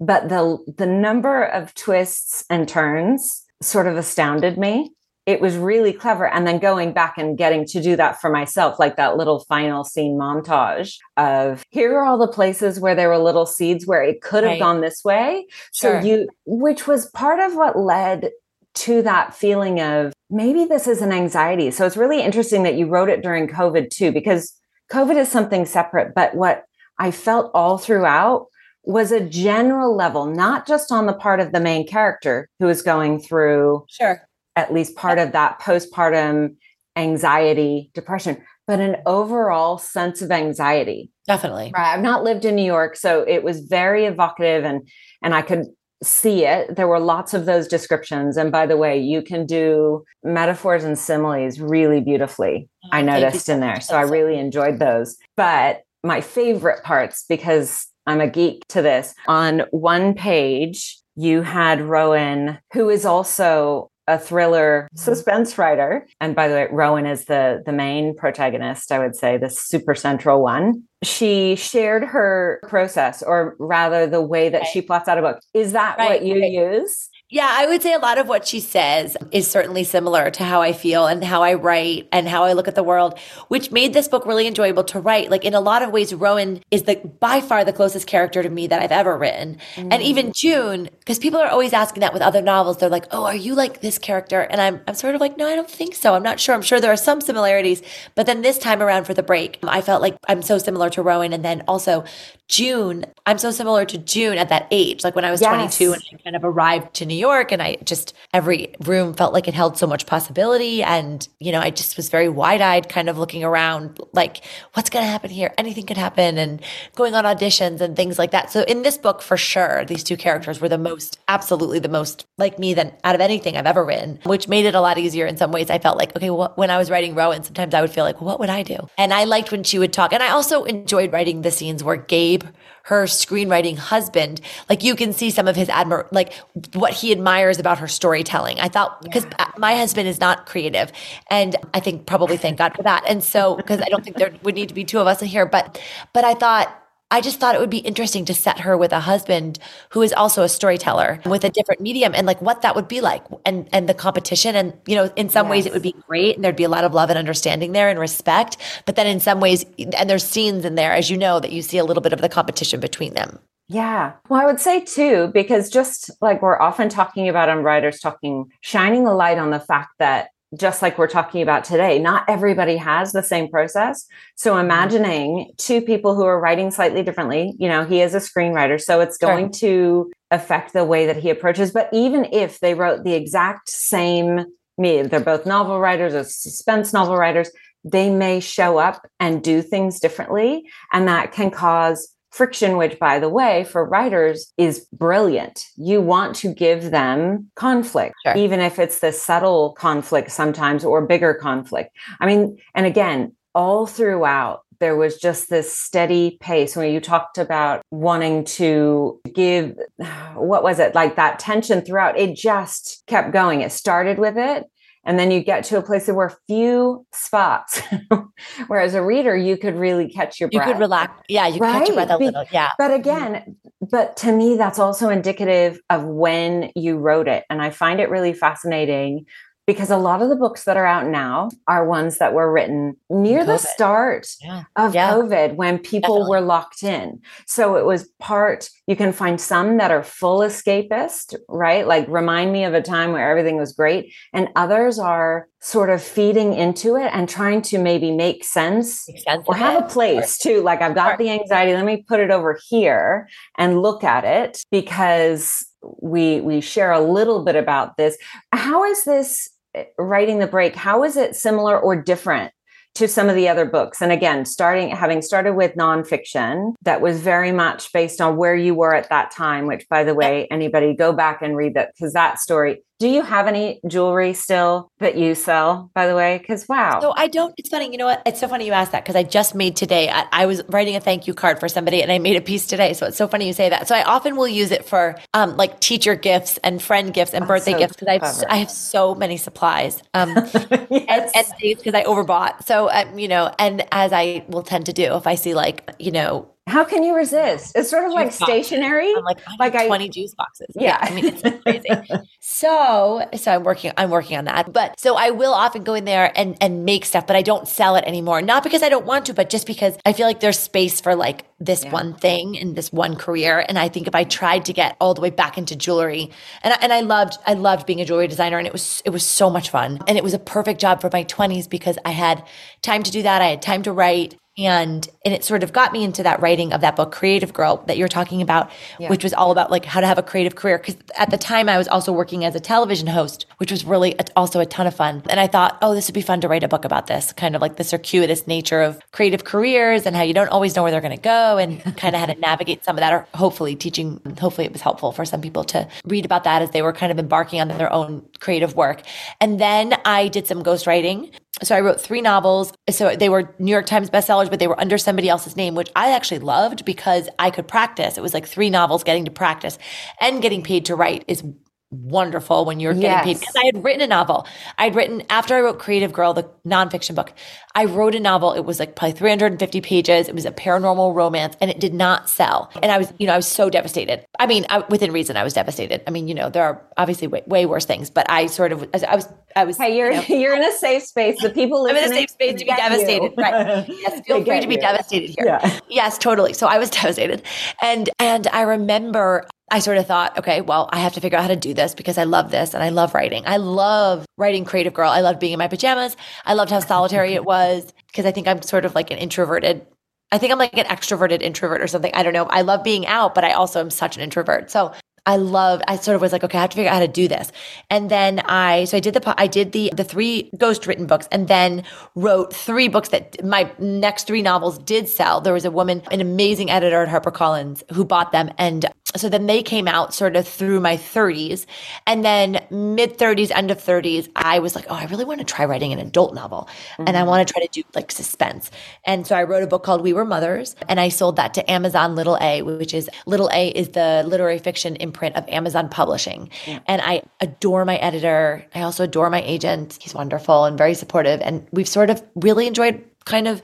but 0.01 0.27
the 0.27 0.57
the 0.77 0.85
number 0.85 1.45
of 1.45 1.73
twists 1.75 2.43
and 2.49 2.67
turns 2.67 3.45
sort 3.61 3.87
of 3.87 3.95
astounded 3.95 4.57
me 4.57 4.91
it 5.29 5.41
was 5.41 5.55
really 5.57 5.93
clever 5.93 6.27
and 6.27 6.47
then 6.47 6.59
going 6.59 6.91
back 6.91 7.17
and 7.17 7.37
getting 7.37 7.65
to 7.65 7.81
do 7.81 7.95
that 7.95 8.19
for 8.19 8.29
myself 8.29 8.79
like 8.79 8.95
that 8.95 9.15
little 9.15 9.39
final 9.45 9.83
scene 9.83 10.17
montage 10.17 10.97
of 11.17 11.63
here 11.69 11.97
are 11.97 12.05
all 12.05 12.17
the 12.17 12.27
places 12.27 12.79
where 12.79 12.95
there 12.95 13.09
were 13.09 13.17
little 13.17 13.45
seeds 13.45 13.85
where 13.85 14.03
it 14.03 14.21
could 14.21 14.43
have 14.43 14.53
right. 14.53 14.59
gone 14.59 14.81
this 14.81 15.03
way 15.03 15.45
sure. 15.73 16.01
so 16.01 16.07
you 16.07 16.27
which 16.45 16.87
was 16.87 17.11
part 17.11 17.39
of 17.39 17.55
what 17.55 17.77
led 17.77 18.31
to 18.73 19.01
that 19.01 19.35
feeling 19.35 19.81
of 19.81 20.13
maybe 20.29 20.65
this 20.65 20.87
is 20.87 21.01
an 21.01 21.11
anxiety. 21.11 21.71
So 21.71 21.85
it's 21.85 21.97
really 21.97 22.21
interesting 22.21 22.63
that 22.63 22.75
you 22.75 22.87
wrote 22.87 23.09
it 23.09 23.21
during 23.21 23.47
COVID 23.47 23.89
too, 23.89 24.11
because 24.11 24.53
COVID 24.91 25.17
is 25.17 25.29
something 25.29 25.65
separate. 25.65 26.13
But 26.13 26.35
what 26.35 26.63
I 26.97 27.11
felt 27.11 27.51
all 27.53 27.77
throughout 27.77 28.47
was 28.83 29.11
a 29.11 29.19
general 29.19 29.95
level, 29.95 30.25
not 30.25 30.65
just 30.65 30.91
on 30.91 31.05
the 31.05 31.13
part 31.13 31.39
of 31.39 31.51
the 31.51 31.59
main 31.59 31.87
character 31.87 32.49
who 32.59 32.69
is 32.69 32.81
going 32.81 33.19
through 33.19 33.85
sure 33.89 34.21
at 34.55 34.73
least 34.73 34.95
part 34.95 35.19
of 35.19 35.31
that 35.31 35.59
postpartum 35.61 36.55
anxiety, 36.95 37.91
depression, 37.93 38.43
but 38.67 38.79
an 38.79 38.97
overall 39.05 39.77
sense 39.77 40.21
of 40.21 40.31
anxiety. 40.31 41.11
Definitely. 41.27 41.71
Right. 41.73 41.93
I've 41.93 42.01
not 42.01 42.23
lived 42.23 42.45
in 42.45 42.55
New 42.55 42.65
York, 42.65 42.95
so 42.95 43.23
it 43.27 43.43
was 43.43 43.61
very 43.61 44.05
evocative 44.05 44.63
and 44.63 44.87
and 45.23 45.33
I 45.33 45.41
could 45.41 45.65
see 46.01 46.45
it. 46.45 46.75
There 46.75 46.87
were 46.87 46.99
lots 46.99 47.33
of 47.33 47.45
those 47.45 47.67
descriptions. 47.67 48.37
And 48.37 48.51
by 48.51 48.65
the 48.65 48.77
way, 48.77 48.97
you 48.97 49.21
can 49.21 49.45
do 49.45 50.03
metaphors 50.23 50.83
and 50.83 50.97
similes 50.97 51.59
really 51.59 51.99
beautifully. 51.99 52.69
Oh, 52.85 52.89
I 52.93 53.01
noticed 53.01 53.49
in 53.49 53.59
there. 53.59 53.81
So 53.81 53.97
I 53.97 54.01
really 54.01 54.39
enjoyed 54.39 54.79
those. 54.79 55.17
But 55.35 55.81
my 56.03 56.21
favorite 56.21 56.83
parts, 56.83 57.25
because 57.27 57.87
I'm 58.07 58.21
a 58.21 58.29
geek 58.29 58.63
to 58.69 58.81
this, 58.81 59.13
on 59.27 59.63
one 59.71 60.13
page, 60.13 60.97
you 61.15 61.41
had 61.41 61.81
Rowan, 61.81 62.59
who 62.73 62.89
is 62.89 63.05
also 63.05 63.88
a 64.09 64.17
thriller 64.17 64.89
suspense 64.95 65.57
writer. 65.57 66.07
And 66.19 66.35
by 66.35 66.47
the 66.47 66.55
way, 66.55 66.67
Rowan 66.71 67.05
is 67.05 67.25
the 67.25 67.61
the 67.65 67.71
main 67.71 68.15
protagonist, 68.15 68.91
I 68.91 68.99
would 68.99 69.15
say, 69.15 69.37
the 69.37 69.49
super 69.49 69.93
central 69.93 70.41
one. 70.41 70.83
She 71.03 71.55
shared 71.55 72.03
her 72.03 72.59
process, 72.67 73.21
or 73.21 73.55
rather 73.59 74.07
the 74.07 74.21
way 74.21 74.49
that 74.49 74.61
right. 74.61 74.69
she 74.73 74.81
plots 74.81 75.07
out 75.07 75.17
a 75.17 75.21
book. 75.21 75.39
Is 75.53 75.73
that 75.73 75.97
right. 75.97 76.09
what 76.09 76.25
you 76.25 76.41
right. 76.41 76.51
use? 76.51 77.09
Yeah, 77.31 77.47
I 77.47 77.67
would 77.67 77.83
say 77.83 77.93
a 77.93 77.99
lot 77.99 78.17
of 78.17 78.27
what 78.27 78.47
she 78.47 78.59
says 78.59 79.15
is 79.31 79.49
certainly 79.49 79.83
similar 79.83 80.31
to 80.31 80.43
how 80.43 80.63
I 80.63 80.73
feel 80.73 81.05
and 81.05 81.23
how 81.23 81.43
I 81.43 81.53
write 81.53 82.07
and 82.11 82.27
how 82.27 82.43
I 82.43 82.53
look 82.53 82.67
at 82.67 82.73
the 82.73 82.81
world, 82.81 83.19
which 83.49 83.71
made 83.71 83.93
this 83.93 84.07
book 84.07 84.25
really 84.25 84.47
enjoyable 84.47 84.83
to 84.85 84.99
write. 84.99 85.29
Like 85.29 85.45
in 85.45 85.53
a 85.53 85.59
lot 85.59 85.83
of 85.83 85.91
ways, 85.91 86.11
Rowan 86.11 86.63
is 86.71 86.83
the 86.83 86.95
by 86.95 87.39
far 87.39 87.63
the 87.63 87.71
closest 87.71 88.07
character 88.07 88.41
to 88.41 88.49
me 88.49 88.65
that 88.65 88.81
I've 88.81 88.91
ever 88.91 89.15
written. 89.15 89.57
Mm. 89.75 89.93
And 89.93 90.01
even 90.01 90.33
June, 90.33 90.89
because 90.97 91.19
people 91.19 91.39
are 91.39 91.49
always 91.49 91.71
asking 91.71 92.01
that 92.01 92.13
with 92.13 92.23
other 92.23 92.41
novels. 92.41 92.77
They're 92.77 92.89
like, 92.89 93.05
Oh, 93.11 93.25
are 93.25 93.35
you 93.35 93.53
like 93.53 93.81
this 93.81 93.99
character? 93.99 94.41
And 94.41 94.59
I'm 94.59 94.81
I'm 94.87 94.95
sort 94.95 95.13
of 95.13 95.21
like, 95.21 95.37
no, 95.37 95.47
I 95.47 95.53
don't 95.53 95.69
think 95.69 95.93
so. 95.93 96.15
I'm 96.15 96.23
not 96.23 96.39
sure. 96.39 96.55
I'm 96.55 96.63
sure 96.63 96.81
there 96.81 96.91
are 96.91 96.97
some 96.97 97.21
similarities. 97.21 97.83
But 98.15 98.25
then 98.25 98.41
this 98.41 98.57
time 98.57 98.81
around 98.81 99.05
for 99.05 99.13
the 99.13 99.21
break, 99.21 99.59
I 99.61 99.81
felt 99.81 100.01
like 100.01 100.17
I'm 100.27 100.41
so 100.41 100.57
similar 100.57 100.89
to 100.89 101.03
Rowan. 101.03 101.31
And 101.33 101.45
then 101.45 101.63
also 101.67 102.05
June, 102.49 103.05
I'm 103.27 103.37
so 103.37 103.51
similar 103.51 103.85
to 103.85 103.99
June 103.99 104.39
at 104.39 104.49
that 104.49 104.67
age. 104.71 105.03
Like 105.03 105.15
when 105.15 105.25
I 105.25 105.29
was 105.29 105.39
yes. 105.39 105.77
22 105.77 105.93
and 105.93 106.01
I 106.11 106.23
kind 106.23 106.35
of 106.35 106.43
arrived 106.43 106.95
to 106.95 107.05
New 107.05 107.18
York 107.19 107.51
and 107.51 107.61
I 107.61 107.75
just, 107.83 108.15
every 108.33 108.73
room 108.85 109.13
felt 109.13 109.33
like 109.33 109.47
it 109.47 109.53
held 109.53 109.77
so 109.77 109.85
much 109.85 110.05
possibility. 110.05 110.81
And, 110.81 111.27
you 111.39 111.51
know, 111.51 111.59
I 111.59 111.69
just 111.69 111.97
was 111.97 112.09
very 112.09 112.29
wide 112.29 112.61
eyed, 112.61 112.89
kind 112.89 113.09
of 113.09 113.17
looking 113.17 113.43
around, 113.43 113.99
like, 114.13 114.43
what's 114.73 114.89
going 114.89 115.05
to 115.05 115.11
happen 115.11 115.29
here? 115.29 115.53
Anything 115.57 115.85
could 115.85 115.97
happen 115.97 116.37
and 116.37 116.61
going 116.95 117.13
on 117.15 117.25
auditions 117.25 117.81
and 117.81 117.95
things 117.95 118.17
like 118.17 118.31
that. 118.31 118.51
So 118.51 118.63
in 118.63 118.81
this 118.81 118.97
book, 118.97 119.21
for 119.21 119.37
sure, 119.37 119.85
these 119.85 120.03
two 120.03 120.17
characters 120.17 120.61
were 120.61 120.69
the 120.69 120.77
most, 120.77 121.19
absolutely 121.27 121.79
the 121.79 121.89
most 121.89 122.25
like 122.37 122.57
me 122.57 122.73
than 122.73 122.93
out 123.03 123.15
of 123.15 123.21
anything 123.21 123.57
I've 123.57 123.67
ever 123.67 123.83
written, 123.83 124.19
which 124.23 124.47
made 124.47 124.65
it 124.65 124.75
a 124.75 124.81
lot 124.81 124.97
easier 124.97 125.25
in 125.25 125.37
some 125.37 125.51
ways. 125.51 125.69
I 125.69 125.79
felt 125.79 125.97
like, 125.97 126.15
okay, 126.15 126.29
well, 126.29 126.53
when 126.55 126.69
I 126.69 126.77
was 126.77 126.89
writing 126.89 127.15
Rowan, 127.15 127.43
sometimes 127.43 127.73
I 127.73 127.81
would 127.81 127.91
feel 127.91 128.05
like, 128.05 128.21
well, 128.21 128.29
what 128.29 128.39
would 128.39 128.49
I 128.49 128.63
do? 128.63 128.87
And 128.97 129.13
I 129.13 129.25
liked 129.25 129.51
when 129.51 129.63
she 129.63 129.79
would 129.79 129.93
talk. 129.93 130.13
And 130.13 130.23
I 130.23 130.29
also 130.29 130.63
enjoyed 130.63 131.11
writing 131.11 131.41
the 131.41 131.51
scenes 131.51 131.83
where 131.83 131.97
Gabe 131.97 132.43
her 132.83 133.05
screenwriting 133.05 133.77
husband, 133.77 134.41
like 134.69 134.83
you 134.83 134.95
can 134.95 135.13
see 135.13 135.29
some 135.29 135.47
of 135.47 135.55
his 135.55 135.67
admir, 135.67 136.07
like 136.11 136.33
what 136.73 136.93
he 136.93 137.11
admires 137.11 137.59
about 137.59 137.77
her 137.79 137.87
storytelling. 137.87 138.59
I 138.59 138.67
thought 138.67 139.01
because 139.01 139.25
yeah. 139.25 139.51
my 139.57 139.75
husband 139.75 140.07
is 140.07 140.19
not 140.19 140.45
creative, 140.45 140.91
and 141.29 141.55
I 141.73 141.79
think 141.79 142.05
probably 142.05 142.37
thank 142.37 142.57
God 142.57 142.73
for 142.75 142.83
that. 142.83 143.03
And 143.07 143.23
so 143.23 143.55
because 143.55 143.81
I 143.81 143.85
don't 143.85 144.03
think 144.03 144.17
there 144.17 144.33
would 144.43 144.55
need 144.55 144.69
to 144.69 144.75
be 144.75 144.85
two 144.85 144.99
of 144.99 145.07
us 145.07 145.21
in 145.21 145.27
here, 145.27 145.45
but 145.45 145.81
but 146.13 146.23
I 146.23 146.33
thought 146.33 146.75
I 147.11 147.21
just 147.21 147.39
thought 147.39 147.55
it 147.55 147.61
would 147.61 147.69
be 147.71 147.79
interesting 147.79 148.25
to 148.25 148.33
set 148.33 148.59
her 148.59 148.77
with 148.77 148.93
a 148.93 148.99
husband 148.99 149.57
who 149.89 150.01
is 150.03 150.13
also 150.13 150.43
a 150.43 150.49
storyteller 150.49 151.19
with 151.25 151.43
a 151.43 151.49
different 151.49 151.81
medium 151.81 152.13
and 152.13 152.27
like 152.27 152.41
what 152.41 152.61
that 152.61 152.75
would 152.75 152.87
be 152.87 153.01
like 153.01 153.23
and 153.45 153.67
and 153.73 153.89
the 153.89 153.95
competition 153.95 154.55
and 154.55 154.73
you 154.85 154.95
know 154.95 155.11
in 155.15 155.29
some 155.29 155.47
yes. 155.47 155.51
ways 155.51 155.65
it 155.65 155.73
would 155.73 155.81
be 155.81 155.95
great 156.07 156.35
and 156.35 156.43
there'd 156.43 156.55
be 156.55 156.63
a 156.63 156.69
lot 156.69 156.83
of 156.83 156.93
love 156.93 157.09
and 157.09 157.17
understanding 157.17 157.71
there 157.71 157.89
and 157.89 157.99
respect 157.99 158.57
but 158.85 158.95
then 158.95 159.07
in 159.07 159.19
some 159.19 159.39
ways 159.39 159.65
and 159.97 160.09
there's 160.09 160.23
scenes 160.23 160.65
in 160.65 160.75
there 160.75 160.93
as 160.93 161.09
you 161.09 161.17
know 161.17 161.39
that 161.39 161.51
you 161.51 161.61
see 161.63 161.79
a 161.79 161.83
little 161.83 162.01
bit 162.01 162.13
of 162.13 162.21
the 162.21 162.29
competition 162.29 162.79
between 162.79 163.13
them. 163.15 163.39
Yeah. 163.69 164.13
Well, 164.27 164.41
I 164.41 164.45
would 164.45 164.59
say 164.59 164.79
too, 164.79 165.29
because 165.31 165.69
just 165.69 166.09
like 166.21 166.41
we're 166.41 166.59
often 166.59 166.89
talking 166.89 167.29
about 167.29 167.49
on 167.49 167.63
writers 167.63 167.99
talking, 167.99 168.51
shining 168.61 169.05
a 169.05 169.13
light 169.13 169.37
on 169.37 169.51
the 169.51 169.59
fact 169.59 169.91
that 169.99 170.29
just 170.57 170.81
like 170.81 170.97
we're 170.97 171.07
talking 171.07 171.41
about 171.41 171.63
today, 171.63 171.99
not 171.99 172.23
everybody 172.27 172.77
has 172.77 173.11
the 173.11 173.21
same 173.21 173.49
process. 173.49 174.07
So 174.35 174.53
mm-hmm. 174.53 174.65
imagining 174.65 175.51
two 175.57 175.81
people 175.81 176.15
who 176.15 176.23
are 176.23 176.39
writing 176.39 176.71
slightly 176.71 177.03
differently, 177.03 177.53
you 177.59 177.67
know, 177.67 177.85
he 177.85 178.01
is 178.01 178.15
a 178.15 178.19
screenwriter, 178.19 178.81
so 178.81 178.99
it's 178.99 179.17
going 179.17 179.51
sure. 179.51 179.69
to 179.69 180.11
affect 180.31 180.73
the 180.73 180.85
way 180.85 181.05
that 181.05 181.17
he 181.17 181.29
approaches. 181.29 181.71
But 181.71 181.89
even 181.93 182.25
if 182.31 182.59
they 182.59 182.73
wrote 182.73 183.03
the 183.03 183.13
exact 183.13 183.69
same 183.69 184.45
me, 184.77 185.01
they're 185.03 185.19
both 185.19 185.45
novel 185.45 185.79
writers 185.79 186.13
or 186.13 186.23
suspense 186.23 186.93
novel 186.93 187.17
writers, 187.17 187.51
they 187.83 188.09
may 188.09 188.39
show 188.39 188.77
up 188.77 189.05
and 189.19 189.43
do 189.43 189.61
things 189.61 189.99
differently. 189.99 190.67
And 190.91 191.07
that 191.07 191.31
can 191.31 191.51
cause 191.51 192.15
friction, 192.31 192.77
which, 192.77 192.99
by 192.99 193.19
the 193.19 193.29
way, 193.29 193.63
for 193.63 193.85
writers 193.85 194.53
is 194.57 194.85
brilliant. 194.93 195.65
You 195.75 196.01
want 196.01 196.35
to 196.37 196.53
give 196.53 196.91
them 196.91 197.49
conflict, 197.55 198.15
sure. 198.25 198.35
even 198.35 198.59
if 198.59 198.79
it's 198.79 198.99
the 198.99 199.11
subtle 199.11 199.73
conflict 199.73 200.31
sometimes 200.31 200.83
or 200.83 201.05
bigger 201.05 201.33
conflict. 201.33 201.95
I 202.19 202.25
mean, 202.25 202.57
and 202.75 202.85
again, 202.85 203.33
all 203.55 203.87
throughout, 203.87 204.61
there 204.79 204.95
was 204.95 205.17
just 205.17 205.49
this 205.49 205.75
steady 205.75 206.37
pace 206.39 206.75
when 206.75 206.93
you 206.93 206.99
talked 206.99 207.37
about 207.37 207.81
wanting 207.91 208.45
to 208.45 209.19
give 209.33 209.75
what 210.35 210.63
was 210.63 210.79
it 210.79 210.95
like 210.95 211.15
that 211.15 211.39
tension 211.39 211.81
throughout 211.81 212.17
it 212.17 212.35
just 212.35 213.03
kept 213.07 213.31
going 213.31 213.61
it 213.61 213.71
started 213.71 214.19
with 214.19 214.37
it 214.37 214.65
and 215.09 215.17
then 215.17 215.31
you 215.31 215.43
get 215.43 215.63
to 215.63 215.77
a 215.77 215.81
place 215.81 216.07
where 216.07 216.31
few 216.45 217.03
spots 217.11 217.81
where 218.67 218.79
as 218.79 218.93
a 218.93 219.03
reader 219.03 219.35
you 219.35 219.57
could 219.57 219.75
really 219.75 220.07
catch 220.07 220.39
your 220.39 220.49
breath 220.49 220.67
you 220.67 220.73
could 220.73 220.79
relax. 220.79 221.19
Yeah 221.27 221.47
you 221.47 221.59
right? 221.59 221.79
catch 221.79 221.87
your 221.87 221.95
breath 221.95 222.11
a 222.11 222.17
little. 222.17 222.45
Yeah. 222.51 222.69
but 222.77 222.91
mm-hmm. 222.91 223.01
again 223.01 223.55
but 223.89 224.15
to 224.17 224.31
me 224.31 224.55
that's 224.55 224.77
also 224.77 225.09
indicative 225.09 225.79
of 225.89 226.05
when 226.05 226.71
you 226.75 226.97
wrote 226.97 227.27
it. 227.27 227.43
And 227.49 227.59
i 227.59 227.71
find 227.71 227.99
it 227.99 228.11
really 228.11 228.33
fascinating 228.33 229.25
because 229.69 229.91
a 229.91 229.97
lot 229.97 230.23
of 230.23 230.29
the 230.29 230.35
books 230.35 230.63
that 230.63 230.77
are 230.77 230.85
out 230.87 231.05
now 231.05 231.47
are 231.67 231.85
ones 231.85 232.17
that 232.17 232.33
were 232.33 232.51
written 232.51 232.97
near 233.07 233.41
COVID. 233.41 233.45
the 233.45 233.57
start 233.59 234.27
yeah. 234.41 234.63
of 234.75 234.95
yeah. 234.95 235.11
COVID 235.11 235.57
when 235.57 235.77
people 235.77 236.15
Definitely. 236.15 236.29
were 236.31 236.41
locked 236.41 236.81
in. 236.81 237.21
So 237.45 237.75
it 237.75 237.85
was 237.85 238.09
part, 238.17 238.67
you 238.87 238.95
can 238.95 239.13
find 239.13 239.39
some 239.39 239.77
that 239.77 239.91
are 239.91 240.01
full 240.01 240.39
escapist, 240.39 241.35
right? 241.47 241.85
Like 241.85 242.07
remind 242.07 242.51
me 242.51 242.63
of 242.63 242.73
a 242.73 242.81
time 242.81 243.11
where 243.11 243.29
everything 243.29 243.57
was 243.57 243.71
great. 243.71 244.11
And 244.33 244.49
others 244.55 244.97
are 244.97 245.47
sort 245.61 245.91
of 245.91 246.01
feeding 246.01 246.55
into 246.55 246.95
it 246.95 247.11
and 247.13 247.29
trying 247.29 247.61
to 247.61 247.77
maybe 247.77 248.09
make 248.09 248.43
sense, 248.43 249.07
make 249.07 249.21
sense 249.21 249.45
or 249.47 249.55
have 249.55 249.83
it. 249.83 249.85
a 249.85 249.87
place 249.87 250.39
too. 250.39 250.63
Like 250.63 250.81
I've 250.81 250.95
got 250.95 251.19
the 251.19 251.29
anxiety, 251.29 251.73
let 251.73 251.85
me 251.85 252.03
put 252.07 252.19
it 252.19 252.31
over 252.31 252.57
here 252.69 253.29
and 253.55 253.83
look 253.83 254.03
at 254.03 254.25
it 254.25 254.63
because 254.71 255.63
we 256.01 256.41
we 256.41 256.59
share 256.59 256.91
a 256.91 256.99
little 256.99 257.45
bit 257.45 257.55
about 257.55 257.97
this. 257.97 258.17
How 258.51 258.83
is 258.83 259.03
this 259.03 259.49
Eh, 259.75 259.83
writing 259.97 260.39
the 260.39 260.47
break 260.47 260.75
how 260.75 261.03
is 261.03 261.15
it 261.15 261.35
similar 261.35 261.79
or 261.79 262.01
different 262.01 262.51
to 262.95 263.07
some 263.07 263.29
of 263.29 263.35
the 263.35 263.47
other 263.47 263.65
books? 263.65 264.01
And 264.01 264.11
again 264.11 264.45
starting 264.45 264.89
having 264.89 265.21
started 265.21 265.53
with 265.53 265.75
nonfiction 265.75 266.73
that 266.83 267.01
was 267.01 267.19
very 267.19 267.51
much 267.51 267.93
based 267.93 268.19
on 268.19 268.35
where 268.35 268.55
you 268.55 268.73
were 268.73 268.95
at 268.95 269.09
that 269.09 269.29
time 269.31 269.67
which 269.67 269.87
by 269.87 270.03
the 270.03 270.15
way 270.15 270.47
anybody 270.49 270.95
go 270.95 271.13
back 271.13 271.43
and 271.43 271.55
read 271.55 271.75
that 271.75 271.91
because 271.93 272.13
that 272.13 272.39
story 272.39 272.81
Do 272.99 273.07
you 273.07 273.21
have 273.21 273.47
any 273.47 273.79
jewelry 273.87 274.33
still 274.33 274.91
that 274.99 275.15
you 275.15 275.33
sell, 275.33 275.89
by 275.93 276.05
the 276.05 276.15
way? 276.15 276.37
Because 276.37 276.67
wow. 276.67 276.99
So 276.99 277.13
I 277.15 277.27
don't, 277.27 277.53
it's 277.57 277.69
funny. 277.69 277.89
You 277.89 277.97
know 277.97 278.05
what? 278.05 278.21
It's 278.25 278.41
so 278.41 278.47
funny 278.49 278.65
you 278.65 278.73
asked 278.73 278.91
that 278.91 279.05
because 279.05 279.15
I 279.15 279.23
just 279.23 279.55
made 279.55 279.77
today, 279.77 280.09
I, 280.09 280.25
I, 280.33 280.45
was 280.45 280.61
writing 280.67 280.97
a 280.97 280.99
thank 280.99 281.25
you 281.25 281.33
card 281.33 281.61
for 281.61 281.69
somebody 281.69 282.03
and 282.03 282.11
I 282.11 282.19
made 282.19 282.35
a 282.35 282.41
piece 282.41 282.67
today. 282.67 282.91
So 282.91 283.05
it's 283.05 283.15
so 283.15 283.25
funny 283.25 283.47
you 283.47 283.53
say 283.53 283.69
that. 283.69 283.87
So 283.87 283.95
I 283.95 284.03
often 284.03 284.35
will 284.35 284.49
use 284.49 284.71
it 284.71 284.83
for 284.83 285.15
um, 285.33 285.55
like 285.55 285.79
teacher 285.79 286.15
gifts 286.15 286.59
and 286.61 286.81
friend 286.81 287.13
gifts 287.13 287.33
and 287.33 287.47
birthday 287.47 287.71
so 287.71 287.79
gifts 287.79 287.95
because 287.95 288.07
I, 288.09 288.25
have, 288.25 288.43
I 288.49 288.57
have 288.57 288.71
so 288.71 289.15
many 289.15 289.37
supplies 289.37 290.03
um, 290.13 290.35
yes. 290.89 291.31
and, 291.33 291.47
because 291.61 291.93
I 291.93 292.03
overbought. 292.03 292.65
So, 292.65 292.91
um, 292.91 293.17
you 293.17 293.29
know, 293.29 293.49
and 293.57 293.85
as 293.93 294.11
I 294.11 294.43
will 294.49 294.63
tend 294.63 294.87
to 294.87 294.93
do 294.93 295.15
if 295.15 295.25
I 295.25 295.35
see 295.35 295.53
like, 295.53 295.89
you 295.99 296.11
know, 296.11 296.49
how 296.69 296.83
can 296.83 297.03
you 297.03 297.15
resist? 297.15 297.75
It's 297.75 297.89
sort 297.89 298.05
of 298.05 298.11
juice 298.11 298.15
like 298.15 298.31
stationary. 298.31 299.13
I'm 299.15 299.23
like, 299.23 299.39
I 299.47 299.55
like 299.59 299.87
twenty 299.87 300.05
I, 300.05 300.09
juice 300.09 300.33
boxes. 300.33 300.67
Yeah. 300.75 300.83
yeah. 300.83 300.97
I 301.01 301.13
mean, 301.13 301.25
it's 301.25 301.63
crazy. 301.63 301.89
so, 302.39 303.27
so 303.35 303.51
I'm 303.51 303.63
working. 303.63 303.91
I'm 303.97 304.09
working 304.09 304.37
on 304.37 304.45
that. 304.45 304.71
But 304.71 304.99
so 304.99 305.15
I 305.15 305.31
will 305.31 305.53
often 305.53 305.83
go 305.83 305.93
in 305.93 306.05
there 306.05 306.31
and 306.35 306.57
and 306.61 306.85
make 306.85 307.05
stuff, 307.05 307.27
but 307.27 307.35
I 307.35 307.41
don't 307.41 307.67
sell 307.67 307.95
it 307.95 308.03
anymore. 308.05 308.41
Not 308.41 308.63
because 308.63 308.83
I 308.83 308.89
don't 308.89 309.05
want 309.05 309.25
to, 309.27 309.33
but 309.33 309.49
just 309.49 309.67
because 309.67 309.97
I 310.05 310.13
feel 310.13 310.27
like 310.27 310.39
there's 310.39 310.59
space 310.59 311.01
for 311.01 311.15
like 311.15 311.45
this 311.59 311.83
yeah. 311.83 311.91
one 311.91 312.13
thing 312.13 312.57
and 312.57 312.75
this 312.75 312.91
one 312.91 313.15
career. 313.15 313.65
And 313.67 313.77
I 313.77 313.89
think 313.89 314.07
if 314.07 314.15
I 314.15 314.23
tried 314.23 314.65
to 314.65 314.73
get 314.73 314.95
all 315.01 315.13
the 315.13 315.21
way 315.21 315.29
back 315.29 315.57
into 315.57 315.75
jewelry, 315.75 316.31
and 316.63 316.73
I, 316.73 316.77
and 316.81 316.93
I 316.93 317.01
loved 317.01 317.37
I 317.45 317.53
loved 317.53 317.85
being 317.85 318.01
a 318.01 318.05
jewelry 318.05 318.27
designer, 318.27 318.57
and 318.57 318.67
it 318.67 318.73
was 318.73 319.01
it 319.05 319.09
was 319.09 319.25
so 319.25 319.49
much 319.49 319.69
fun, 319.69 319.99
and 320.07 320.17
it 320.17 320.23
was 320.23 320.33
a 320.33 320.39
perfect 320.39 320.79
job 320.79 321.01
for 321.01 321.09
my 321.11 321.23
20s 321.23 321.69
because 321.69 321.97
I 322.05 322.11
had 322.11 322.45
time 322.81 323.03
to 323.03 323.11
do 323.11 323.23
that. 323.23 323.41
I 323.41 323.47
had 323.47 323.61
time 323.61 323.83
to 323.83 323.91
write 323.91 324.35
and 324.65 325.07
and 325.25 325.33
it 325.33 325.43
sort 325.43 325.63
of 325.63 325.73
got 325.73 325.91
me 325.93 326.03
into 326.03 326.23
that 326.23 326.41
writing 326.41 326.73
of 326.73 326.81
that 326.81 326.95
book 326.95 327.11
creative 327.11 327.53
girl 327.53 327.83
that 327.87 327.97
you're 327.97 328.07
talking 328.07 328.41
about 328.41 328.71
yeah. 328.99 329.09
which 329.09 329.23
was 329.23 329.33
all 329.33 329.51
about 329.51 329.71
like 329.71 329.85
how 329.85 330.01
to 330.01 330.07
have 330.07 330.17
a 330.17 330.23
creative 330.23 330.55
career. 330.55 330.77
Because 330.77 330.97
at 331.17 331.29
the 331.29 331.37
time 331.37 331.69
i 331.69 331.77
was 331.77 331.87
also 331.87 332.11
working 332.11 332.45
as 332.45 332.55
a 332.55 332.59
television 332.59 333.07
host 333.07 333.45
which 333.57 333.71
was 333.71 333.85
really 333.85 334.15
a, 334.19 334.25
also 334.35 334.59
a 334.59 334.65
ton 334.65 334.87
of 334.87 334.95
fun. 334.95 335.23
And 335.29 335.39
i 335.39 335.47
thought 335.47 335.77
oh 335.81 335.93
this 335.93 336.07
would 336.07 336.13
be 336.13 336.21
fun 336.21 336.41
to 336.41 336.47
write 336.47 336.63
a 336.63 336.67
book 336.67 336.85
about 336.85 337.07
this 337.07 337.33
kind 337.33 337.55
of 337.55 337.61
like 337.61 337.77
the 337.77 337.83
circuitous 337.83 338.47
nature 338.47 338.81
of 338.81 338.99
creative 339.11 339.43
careers 339.43 340.05
and 340.05 340.15
how 340.15 340.23
you 340.23 340.33
don't 340.33 340.49
always 340.49 340.75
know 340.75 340.83
where 340.83 340.91
they're 340.91 341.01
going 341.01 341.15
to 341.15 341.21
go 341.21 341.57
and 341.57 341.83
kind 341.97 342.15
of 342.15 342.19
how 342.19 342.25
to 342.27 342.35
navigate 342.39 342.83
some 342.83 342.97
of 342.97 343.01
that 343.01 343.13
or 343.13 343.27
hopefully 343.33 343.75
teaching 343.75 344.19
hopefully 344.39 344.65
it 344.65 344.73
was 344.73 344.81
helpful 344.81 345.11
for 345.11 345.25
some 345.25 345.41
people 345.41 345.63
to 345.63 345.87
read 346.05 346.25
about 346.25 346.43
that 346.43 346.61
as 346.61 346.71
they 346.71 346.81
were 346.81 346.93
kind 346.93 347.11
of 347.11 347.19
embarking 347.19 347.61
on 347.61 347.67
their 347.67 347.91
own 347.91 348.25
creative 348.39 348.75
work. 348.75 349.01
And 349.39 349.59
then 349.59 349.95
i 350.05 350.27
did 350.27 350.47
some 350.47 350.63
ghostwriting 350.63 351.31
so 351.61 351.75
I 351.75 351.81
wrote 351.81 351.99
three 351.99 352.21
novels. 352.21 352.73
So 352.89 353.15
they 353.15 353.29
were 353.29 353.53
New 353.59 353.71
York 353.71 353.85
Times 353.85 354.09
bestsellers, 354.09 354.49
but 354.49 354.59
they 354.59 354.67
were 354.67 354.79
under 354.79 354.97
somebody 354.97 355.29
else's 355.29 355.55
name, 355.55 355.75
which 355.75 355.89
I 355.95 356.11
actually 356.11 356.39
loved 356.39 356.85
because 356.85 357.29
I 357.37 357.49
could 357.51 357.67
practice. 357.67 358.17
It 358.17 358.21
was 358.21 358.33
like 358.33 358.47
three 358.47 358.69
novels 358.69 359.03
getting 359.03 359.25
to 359.25 359.31
practice 359.31 359.77
and 360.21 360.41
getting 360.41 360.63
paid 360.63 360.85
to 360.85 360.95
write 360.95 361.25
is 361.27 361.43
wonderful 361.91 362.65
when 362.65 362.79
you're 362.79 362.93
getting 362.93 363.09
yes. 363.09 363.25
paid 363.25 363.39
because 363.39 363.55
I 363.55 363.65
had 363.65 363.83
written 363.83 364.01
a 364.01 364.07
novel. 364.07 364.47
I'd 364.77 364.95
written 364.95 365.23
after 365.29 365.55
I 365.55 365.61
wrote 365.61 365.79
Creative 365.79 366.13
Girl, 366.13 366.33
the 366.33 366.49
nonfiction 366.65 367.15
book. 367.15 367.33
I 367.75 367.85
wrote 367.85 368.15
a 368.15 368.19
novel. 368.19 368.53
It 368.53 368.65
was 368.65 368.79
like 368.79 368.95
probably 368.95 369.17
350 369.17 369.81
pages. 369.81 370.27
It 370.27 370.35
was 370.35 370.45
a 370.45 370.51
paranormal 370.51 371.15
romance, 371.15 371.55
and 371.61 371.71
it 371.71 371.79
did 371.79 371.93
not 371.93 372.29
sell. 372.29 372.71
And 372.81 372.91
I 372.91 372.97
was, 372.97 373.11
you 373.17 373.27
know, 373.27 373.33
I 373.33 373.37
was 373.37 373.47
so 373.47 373.69
devastated. 373.69 374.25
I 374.39 374.45
mean, 374.45 374.65
I, 374.69 374.79
within 374.89 375.11
reason, 375.11 375.37
I 375.37 375.43
was 375.43 375.53
devastated. 375.53 376.03
I 376.07 376.11
mean, 376.11 376.27
you 376.27 376.35
know, 376.35 376.49
there 376.49 376.63
are 376.63 376.81
obviously 376.97 377.27
way, 377.27 377.43
way 377.47 377.65
worse 377.65 377.85
things, 377.85 378.09
but 378.09 378.29
I 378.29 378.45
sort 378.47 378.71
of, 378.71 378.87
I 378.93 379.15
was, 379.15 379.27
I 379.55 379.65
was. 379.65 379.77
Hey, 379.77 379.97
you're 379.97 380.11
you 380.11 380.17
know, 380.17 380.23
you're 380.41 380.55
in 380.55 380.63
a 380.63 380.71
safe 380.73 381.03
space. 381.03 381.41
The 381.41 381.49
people 381.49 381.87
I'm 381.87 381.95
in 381.95 382.03
a 382.03 382.07
safe 382.07 382.29
space 382.29 382.59
to 382.59 382.65
be 382.65 382.75
devastated. 382.75 383.33
You. 383.35 383.43
Right? 383.43 383.89
Yes, 383.99 384.21
feel 384.25 384.43
free 384.45 384.61
to 384.61 384.67
be 384.67 384.75
you. 384.75 384.81
devastated 384.81 385.29
here. 385.29 385.45
Yeah. 385.45 385.79
Yes, 385.89 386.17
totally. 386.17 386.53
So 386.53 386.67
I 386.67 386.77
was 386.77 386.89
devastated, 387.01 387.41
and 387.81 388.09
and 388.19 388.47
I 388.47 388.61
remember 388.61 389.47
I 389.71 389.79
sort 389.79 389.97
of 389.97 390.07
thought, 390.07 390.37
okay, 390.37 390.61
well, 390.61 390.89
I 390.91 390.99
have 390.99 391.13
to 391.13 391.21
figure 391.21 391.37
out 391.37 391.43
how 391.43 391.47
to 391.49 391.55
do 391.55 391.73
this 391.73 391.93
because 391.93 392.17
I 392.17 392.23
love 392.23 392.51
this 392.51 392.73
and 392.73 392.83
I 392.83 392.89
love 392.89 393.13
writing. 393.13 393.43
I 393.45 393.57
love 393.57 394.25
writing 394.37 394.65
Creative 394.65 394.93
Girl. 394.93 395.09
I 395.09 395.21
loved 395.21 395.39
being 395.39 395.53
in 395.53 395.59
my 395.59 395.67
pajamas. 395.67 396.15
I 396.45 396.53
loved 396.53 396.71
how 396.71 396.79
solitary 396.79 397.33
it 397.33 397.45
was 397.45 397.93
because 398.07 398.25
I 398.25 398.31
think 398.31 398.47
I'm 398.47 398.61
sort 398.61 398.85
of 398.85 398.95
like 398.95 399.11
an 399.11 399.17
introverted. 399.17 399.85
I 400.31 400.37
think 400.37 400.51
I'm 400.51 400.59
like 400.59 400.77
an 400.77 400.85
extroverted 400.85 401.41
introvert 401.41 401.81
or 401.81 401.87
something. 401.87 402.13
I 402.13 402.23
don't 402.23 402.33
know. 402.33 402.45
I 402.45 402.61
love 402.61 402.83
being 402.83 403.07
out, 403.07 403.33
but 403.33 403.43
I 403.43 403.53
also 403.53 403.79
am 403.79 403.89
such 403.89 404.15
an 404.15 404.23
introvert. 404.23 404.69
So 404.69 404.93
I 405.29 405.35
love, 405.35 405.79
I 405.87 405.97
sort 405.97 406.15
of 406.15 406.21
was 406.21 406.31
like, 406.31 406.43
okay, 406.43 406.57
I 406.57 406.61
have 406.61 406.71
to 406.71 406.75
figure 406.75 406.89
out 406.89 406.95
how 406.95 407.01
to 407.01 407.07
do 407.07 407.27
this. 407.27 407.51
And 407.91 408.09
then 408.09 408.39
I, 408.45 408.85
so 408.85 408.97
I 408.97 408.99
did 408.99 409.13
the, 409.13 409.35
I 409.39 409.45
did 409.45 409.73
the, 409.73 409.93
the 409.95 410.03
three 410.03 410.49
ghost 410.57 410.87
written 410.87 411.05
books 411.05 411.27
and 411.31 411.47
then 411.47 411.83
wrote 412.15 412.51
three 412.51 412.87
books 412.87 413.09
that 413.09 413.45
my 413.45 413.71
next 413.77 414.25
three 414.25 414.41
novels 414.41 414.79
did 414.79 415.07
sell. 415.07 415.39
There 415.39 415.53
was 415.53 415.65
a 415.65 415.71
woman, 415.71 416.01
an 416.09 416.19
amazing 416.19 416.71
editor 416.71 417.03
at 417.03 417.09
HarperCollins 417.09 417.83
who 417.93 418.05
bought 418.05 418.31
them. 418.31 418.49
And 418.57 418.87
so 419.15 419.29
then 419.29 419.45
they 419.45 419.61
came 419.61 419.87
out 419.87 420.15
sort 420.15 420.35
of 420.35 420.47
through 420.47 420.79
my 420.79 420.97
30s. 420.97 421.67
And 422.07 422.25
then 422.25 422.65
mid 422.71 423.19
30s, 423.19 423.51
end 423.51 423.69
of 423.69 423.77
30s, 423.77 424.29
I 424.35 424.57
was 424.57 424.73
like, 424.75 424.85
oh, 424.89 424.95
I 424.95 425.05
really 425.05 425.25
want 425.25 425.41
to 425.41 425.45
try 425.45 425.63
writing 425.65 425.93
an 425.93 425.99
adult 425.99 426.33
novel. 426.33 426.67
Mm-hmm. 426.93 427.03
And 427.05 427.09
I 427.09 427.21
mm-hmm. 427.21 427.29
want 427.29 427.47
to 427.47 427.53
try 427.53 427.63
to 427.63 427.71
do 427.71 427.83
like 427.93 428.11
suspense. 428.11 428.71
And 429.05 429.27
so 429.27 429.35
I 429.35 429.43
wrote 429.43 429.61
a 429.61 429.67
book 429.67 429.83
called 429.83 430.01
We 430.01 430.11
Were 430.11 430.25
Mothers 430.25 430.75
and 430.87 430.99
I 430.99 431.09
sold 431.09 431.35
that 431.35 431.53
to 431.53 431.71
Amazon 431.71 432.15
Little 432.15 432.37
A, 432.41 432.63
which 432.63 432.95
is 432.95 433.11
Little 433.27 433.49
A 433.53 433.69
is 433.69 433.89
the 433.89 434.23
literary 434.25 434.57
fiction 434.57 434.95
imprint 434.95 435.18
imprint 435.19 435.35
of 435.35 435.47
Amazon 435.49 435.89
Publishing. 435.89 436.49
Yeah. 436.65 436.79
And 436.87 437.01
I 437.01 437.23
adore 437.41 437.83
my 437.85 437.97
editor. 437.97 438.65
I 438.73 438.81
also 438.81 439.03
adore 439.03 439.29
my 439.29 439.41
agent. 439.41 439.97
He's 440.01 440.13
wonderful 440.13 440.65
and 440.65 440.77
very 440.77 440.93
supportive. 440.93 441.41
And 441.41 441.67
we've 441.71 441.87
sort 441.87 442.09
of 442.09 442.23
really 442.35 442.67
enjoyed 442.67 443.03
kind 443.25 443.47
of 443.47 443.61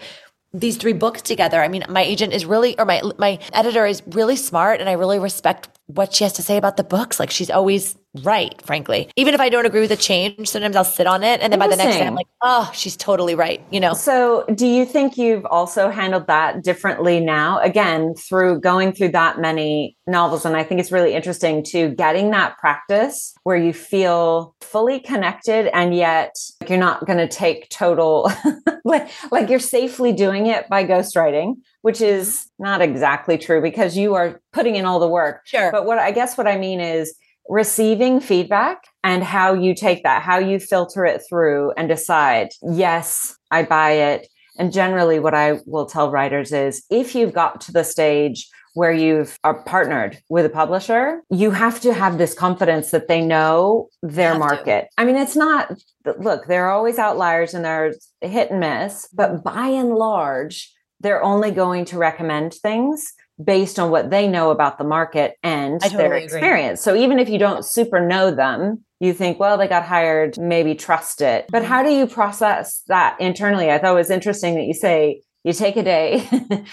these 0.54 0.78
three 0.78 0.94
books 0.94 1.22
together. 1.22 1.62
I 1.62 1.68
mean, 1.68 1.84
my 1.90 2.02
agent 2.02 2.34
is 2.34 2.46
really, 2.46 2.78
or 2.78 2.86
my 2.86 3.02
my 3.18 3.40
editor 3.54 3.86
is 3.86 4.02
really 4.08 4.36
smart, 4.38 4.80
and 4.80 4.90
I 4.90 4.94
really 4.94 5.20
respect 5.20 5.70
what 5.88 6.14
she 6.14 6.24
has 6.24 6.34
to 6.34 6.42
say 6.42 6.58
about 6.58 6.78
the 6.78 6.84
books. 6.84 7.20
Like 7.20 7.30
she's 7.30 7.50
always 7.50 7.98
right, 8.24 8.60
frankly. 8.62 9.10
Even 9.16 9.34
if 9.34 9.40
I 9.40 9.50
don't 9.50 9.66
agree 9.66 9.82
with 9.82 9.90
the 9.90 9.98
change, 9.98 10.48
sometimes 10.48 10.76
I'll 10.76 10.84
sit 10.84 11.08
on 11.08 11.24
it. 11.24 11.42
And 11.42 11.52
then 11.52 11.60
by 11.60 11.68
the 11.68 11.76
next 11.76 11.98
day, 11.98 12.06
I'm 12.06 12.16
like, 12.16 12.28
oh, 12.42 12.72
she's 12.74 12.96
totally 12.96 13.36
right, 13.36 13.62
you 13.72 13.80
know? 13.80 13.94
So, 13.94 14.46
do 14.54 14.68
you 14.68 14.86
think 14.86 15.18
you've 15.18 15.46
also 15.46 15.90
handled 15.90 16.28
that 16.28 16.64
differently 16.64 17.20
now? 17.20 17.60
Again, 17.60 18.16
through 18.16 18.62
going 18.62 18.94
through 18.94 19.10
that 19.10 19.40
many 19.40 19.98
novels. 20.08 20.46
And 20.46 20.56
I 20.56 20.64
think 20.64 20.80
it's 20.80 20.92
really 20.92 21.14
interesting 21.14 21.64
to 21.66 21.90
getting 21.90 22.32
that 22.32 22.58
practice 22.58 23.34
where 23.44 23.58
you 23.58 23.74
feel 23.74 24.56
fully 24.62 25.00
connected 25.00 25.68
and 25.76 25.96
yet 25.96 26.36
you're 26.68 26.78
not 26.78 27.06
going 27.06 27.20
to 27.20 27.28
take 27.28 27.70
total, 27.70 28.32
like, 28.86 29.10
like 29.32 29.50
you're 29.50 29.60
safely 29.60 30.14
doing 30.14 30.48
it 30.48 30.68
by 30.70 30.84
ghostwriting 30.84 31.56
which 31.86 32.02
is 32.02 32.48
not 32.58 32.82
exactly 32.82 33.38
true 33.38 33.62
because 33.62 33.96
you 33.96 34.16
are 34.16 34.42
putting 34.52 34.76
in 34.76 34.86
all 34.86 35.00
the 35.00 35.08
work. 35.08 35.42
Sure. 35.46 35.72
But 35.72 35.86
what 35.86 36.00
I 36.00 36.10
guess 36.10 36.36
what 36.36 36.48
I 36.48 36.58
mean 36.58 36.80
is 36.80 37.16
receiving 37.48 38.20
feedback 38.20 38.84
and 39.04 39.24
how 39.24 39.54
you 39.54 39.76
take 39.76 40.04
that, 40.04 40.24
how 40.24 40.38
you 40.38 40.60
filter 40.60 41.06
it 41.06 41.22
through 41.28 41.72
and 41.78 41.88
decide, 41.88 42.50
yes, 42.62 43.36
I 43.52 43.64
buy 43.64 43.92
it. 43.92 44.28
And 44.58 44.72
generally, 44.72 45.20
what 45.20 45.34
I 45.34 45.60
will 45.66 45.86
tell 45.86 46.10
writers 46.10 46.52
is 46.52 46.84
if 46.90 47.14
you've 47.14 47.34
got 47.34 47.62
to 47.62 47.72
the 47.72 47.84
stage 47.84 48.48
where 48.74 48.92
you've 48.92 49.38
are 49.44 49.64
partnered 49.64 50.18
with 50.30 50.46
a 50.46 50.50
publisher, 50.50 51.22
you 51.30 51.52
have 51.52 51.80
to 51.82 51.94
have 51.94 52.18
this 52.18 52.34
confidence 52.34 52.92
that 52.92 53.08
they 53.08 53.22
know 53.22 53.90
their 54.02 54.38
market. 54.38 54.82
To. 54.82 54.90
I 54.98 55.06
mean, 55.06 55.16
it's 55.16 55.36
not, 55.36 55.72
look, 56.20 56.48
there 56.48 56.66
are 56.66 56.72
always 56.72 57.00
outliers 57.00 57.54
and 57.54 57.64
there's 57.64 58.10
hit 58.22 58.52
and 58.52 58.60
miss, 58.60 59.08
but 59.14 59.44
by 59.44 59.68
and 59.68 59.96
large, 59.96 60.74
they're 61.00 61.24
only 61.24 61.52
going 61.52 61.86
to 61.86 61.98
recommend 61.98 62.54
things 62.54 63.14
based 63.44 63.80
on 63.80 63.92
what 63.92 64.10
they 64.10 64.28
know 64.28 64.52
about 64.52 64.78
the 64.78 64.84
market 64.84 65.36
and 65.44 65.82
totally 65.82 66.04
their 66.04 66.14
experience. 66.16 66.86
Agree. 66.86 66.98
So 66.98 67.04
even 67.04 67.20
if 67.20 67.30
you 67.30 67.38
don't 67.38 67.66
super 67.66 68.06
know 68.06 68.32
them, 68.32 68.84
you 69.00 69.14
think, 69.14 69.40
well, 69.40 69.58
they 69.58 69.68
got 69.68 69.84
hired, 69.84 70.38
maybe 70.38 70.74
trust 70.74 71.22
it. 71.22 71.46
But 71.50 71.64
mm-hmm. 71.64 71.72
how 71.72 71.84
do 71.84 71.92
you 71.92 72.08
process 72.08 72.82
that 72.88 73.20
internally? 73.20 73.70
I 73.70 73.78
thought 73.78 73.92
it 73.92 73.96
was 73.96 74.10
interesting 74.10 74.56
that 74.56 74.64
you 74.64 74.74
say 74.74 75.22
you 75.44 75.54
take 75.54 75.76
a 75.76 75.84
day. 75.84 76.28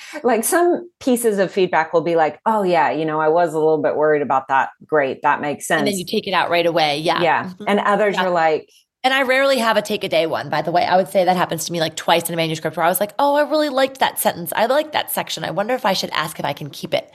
like 0.22 0.44
some 0.44 0.88
pieces 1.00 1.38
of 1.38 1.50
feedback 1.50 1.92
will 1.92 2.00
be 2.00 2.16
like, 2.16 2.40
oh, 2.46 2.62
yeah, 2.62 2.90
you 2.90 3.04
know, 3.04 3.20
I 3.20 3.28
was 3.28 3.52
a 3.52 3.58
little 3.58 3.82
bit 3.82 3.96
worried 3.96 4.22
about 4.22 4.48
that. 4.48 4.70
Great. 4.86 5.20
That 5.22 5.40
makes 5.40 5.66
sense. 5.66 5.80
And 5.80 5.88
then 5.88 5.98
you 5.98 6.06
take 6.06 6.26
it 6.26 6.32
out 6.32 6.48
right 6.48 6.64
away. 6.64 6.98
Yeah. 6.98 7.20
Yeah. 7.20 7.44
Mm-hmm. 7.44 7.64
And 7.66 7.80
others 7.80 8.14
yeah. 8.14 8.24
are 8.24 8.30
like, 8.30 8.70
and 9.04 9.12
I 9.12 9.22
rarely 9.22 9.58
have 9.58 9.76
a 9.76 9.82
take 9.82 10.04
a 10.04 10.08
day 10.08 10.26
one, 10.26 10.48
by 10.48 10.62
the 10.62 10.70
way. 10.70 10.84
I 10.84 10.96
would 10.96 11.08
say 11.08 11.24
that 11.24 11.36
happens 11.36 11.64
to 11.64 11.72
me 11.72 11.80
like 11.80 11.96
twice 11.96 12.28
in 12.28 12.34
a 12.34 12.36
manuscript 12.36 12.76
where 12.76 12.86
I 12.86 12.88
was 12.88 13.00
like, 13.00 13.12
oh, 13.18 13.34
I 13.34 13.48
really 13.48 13.68
liked 13.68 13.98
that 13.98 14.18
sentence. 14.18 14.52
I 14.54 14.66
like 14.66 14.92
that 14.92 15.10
section. 15.10 15.44
I 15.44 15.50
wonder 15.50 15.74
if 15.74 15.84
I 15.84 15.92
should 15.92 16.10
ask 16.10 16.38
if 16.38 16.44
I 16.44 16.52
can 16.52 16.70
keep 16.70 16.94
it. 16.94 17.10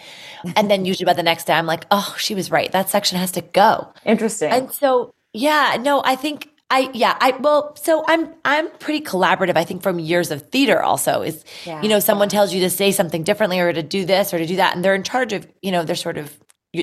And 0.56 0.70
then 0.70 0.86
usually 0.86 1.06
by 1.06 1.14
the 1.14 1.24
next 1.24 1.46
day, 1.46 1.54
I'm 1.54 1.66
like, 1.66 1.86
oh, 1.90 2.16
she 2.18 2.36
was 2.36 2.52
right. 2.52 2.72
That 2.72 2.90
section 2.90 3.18
has 3.18 3.32
to 3.34 3.42
go. 3.42 3.94
Interesting. 4.06 4.52
And 4.52 4.72
so, 4.72 5.14
yeah, 5.34 5.78
no, 5.80 6.02
I 6.04 6.16
think 6.16 6.50
I 6.70 6.90
yeah, 6.94 7.18
I 7.22 7.32
well, 7.32 7.76
so 7.78 8.04
I'm 8.08 8.34
I'm 8.44 8.70
pretty 8.80 9.06
collaborative. 9.06 9.56
I 9.56 9.64
think 9.64 9.82
from 9.82 10.00
years 10.00 10.32
of 10.32 10.42
theater 10.50 10.84
also 10.84 11.22
is 11.22 11.46
yeah. 11.66 11.82
you 11.82 11.88
know, 11.88 12.00
someone 12.00 12.28
tells 12.28 12.54
you 12.54 12.60
to 12.62 12.70
say 12.70 12.92
something 12.92 13.24
differently 13.24 13.60
or 13.60 13.72
to 13.72 13.84
do 13.84 14.04
this 14.04 14.34
or 14.34 14.38
to 14.38 14.46
do 14.46 14.58
that 14.58 14.76
and 14.76 14.84
they're 14.84 14.96
in 14.96 15.04
charge 15.04 15.32
of, 15.32 15.48
you 15.62 15.72
know, 15.72 15.86
they're 15.86 15.96
sort 15.96 16.18
of 16.18 16.38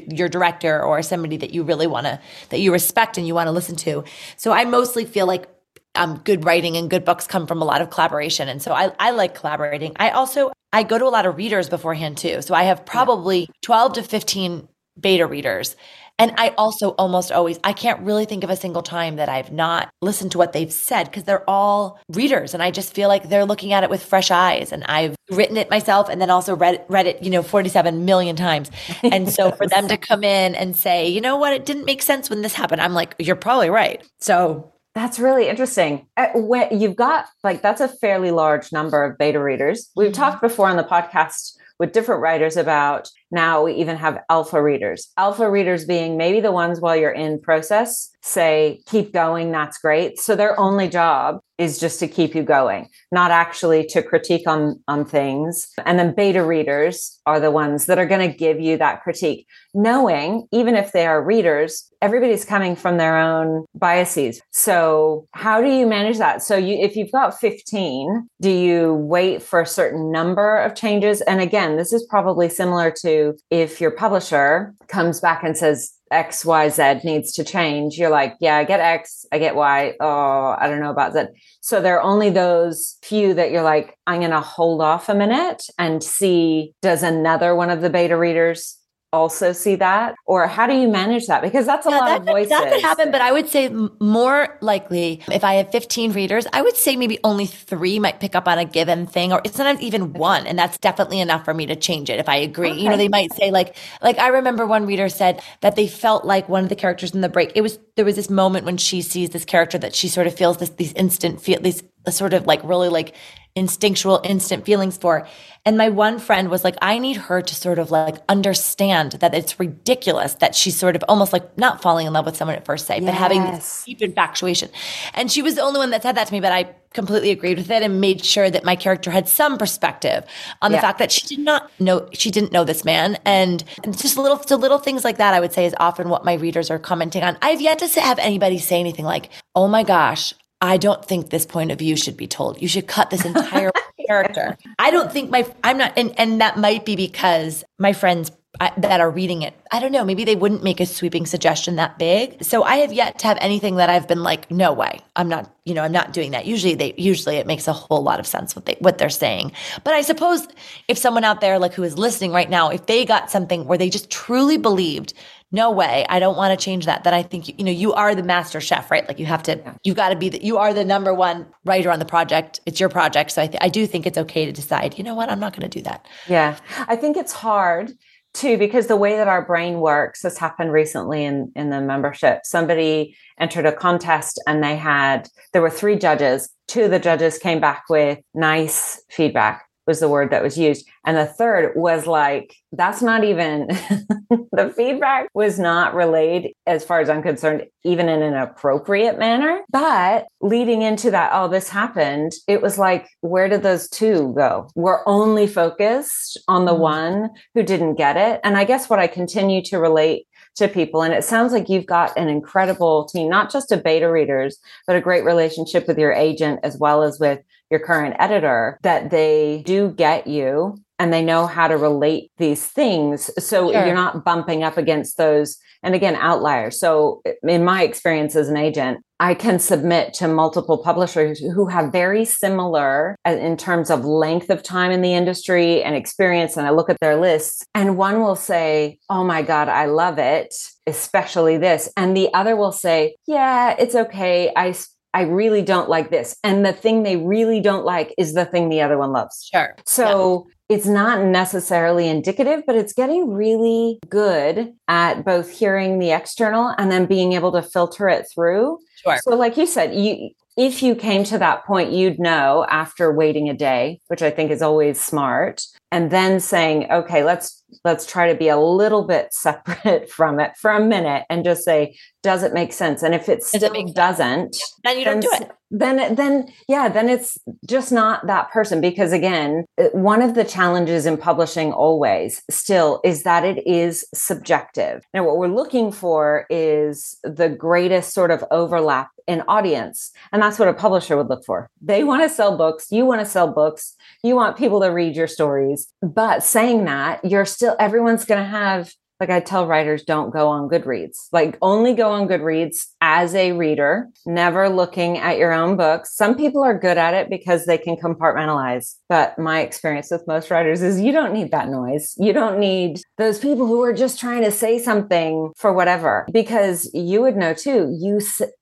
your 0.09 0.29
director 0.29 0.83
or 0.83 1.03
somebody 1.03 1.37
that 1.37 1.53
you 1.53 1.63
really 1.63 1.87
want 1.87 2.07
to 2.07 2.21
that 2.51 2.61
you 2.61 2.73
respect 2.73 3.19
and 3.19 3.27
you 3.27 3.35
want 3.35 3.47
to 3.47 3.53
listen 3.53 3.77
to. 3.77 4.05
So 4.37 4.53
I 4.53 4.65
mostly 4.65 5.05
feel 5.05 5.27
like 5.27 5.49
um, 5.95 6.21
good 6.25 6.45
writing 6.45 6.77
and 6.77 6.91
good 6.91 7.05
books 7.05 7.27
come 7.27 7.47
from 7.47 7.63
a 7.63 7.65
lot 7.65 7.81
of 7.81 7.91
collaboration, 7.91 8.49
and 8.49 8.61
so 8.61 8.73
I, 8.73 8.93
I 8.99 9.11
like 9.13 9.35
collaborating. 9.35 9.93
I 9.97 10.11
also 10.11 10.53
I 10.73 10.83
go 10.83 10.99
to 10.99 11.05
a 11.05 11.09
lot 11.09 11.27
of 11.27 11.37
readers 11.37 11.69
beforehand 11.69 12.19
too. 12.19 12.43
So 12.43 12.55
I 12.55 12.65
have 12.65 12.85
probably 12.85 13.49
twelve 13.63 13.93
to 13.95 14.03
fifteen 14.03 14.69
beta 14.99 15.27
readers. 15.27 15.77
And 16.19 16.33
I 16.37 16.51
also 16.51 16.91
almost 16.91 17.33
always, 17.33 17.59
I 17.65 17.73
can't 17.73 18.01
really 18.01 18.25
think 18.25 18.45
of 18.45 18.51
a 18.51 18.57
single 18.57 18.83
time 18.83 19.17
that 19.17 19.29
I've 19.29 19.51
not 19.51 19.91
listened 20.01 20.33
to 20.33 20.39
what 20.39 20.53
they've 20.53 20.73
said 20.73 21.05
because 21.05 21.25
they're 21.25 21.49
all 21.51 22.01
readers. 22.09 22.55
And 22.55 22.63
I 22.63 22.71
just 22.71 22.95
feel 22.95 23.09
like 23.09 23.29
they're 23.29 23.45
looking 23.45 23.73
at 23.73 23.83
it 23.83 23.91
with 23.91 24.03
fresh 24.05 24.31
eyes. 24.31 24.71
And 24.71 24.85
I've 24.85 25.17
written 25.31 25.57
it 25.57 25.71
myself 25.71 26.09
and 26.09 26.21
then 26.21 26.31
also 26.31 26.55
read, 26.55 26.85
read 26.89 27.07
it, 27.07 27.23
you 27.23 27.31
know, 27.31 27.43
47 27.43 28.05
million 28.05 28.37
times. 28.37 28.71
And 29.03 29.29
so 29.29 29.51
for 29.51 29.67
them 29.67 29.89
to 29.89 29.97
come 30.09 30.23
in 30.23 30.55
and 30.55 30.77
say, 30.77 31.09
you 31.09 31.21
know 31.21 31.37
what, 31.37 31.53
it 31.53 31.67
didn't 31.67 31.85
make 31.85 32.03
sense 32.03 32.31
when 32.31 32.43
this 32.43 32.55
happened, 32.55 32.81
I'm 32.81 32.95
like, 32.95 33.15
you're 33.19 33.37
probably 33.37 33.71
right. 33.71 34.07
So 34.21 34.73
that's 34.95 35.19
really 35.19 35.49
interesting. 35.49 36.07
Uh, 36.17 36.29
when 36.35 36.81
you've 36.81 36.97
got 36.97 37.27
like 37.43 37.63
that's 37.63 37.81
a 37.81 37.89
fairly 37.89 38.31
large 38.31 38.71
number 38.71 39.03
of 39.03 39.19
beta 39.19 39.43
readers. 39.43 39.91
We've 39.97 40.13
mm-hmm. 40.13 40.23
talked 40.23 40.41
before 40.41 40.69
on 40.69 40.77
the 40.77 40.85
podcast 40.85 41.57
with 41.79 41.93
different 41.93 42.23
writers 42.23 42.57
about 42.57 43.11
now 43.31 43.65
we 43.65 43.75
even 43.75 43.97
have 43.97 44.23
alpha 44.31 44.63
readers. 44.63 45.11
Alpha 45.17 45.51
readers 45.51 45.85
being 45.85 46.17
maybe 46.17 46.41
the 46.41 46.53
ones 46.53 46.81
while 46.81 46.97
you're 46.97 47.11
in 47.11 47.41
process 47.41 48.11
say, 48.25 48.81
keep 48.87 49.13
going, 49.13 49.53
that's 49.53 49.79
great. 49.79 50.19
So 50.19 50.35
their 50.35 50.59
only 50.59 50.89
job 50.89 51.41
is 51.59 51.79
just 51.79 52.01
to 52.01 52.09
keep 52.09 52.35
you 52.35 52.43
going, 52.43 52.89
not 53.13 53.31
actually 53.31 53.87
to 53.87 54.03
critique 54.03 54.49
on, 54.49 54.83
on 54.89 55.05
things. 55.05 55.69
And 55.85 55.99
then 55.99 56.15
beta 56.15 56.45
readers 56.45 57.21
are 57.27 57.39
the 57.39 57.51
ones 57.51 57.87
that 57.87 57.99
are 57.99 58.07
going 58.07 58.29
to 58.29 58.37
give 58.37 58.59
you 58.59 58.77
that 58.79 59.03
critique, 59.03 59.47
knowing 59.73 60.49
even 60.53 60.75
if 60.75 60.91
they 60.91 61.07
are 61.07 61.23
readers, 61.23 61.89
everybody's 62.03 62.45
coming 62.45 62.75
from 62.75 62.97
their 62.97 63.17
own 63.17 63.67
biases. 63.75 64.41
So 64.51 65.27
how 65.33 65.61
do 65.61 65.69
you 65.69 65.87
manage 65.87 66.19
that? 66.19 66.43
So 66.43 66.57
you, 66.57 66.77
if 66.85 66.97
you've 66.97 67.13
got 67.13 67.39
15, 67.39 68.29
do 68.41 68.51
you 68.51 68.95
wait 68.95 69.43
for 69.43 69.61
a 69.61 69.67
certain 69.67 70.11
number 70.11 70.57
of 70.59 70.75
changes? 70.75 71.21
And 71.21 71.41
again, 71.41 71.77
this 71.77 71.93
is 71.93 72.05
probably 72.11 72.49
similar 72.49 72.93
to 73.03 73.14
if 73.51 73.81
your 73.81 73.91
publisher 73.91 74.75
comes 74.89 75.21
back 75.21 75.43
and 75.43 75.57
says, 75.57 75.93
X, 76.11 76.45
Y, 76.45 76.69
Z 76.69 77.01
needs 77.03 77.33
to 77.33 77.45
change, 77.45 77.99
you're 77.99 78.11
like, 78.11 78.35
yeah, 78.41 78.57
I 78.57 78.65
get 78.65 78.81
X, 78.81 79.27
I 79.33 79.39
get 79.39 79.57
Y. 79.57 79.95
Oh, 80.01 80.55
I 80.59 80.69
don't 80.69 80.81
know 80.81 80.91
about 80.91 81.13
Z. 81.13 81.25
So 81.61 81.81
there 81.81 81.99
are 81.99 82.03
only 82.03 82.31
those 82.31 82.99
few 83.03 83.35
that 83.35 83.51
you're 83.51 83.63
like, 83.63 83.99
I'm 84.07 84.21
going 84.21 84.31
to 84.31 84.41
hold 84.41 84.81
off 84.81 85.09
a 85.09 85.15
minute 85.15 85.65
and 85.79 86.03
see 86.03 86.75
does 86.83 87.03
another 87.03 87.55
one 87.55 87.71
of 87.71 87.81
the 87.81 87.91
beta 87.91 88.17
readers 88.17 88.79
also 89.15 89.53
see 89.53 89.77
that? 89.77 90.15
Or 90.27 90.47
how 90.47 90.67
do 90.67 90.75
you 90.75 90.89
manage 90.89 91.27
that? 91.29 91.41
Because 91.43 91.67
that's 91.67 91.87
a 91.87 91.91
yeah, 91.91 91.99
lot 91.99 92.09
that 92.09 92.21
of 92.21 92.27
voices 92.27 92.51
that 92.51 92.73
could 92.73 92.83
happen 92.83 93.11
but 93.11 93.21
i 93.21 93.33
would 93.33 93.49
say 93.49 93.69
more 94.01 94.59
likely 94.61 95.23
if 95.33 95.45
i 95.45 95.55
have 95.55 95.71
15 95.71 96.13
readers 96.13 96.47
i 96.53 96.63
would 96.63 96.77
say 96.77 96.97
maybe 96.97 97.19
only 97.25 97.47
three 97.47 97.99
might 97.99 98.21
pick 98.21 98.35
up 98.35 98.49
on 98.49 98.59
a 98.59 98.65
given 98.65 99.07
thing 99.07 99.33
or 99.33 99.41
it's 99.45 99.57
sometimes 99.57 99.81
even 99.81 100.13
one 100.13 100.47
and 100.47 100.59
that's 100.59 100.79
definitely 100.79 101.21
enough 101.21 101.45
for 101.45 101.55
me 101.55 101.67
to 101.67 101.77
change 101.77 102.11
it 102.11 102.19
if 102.19 102.29
i 102.29 102.37
agree. 102.37 102.71
Okay. 102.71 102.81
you 102.81 102.89
know 102.89 102.97
they 102.97 103.09
might 103.09 103.33
say 103.35 103.51
like 103.51 103.77
like 104.03 104.19
i 104.19 104.29
remember 104.29 104.67
one 104.67 104.87
reader 104.87 105.09
said 105.09 105.43
that 105.61 105.77
they 105.77 105.87
felt 105.87 106.25
like 106.25 106.49
one 106.49 106.63
of 106.63 106.69
the 106.69 106.77
characters 106.77 107.15
in 107.15 107.21
the 107.21 107.29
break 107.29 107.53
it 107.55 107.61
was 107.61 107.79
there 107.97 108.05
was 108.05 108.17
this 108.17 108.31
moment 108.31 108.65
when 108.65 108.77
she 108.77 109.03
sees 109.03 109.31
this 109.31 109.45
character 109.45 109.79
that 109.79 109.95
she 109.95 110.09
sort 110.09 110.27
of 110.27 110.35
feels 110.35 110.59
this 110.59 110.71
these 110.71 110.93
instant 110.95 111.41
feel 111.41 111.61
these 111.61 111.83
sort 112.13 112.35
of 112.35 112.47
like 112.47 112.63
really 112.65 112.89
like 112.89 113.15
instinctual 113.57 114.21
instant 114.25 114.65
feelings 114.65 114.99
for 114.99 115.29
and 115.65 115.79
my 115.79 115.89
one 115.89 116.19
friend 116.19 116.51
was 116.51 116.65
like 116.65 116.75
i 116.83 116.99
need 116.99 117.17
her 117.17 117.41
to 117.41 117.55
sort 117.55 117.79
of 117.79 117.93
like 117.93 118.17
understand 118.29 119.13
that 119.13 119.33
it's 119.33 119.61
ridiculous 119.61 120.35
that 120.35 120.57
she's 120.57 120.77
sort 120.77 120.97
of 120.97 121.05
almost 121.09 121.33
like 121.33 121.57
not 121.57 121.81
falling 121.81 122.05
in 122.05 122.13
love 122.13 122.27
with 122.27 122.37
someone 122.37 122.57
at 122.57 122.65
first 122.65 122.87
sight 122.87 123.01
yes. 123.01 123.09
but 123.09 123.17
having 123.17 123.43
this 123.43 123.85
deep 123.87 124.03
infatuation 124.03 124.69
and 125.15 125.31
she 125.31 125.41
was 125.41 125.55
the 125.55 125.61
only 125.61 125.79
one 125.79 125.91
that 125.91 126.03
said 126.03 126.17
that 126.17 126.27
to 126.27 126.33
me 126.33 126.41
but 126.41 126.51
i 126.51 126.69
completely 126.95 127.31
agreed 127.31 127.57
with 127.57 127.71
it 127.71 127.81
and 127.81 128.01
made 128.01 128.25
sure 128.25 128.51
that 128.51 128.65
my 128.65 128.75
character 128.75 129.13
had 129.13 129.29
some 129.29 129.57
perspective 129.57 130.25
on 130.61 130.73
the 130.73 130.79
yeah. 130.79 130.81
fact 130.81 130.99
that 130.99 131.13
she 131.13 131.25
did 131.25 131.39
not 131.39 131.71
know 131.79 132.09
she 132.13 132.33
didn't 132.33 132.51
know 132.51 132.65
this 132.65 132.85
man 132.85 133.17
and 133.25 133.63
just 133.93 134.17
little 134.17 134.43
so 134.43 134.57
little 134.57 134.79
things 134.79 135.05
like 135.05 135.19
that 135.19 135.33
i 135.33 135.39
would 135.39 135.53
say 135.53 135.65
is 135.65 135.75
often 135.79 136.09
what 136.09 136.25
my 136.25 136.35
readers 136.35 136.73
are 136.73 136.79
commenting 136.79 137.23
on 137.23 137.39
i've 137.41 137.61
yet 137.61 137.79
to 137.79 138.01
have 138.01 138.19
anybody 138.19 138.59
say 138.59 138.81
anything 138.81 139.05
like 139.05 139.31
oh 139.55 139.69
my 139.69 139.85
gosh 139.85 140.35
I 140.65 140.79
don't 140.79 141.05
think 141.05 141.31
this 141.31 141.45
point 141.47 141.71
of 141.71 141.79
view 141.79 141.97
should 141.97 142.17
be 142.17 142.27
told. 142.27 142.61
You 142.61 142.69
should 142.69 142.87
cut 142.87 143.11
this 143.11 143.25
entire 143.25 143.71
character. 144.07 144.57
I 144.79 144.91
don't 144.91 145.13
think 145.13 145.31
my 145.31 145.47
I'm 145.63 145.79
not 145.79 145.93
and 145.97 146.19
and 146.19 146.41
that 146.41 146.59
might 146.59 146.85
be 146.85 146.97
because 146.97 147.65
my 147.79 147.93
friends 147.93 148.31
I, 148.61 148.73
that 148.79 149.01
are 149.01 149.11
reading 149.11 149.43
it. 149.43 149.53
I 149.73 149.81
don't 149.81 149.91
know, 149.91 150.05
maybe 150.05 150.25
they 150.25 150.37
wouldn't 150.37 150.63
make 150.63 150.79
a 150.79 150.87
sweeping 150.87 151.27
suggestion 151.27 151.75
that 151.77 151.99
big. 151.99 152.43
So 152.45 152.63
I 152.63 152.77
have 152.77 152.93
yet 152.93 153.19
to 153.19 153.27
have 153.27 153.37
anything 153.41 153.77
that 153.77 153.91
I've 153.91 154.07
been 154.07 154.23
like, 154.23 154.49
no 154.49 154.73
way. 154.73 155.01
I'm 155.17 155.29
not, 155.29 155.53
you 155.65 155.75
know, 155.75 155.83
I'm 155.83 155.91
not 155.91 156.13
doing 156.13 156.31
that. 156.31 156.47
Usually 156.47 156.77
they 156.77 156.95
usually 156.97 157.37
it 157.37 157.49
makes 157.49 157.67
a 157.67 157.73
whole 157.73 158.03
lot 158.03 158.21
of 158.21 158.27
sense 158.27 158.55
what 158.55 158.67
they 158.67 158.77
what 158.79 158.99
they're 158.99 159.11
saying. 159.11 159.53
But 159.83 159.95
I 159.95 160.03
suppose 160.03 160.47
if 160.87 160.97
someone 160.97 161.25
out 161.25 161.41
there 161.41 161.59
like 161.59 161.75
who 161.75 161.83
is 161.83 161.99
listening 161.99 162.31
right 162.31 162.49
now, 162.49 162.71
if 162.71 162.87
they 162.87 163.05
got 163.05 163.31
something 163.31 163.67
where 163.67 163.79
they 163.79 163.91
just 163.91 164.09
truly 164.09 164.57
believed 164.57 165.15
no 165.55 165.71
way. 165.71 166.05
I 166.09 166.19
don't 166.19 166.37
want 166.37 166.59
to 166.59 166.63
change 166.63 166.85
that 166.87 167.05
then 167.05 167.15
i 167.15 167.23
think 167.23 167.49
you, 167.49 167.55
you 167.57 167.65
know 167.65 167.71
you 167.71 167.93
are 167.95 168.15
the 168.15 168.23
master 168.23 168.61
chef 168.61 168.91
right? 168.91 169.07
Like 169.07 169.19
you 169.19 169.27
have 169.27 169.43
to 169.45 169.57
yeah. 169.57 169.75
you 169.85 169.95
got 169.95 170.09
to 170.09 170.17
be 170.17 170.29
the, 170.29 170.45
you 170.45 170.59
are 170.59 170.75
the 170.75 170.85
number 170.85 171.15
one 171.15 171.47
writer 171.65 171.91
on 171.91 172.01
the 172.01 172.05
project. 172.05 172.61
It's 172.67 172.81
your 172.81 172.89
project. 172.89 173.31
So 173.31 173.43
I, 173.43 173.47
th- 173.47 173.63
I 173.63 173.69
do 173.69 173.87
think 173.87 174.07
it's 174.07 174.19
okay 174.19 174.45
to 174.45 174.53
decide 174.53 174.99
you 174.99 175.05
know 175.05 175.15
what? 175.15 175.31
I'm 175.31 175.41
not 175.41 175.53
going 175.53 175.69
to 175.69 175.79
do 175.79 175.83
that. 175.85 176.07
Yeah. 176.29 176.59
I 176.89 176.97
think 176.97 177.17
it's 177.17 177.33
hard 177.33 177.93
too 178.35 178.59
because 178.59 178.89
the 178.89 178.97
way 178.97 179.17
that 179.17 179.29
our 179.29 179.45
brain 179.47 179.79
works 179.79 180.23
has 180.25 180.37
happened 180.37 180.73
recently 180.73 181.25
in 181.25 181.53
in 181.55 181.71
the 181.71 181.81
membership. 181.81 182.41
Somebody 182.45 183.17
entered 183.39 183.67
a 183.67 183.73
contest 183.73 184.43
and 184.47 184.63
they 184.63 184.77
had 184.77 185.29
there 185.53 185.63
were 185.63 185.71
three 185.71 185.97
judges. 185.97 186.51
Two 186.67 186.85
of 186.85 186.91
the 186.91 186.99
judges 186.99 187.39
came 187.39 187.61
back 187.61 187.85
with 187.89 188.19
nice 188.35 189.03
feedback 189.09 189.64
was 189.87 190.01
the 190.01 190.09
word 190.09 190.31
that 190.31 190.43
was 190.43 190.59
used. 190.59 190.89
And 191.05 191.17
the 191.17 191.27
third 191.27 191.73
was 191.77 192.07
like, 192.07 192.55
that's 192.73 193.03
not 193.03 193.25
even 193.25 193.67
the 194.53 194.73
feedback 194.77 195.29
was 195.35 195.59
not 195.59 195.95
relayed, 195.95 196.53
as 196.67 196.85
far 196.85 197.01
as 197.01 197.09
I'm 197.09 197.23
concerned, 197.23 197.67
even 197.85 198.09
in 198.09 198.23
an 198.23 198.35
appropriate 198.35 199.19
manner. 199.19 199.61
But 199.71 200.27
leading 200.41 200.83
into 200.83 201.11
that, 201.11 201.31
oh, 201.33 201.49
this 201.49 201.69
happened, 201.69 202.33
it 202.49 202.63
was 202.63 202.79
like, 202.79 203.07
where 203.21 203.49
did 203.49 203.63
those 203.63 203.89
two 203.89 204.33
go? 204.37 204.69
We're 204.75 205.07
only 205.07 205.47
focused 205.47 206.41
on 206.49 206.65
the 206.65 206.73
mm-hmm. 206.73 206.81
one 206.81 207.31
who 207.55 207.63
didn't 207.63 207.97
get 207.97 208.17
it. 208.17 208.41
And 208.45 208.57
I 208.57 208.65
guess 208.65 208.89
what 208.89 208.99
I 208.99 209.07
continue 209.07 209.63
to 209.65 209.79
relate 209.79 210.27
to 210.57 210.69
people. 210.69 211.03
And 211.03 211.13
it 211.13 211.25
sounds 211.25 211.53
like 211.53 211.69
you've 211.69 211.87
got 211.87 212.17
an 212.17 212.29
incredible 212.29 213.07
team, 213.07 213.29
not 213.29 213.51
just 213.51 213.73
of 213.73 213.83
beta 213.83 214.11
readers, 214.11 214.59
but 214.87 214.97
a 214.97 215.01
great 215.01 215.25
relationship 215.25 215.87
with 215.89 215.99
your 215.99 216.13
agent 216.13 216.61
as 216.63 216.79
well 216.79 217.03
as 217.03 217.19
with 217.19 217.41
your 217.71 217.81
current 217.81 218.15
editor, 218.19 218.79
that 218.83 219.11
they 219.11 219.63
do 219.67 219.91
get 219.91 220.27
you 220.27 220.77
and 220.99 221.13
they 221.13 221.23
know 221.23 221.47
how 221.47 221.69
to 221.69 221.77
relate 221.77 222.31
these 222.39 222.65
things. 222.67 223.31
So 223.39 223.73
sure. 223.73 223.85
you're 223.85 223.95
not 223.95 224.25
bumping 224.25 224.63
up 224.63 224.77
against 224.77 225.17
those, 225.17 225.59
and 225.85 225.95
again, 225.95 226.17
outliers. 226.17 226.81
So, 226.81 227.23
in 227.43 227.63
my 227.63 227.83
experience 227.83 228.35
as 228.35 228.49
an 228.49 228.57
agent, 228.57 229.05
I 229.21 229.35
can 229.35 229.59
submit 229.59 230.15
to 230.15 230.29
multiple 230.29 230.79
publishers 230.79 231.39
who 231.39 231.67
have 231.67 231.93
very 231.93 232.25
similar 232.25 233.17
uh, 233.27 233.33
in 233.33 233.57
terms 233.57 233.91
of 233.91 234.05
length 234.05 234.51
of 234.51 234.63
time 234.63 234.91
in 234.91 235.03
the 235.03 235.13
industry 235.13 235.83
and 235.83 235.95
experience. 235.95 236.57
And 236.57 236.67
I 236.67 236.71
look 236.71 236.89
at 236.89 236.99
their 237.01 237.17
lists, 237.17 237.65
and 237.75 237.99
one 237.99 238.21
will 238.21 238.37
say, 238.37 238.99
Oh 239.11 239.25
my 239.25 239.43
God, 239.43 239.69
I 239.69 239.87
love 239.87 240.19
it, 240.19 240.55
especially 240.87 241.59
this. 241.59 241.91
And 241.97 242.17
the 242.17 242.33
other 242.33 242.57
will 242.57 242.73
say, 242.73 243.17
Yeah, 243.27 243.77
it's 243.79 243.95
okay. 243.95 244.53
I 244.57 244.75
I 245.13 245.23
really 245.23 245.63
don't 245.63 245.89
like 245.89 246.11
this. 246.11 246.37
And 246.43 246.65
the 246.67 246.73
thing 246.73 247.03
they 247.03 247.17
really 247.17 247.61
don't 247.61 247.85
like 247.85 248.15
is 248.19 248.35
the 248.35 248.47
thing 248.47 248.69
the 248.69 248.81
other 248.81 248.99
one 248.99 249.13
loves. 249.13 249.49
Sure. 249.53 249.77
So. 249.87 250.49
It's 250.69 250.87
not 250.87 251.23
necessarily 251.25 252.09
indicative, 252.09 252.63
but 252.67 252.77
it's 252.77 252.93
getting 252.93 253.33
really 253.33 253.99
good 254.09 254.73
at 254.89 255.25
both 255.25 255.51
hearing 255.51 255.99
the 255.99 256.11
external 256.11 256.75
and 256.79 256.91
then 256.91 257.07
being 257.07 257.35
able 257.35 257.53
to 257.53 257.63
filter 257.63 258.09
it 258.09 258.27
through. 258.33 258.79
Sure. 258.97 259.19
So 259.23 259.37
like 259.37 259.57
you 259.57 259.67
said, 259.67 259.95
you 259.95 260.31
if 260.57 260.85
you 260.85 260.95
came 260.95 261.25
to 261.25 261.39
that 261.39 261.65
point, 261.65 261.91
you'd 261.91 262.21
know 262.21 262.65
after 262.71 263.13
waiting 263.13 263.49
a 263.49 263.55
day, 263.55 264.01
which 264.07 264.23
I 264.23 264.31
think 264.31 264.53
is 264.53 264.63
always 264.63 265.03
smart, 265.03 265.63
and 265.91 266.11
then 266.11 266.39
saying, 266.39 266.91
okay, 266.91 267.25
let's 267.25 267.63
let's 267.85 268.07
try 268.07 268.33
to 268.33 268.39
be 268.39 268.49
a 268.49 268.57
little 268.57 269.05
bit 269.05 269.33
separate 269.33 270.11
from 270.17 270.39
it 270.39 270.57
for 270.57 270.71
a 270.71 270.85
minute 270.85 271.25
and 271.29 271.45
just 271.45 271.65
say, 271.65 271.97
does 272.23 272.43
it 272.43 272.55
make 272.55 272.73
sense? 272.73 273.03
And 273.03 273.15
if 273.15 273.29
it 273.29 273.43
still 273.43 273.73
it 273.73 273.95
doesn't, 273.95 274.57
then 274.85 274.99
you 274.99 275.05
don't 275.05 275.21
then, 275.21 275.41
do 275.41 275.45
it. 275.45 275.51
Then, 275.77 276.15
then, 276.15 276.53
yeah, 276.69 276.89
then 276.89 277.09
it's 277.09 277.37
just 277.67 277.91
not 277.91 278.27
that 278.29 278.51
person. 278.53 278.81
Because 278.81 279.13
again, 279.13 279.65
one 279.93 280.23
of 280.23 280.35
the 280.35 280.45
challenges 280.45 281.05
in 281.05 281.17
publishing 281.17 281.73
always 281.73 282.43
still 282.49 283.01
is 283.03 283.25
that 283.25 283.45
it 283.45 283.67
is 283.67 284.07
subjective. 284.15 285.03
Now, 285.13 285.25
what 285.25 285.37
we're 285.37 285.49
looking 285.49 285.91
for 285.91 286.47
is 286.49 287.19
the 287.25 287.49
greatest 287.49 288.15
sort 288.15 288.31
of 288.31 288.45
overlap 288.53 289.09
in 289.27 289.43
audience. 289.49 290.13
And 290.33 290.41
that's 290.43 290.59
what 290.59 290.69
a 290.69 290.75
publisher 290.75 291.17
would 291.17 291.29
look 291.29 291.45
for. 291.45 291.69
They 291.81 292.05
want 292.05 292.23
to 292.23 292.29
sell 292.29 292.57
books. 292.57 292.89
You 292.91 293.05
want 293.07 293.21
to 293.21 293.27
sell 293.27 293.53
books. 293.53 293.97
You 294.23 294.37
want 294.37 294.57
people 294.57 294.81
to 294.81 294.89
read 294.89 295.17
your 295.17 295.27
stories. 295.27 295.89
But 296.03 296.45
saying 296.45 296.85
that, 296.85 297.25
you're 297.25 297.47
still, 297.47 297.75
everyone's 297.81 298.25
going 298.25 298.43
to 298.43 298.49
have 298.49 298.93
like 299.25 299.35
I 299.35 299.41
tell 299.41 299.67
writers, 299.67 300.03
don't 300.03 300.31
go 300.31 300.49
on 300.49 300.69
Goodreads. 300.69 301.29
Like 301.33 301.57
only 301.63 301.95
go 301.95 302.13
on 302.13 302.29
Goodreads 302.29 302.89
as 303.01 303.35
a 303.35 303.53
reader, 303.53 304.11
never 304.27 304.69
looking 304.69 305.17
at 305.17 305.39
your 305.39 305.51
own 305.51 305.79
books. 305.79 306.15
Some 306.15 306.37
people 306.37 306.63
are 306.63 306.79
good 306.79 306.99
at 306.99 307.15
it 307.15 307.31
because 307.31 307.65
they 307.65 307.79
can 307.79 307.97
compartmentalize. 307.97 308.97
But 309.09 309.39
my 309.39 309.61
experience 309.61 310.11
with 310.11 310.27
most 310.27 310.51
writers 310.51 310.83
is 310.83 311.01
you 311.01 311.11
don't 311.11 311.33
need 311.33 311.53
that 311.53 311.71
noise. 311.71 312.15
You 312.19 312.35
don't 312.35 312.59
need 312.59 313.01
those 313.17 313.39
people 313.39 313.67
who 313.67 313.83
are 313.83 313.95
just 313.95 314.21
trying 314.21 314.43
to 314.43 314.51
say 314.51 314.79
something 314.79 315.53
for 315.57 315.73
whatever, 315.73 316.27
because 316.31 316.91
you 316.93 317.23
would 317.23 317.37
know 317.37 317.55
too, 317.55 317.97
you, 317.99 318.21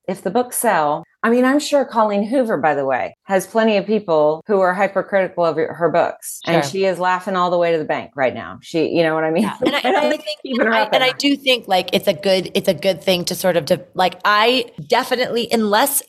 if 0.09 0.23
the 0.23 0.31
books 0.31 0.57
sell, 0.57 1.05
I 1.23 1.31
mean, 1.31 1.45
I'm 1.45 1.61
sure 1.61 1.85
Colleen 1.85 2.25
Hoover, 2.25 2.59
by 2.59 2.75
the 2.75 2.85
way, 2.85 3.15
has 3.25 3.47
plenty 3.47 3.77
of 3.77 3.87
people 3.87 4.43
who 4.47 4.61
are 4.61 4.75
hypercritical 4.75 5.45
of 5.45 5.57
her 5.57 5.91
books, 5.91 6.41
sure. 6.45 6.55
and 6.55 6.65
she 6.65 6.85
is 6.85 6.99
laughing 6.99 7.37
all 7.37 7.51
the 7.51 7.59
way 7.59 7.73
to 7.73 7.79
the 7.79 7.85
bank 7.85 8.11
right 8.17 8.35
now. 8.35 8.59
She, 8.63 8.89
you 8.89 9.03
know 9.03 9.15
what 9.15 9.25
I 9.25 9.31
mean? 9.31 9.45
Yeah. 9.45 9.57
And, 9.61 9.77
I, 9.77 9.81
and 9.81 9.97
I, 9.97 10.11
think, 10.17 10.23
I, 10.61 10.89
and 10.93 11.05
I 11.05 11.13
do 11.13 11.37
think 11.37 11.69
like 11.69 11.91
it's 11.93 12.09
a 12.09 12.15
good, 12.15 12.51
it's 12.55 12.69
a 12.69 12.75
good 12.75 13.03
thing 13.03 13.25
to 13.27 13.35
sort 13.35 13.57
of 13.57 13.67
to 13.67 13.85
like. 13.95 14.21
I 14.25 14.73
definitely, 14.89 15.49
unless 15.53 16.03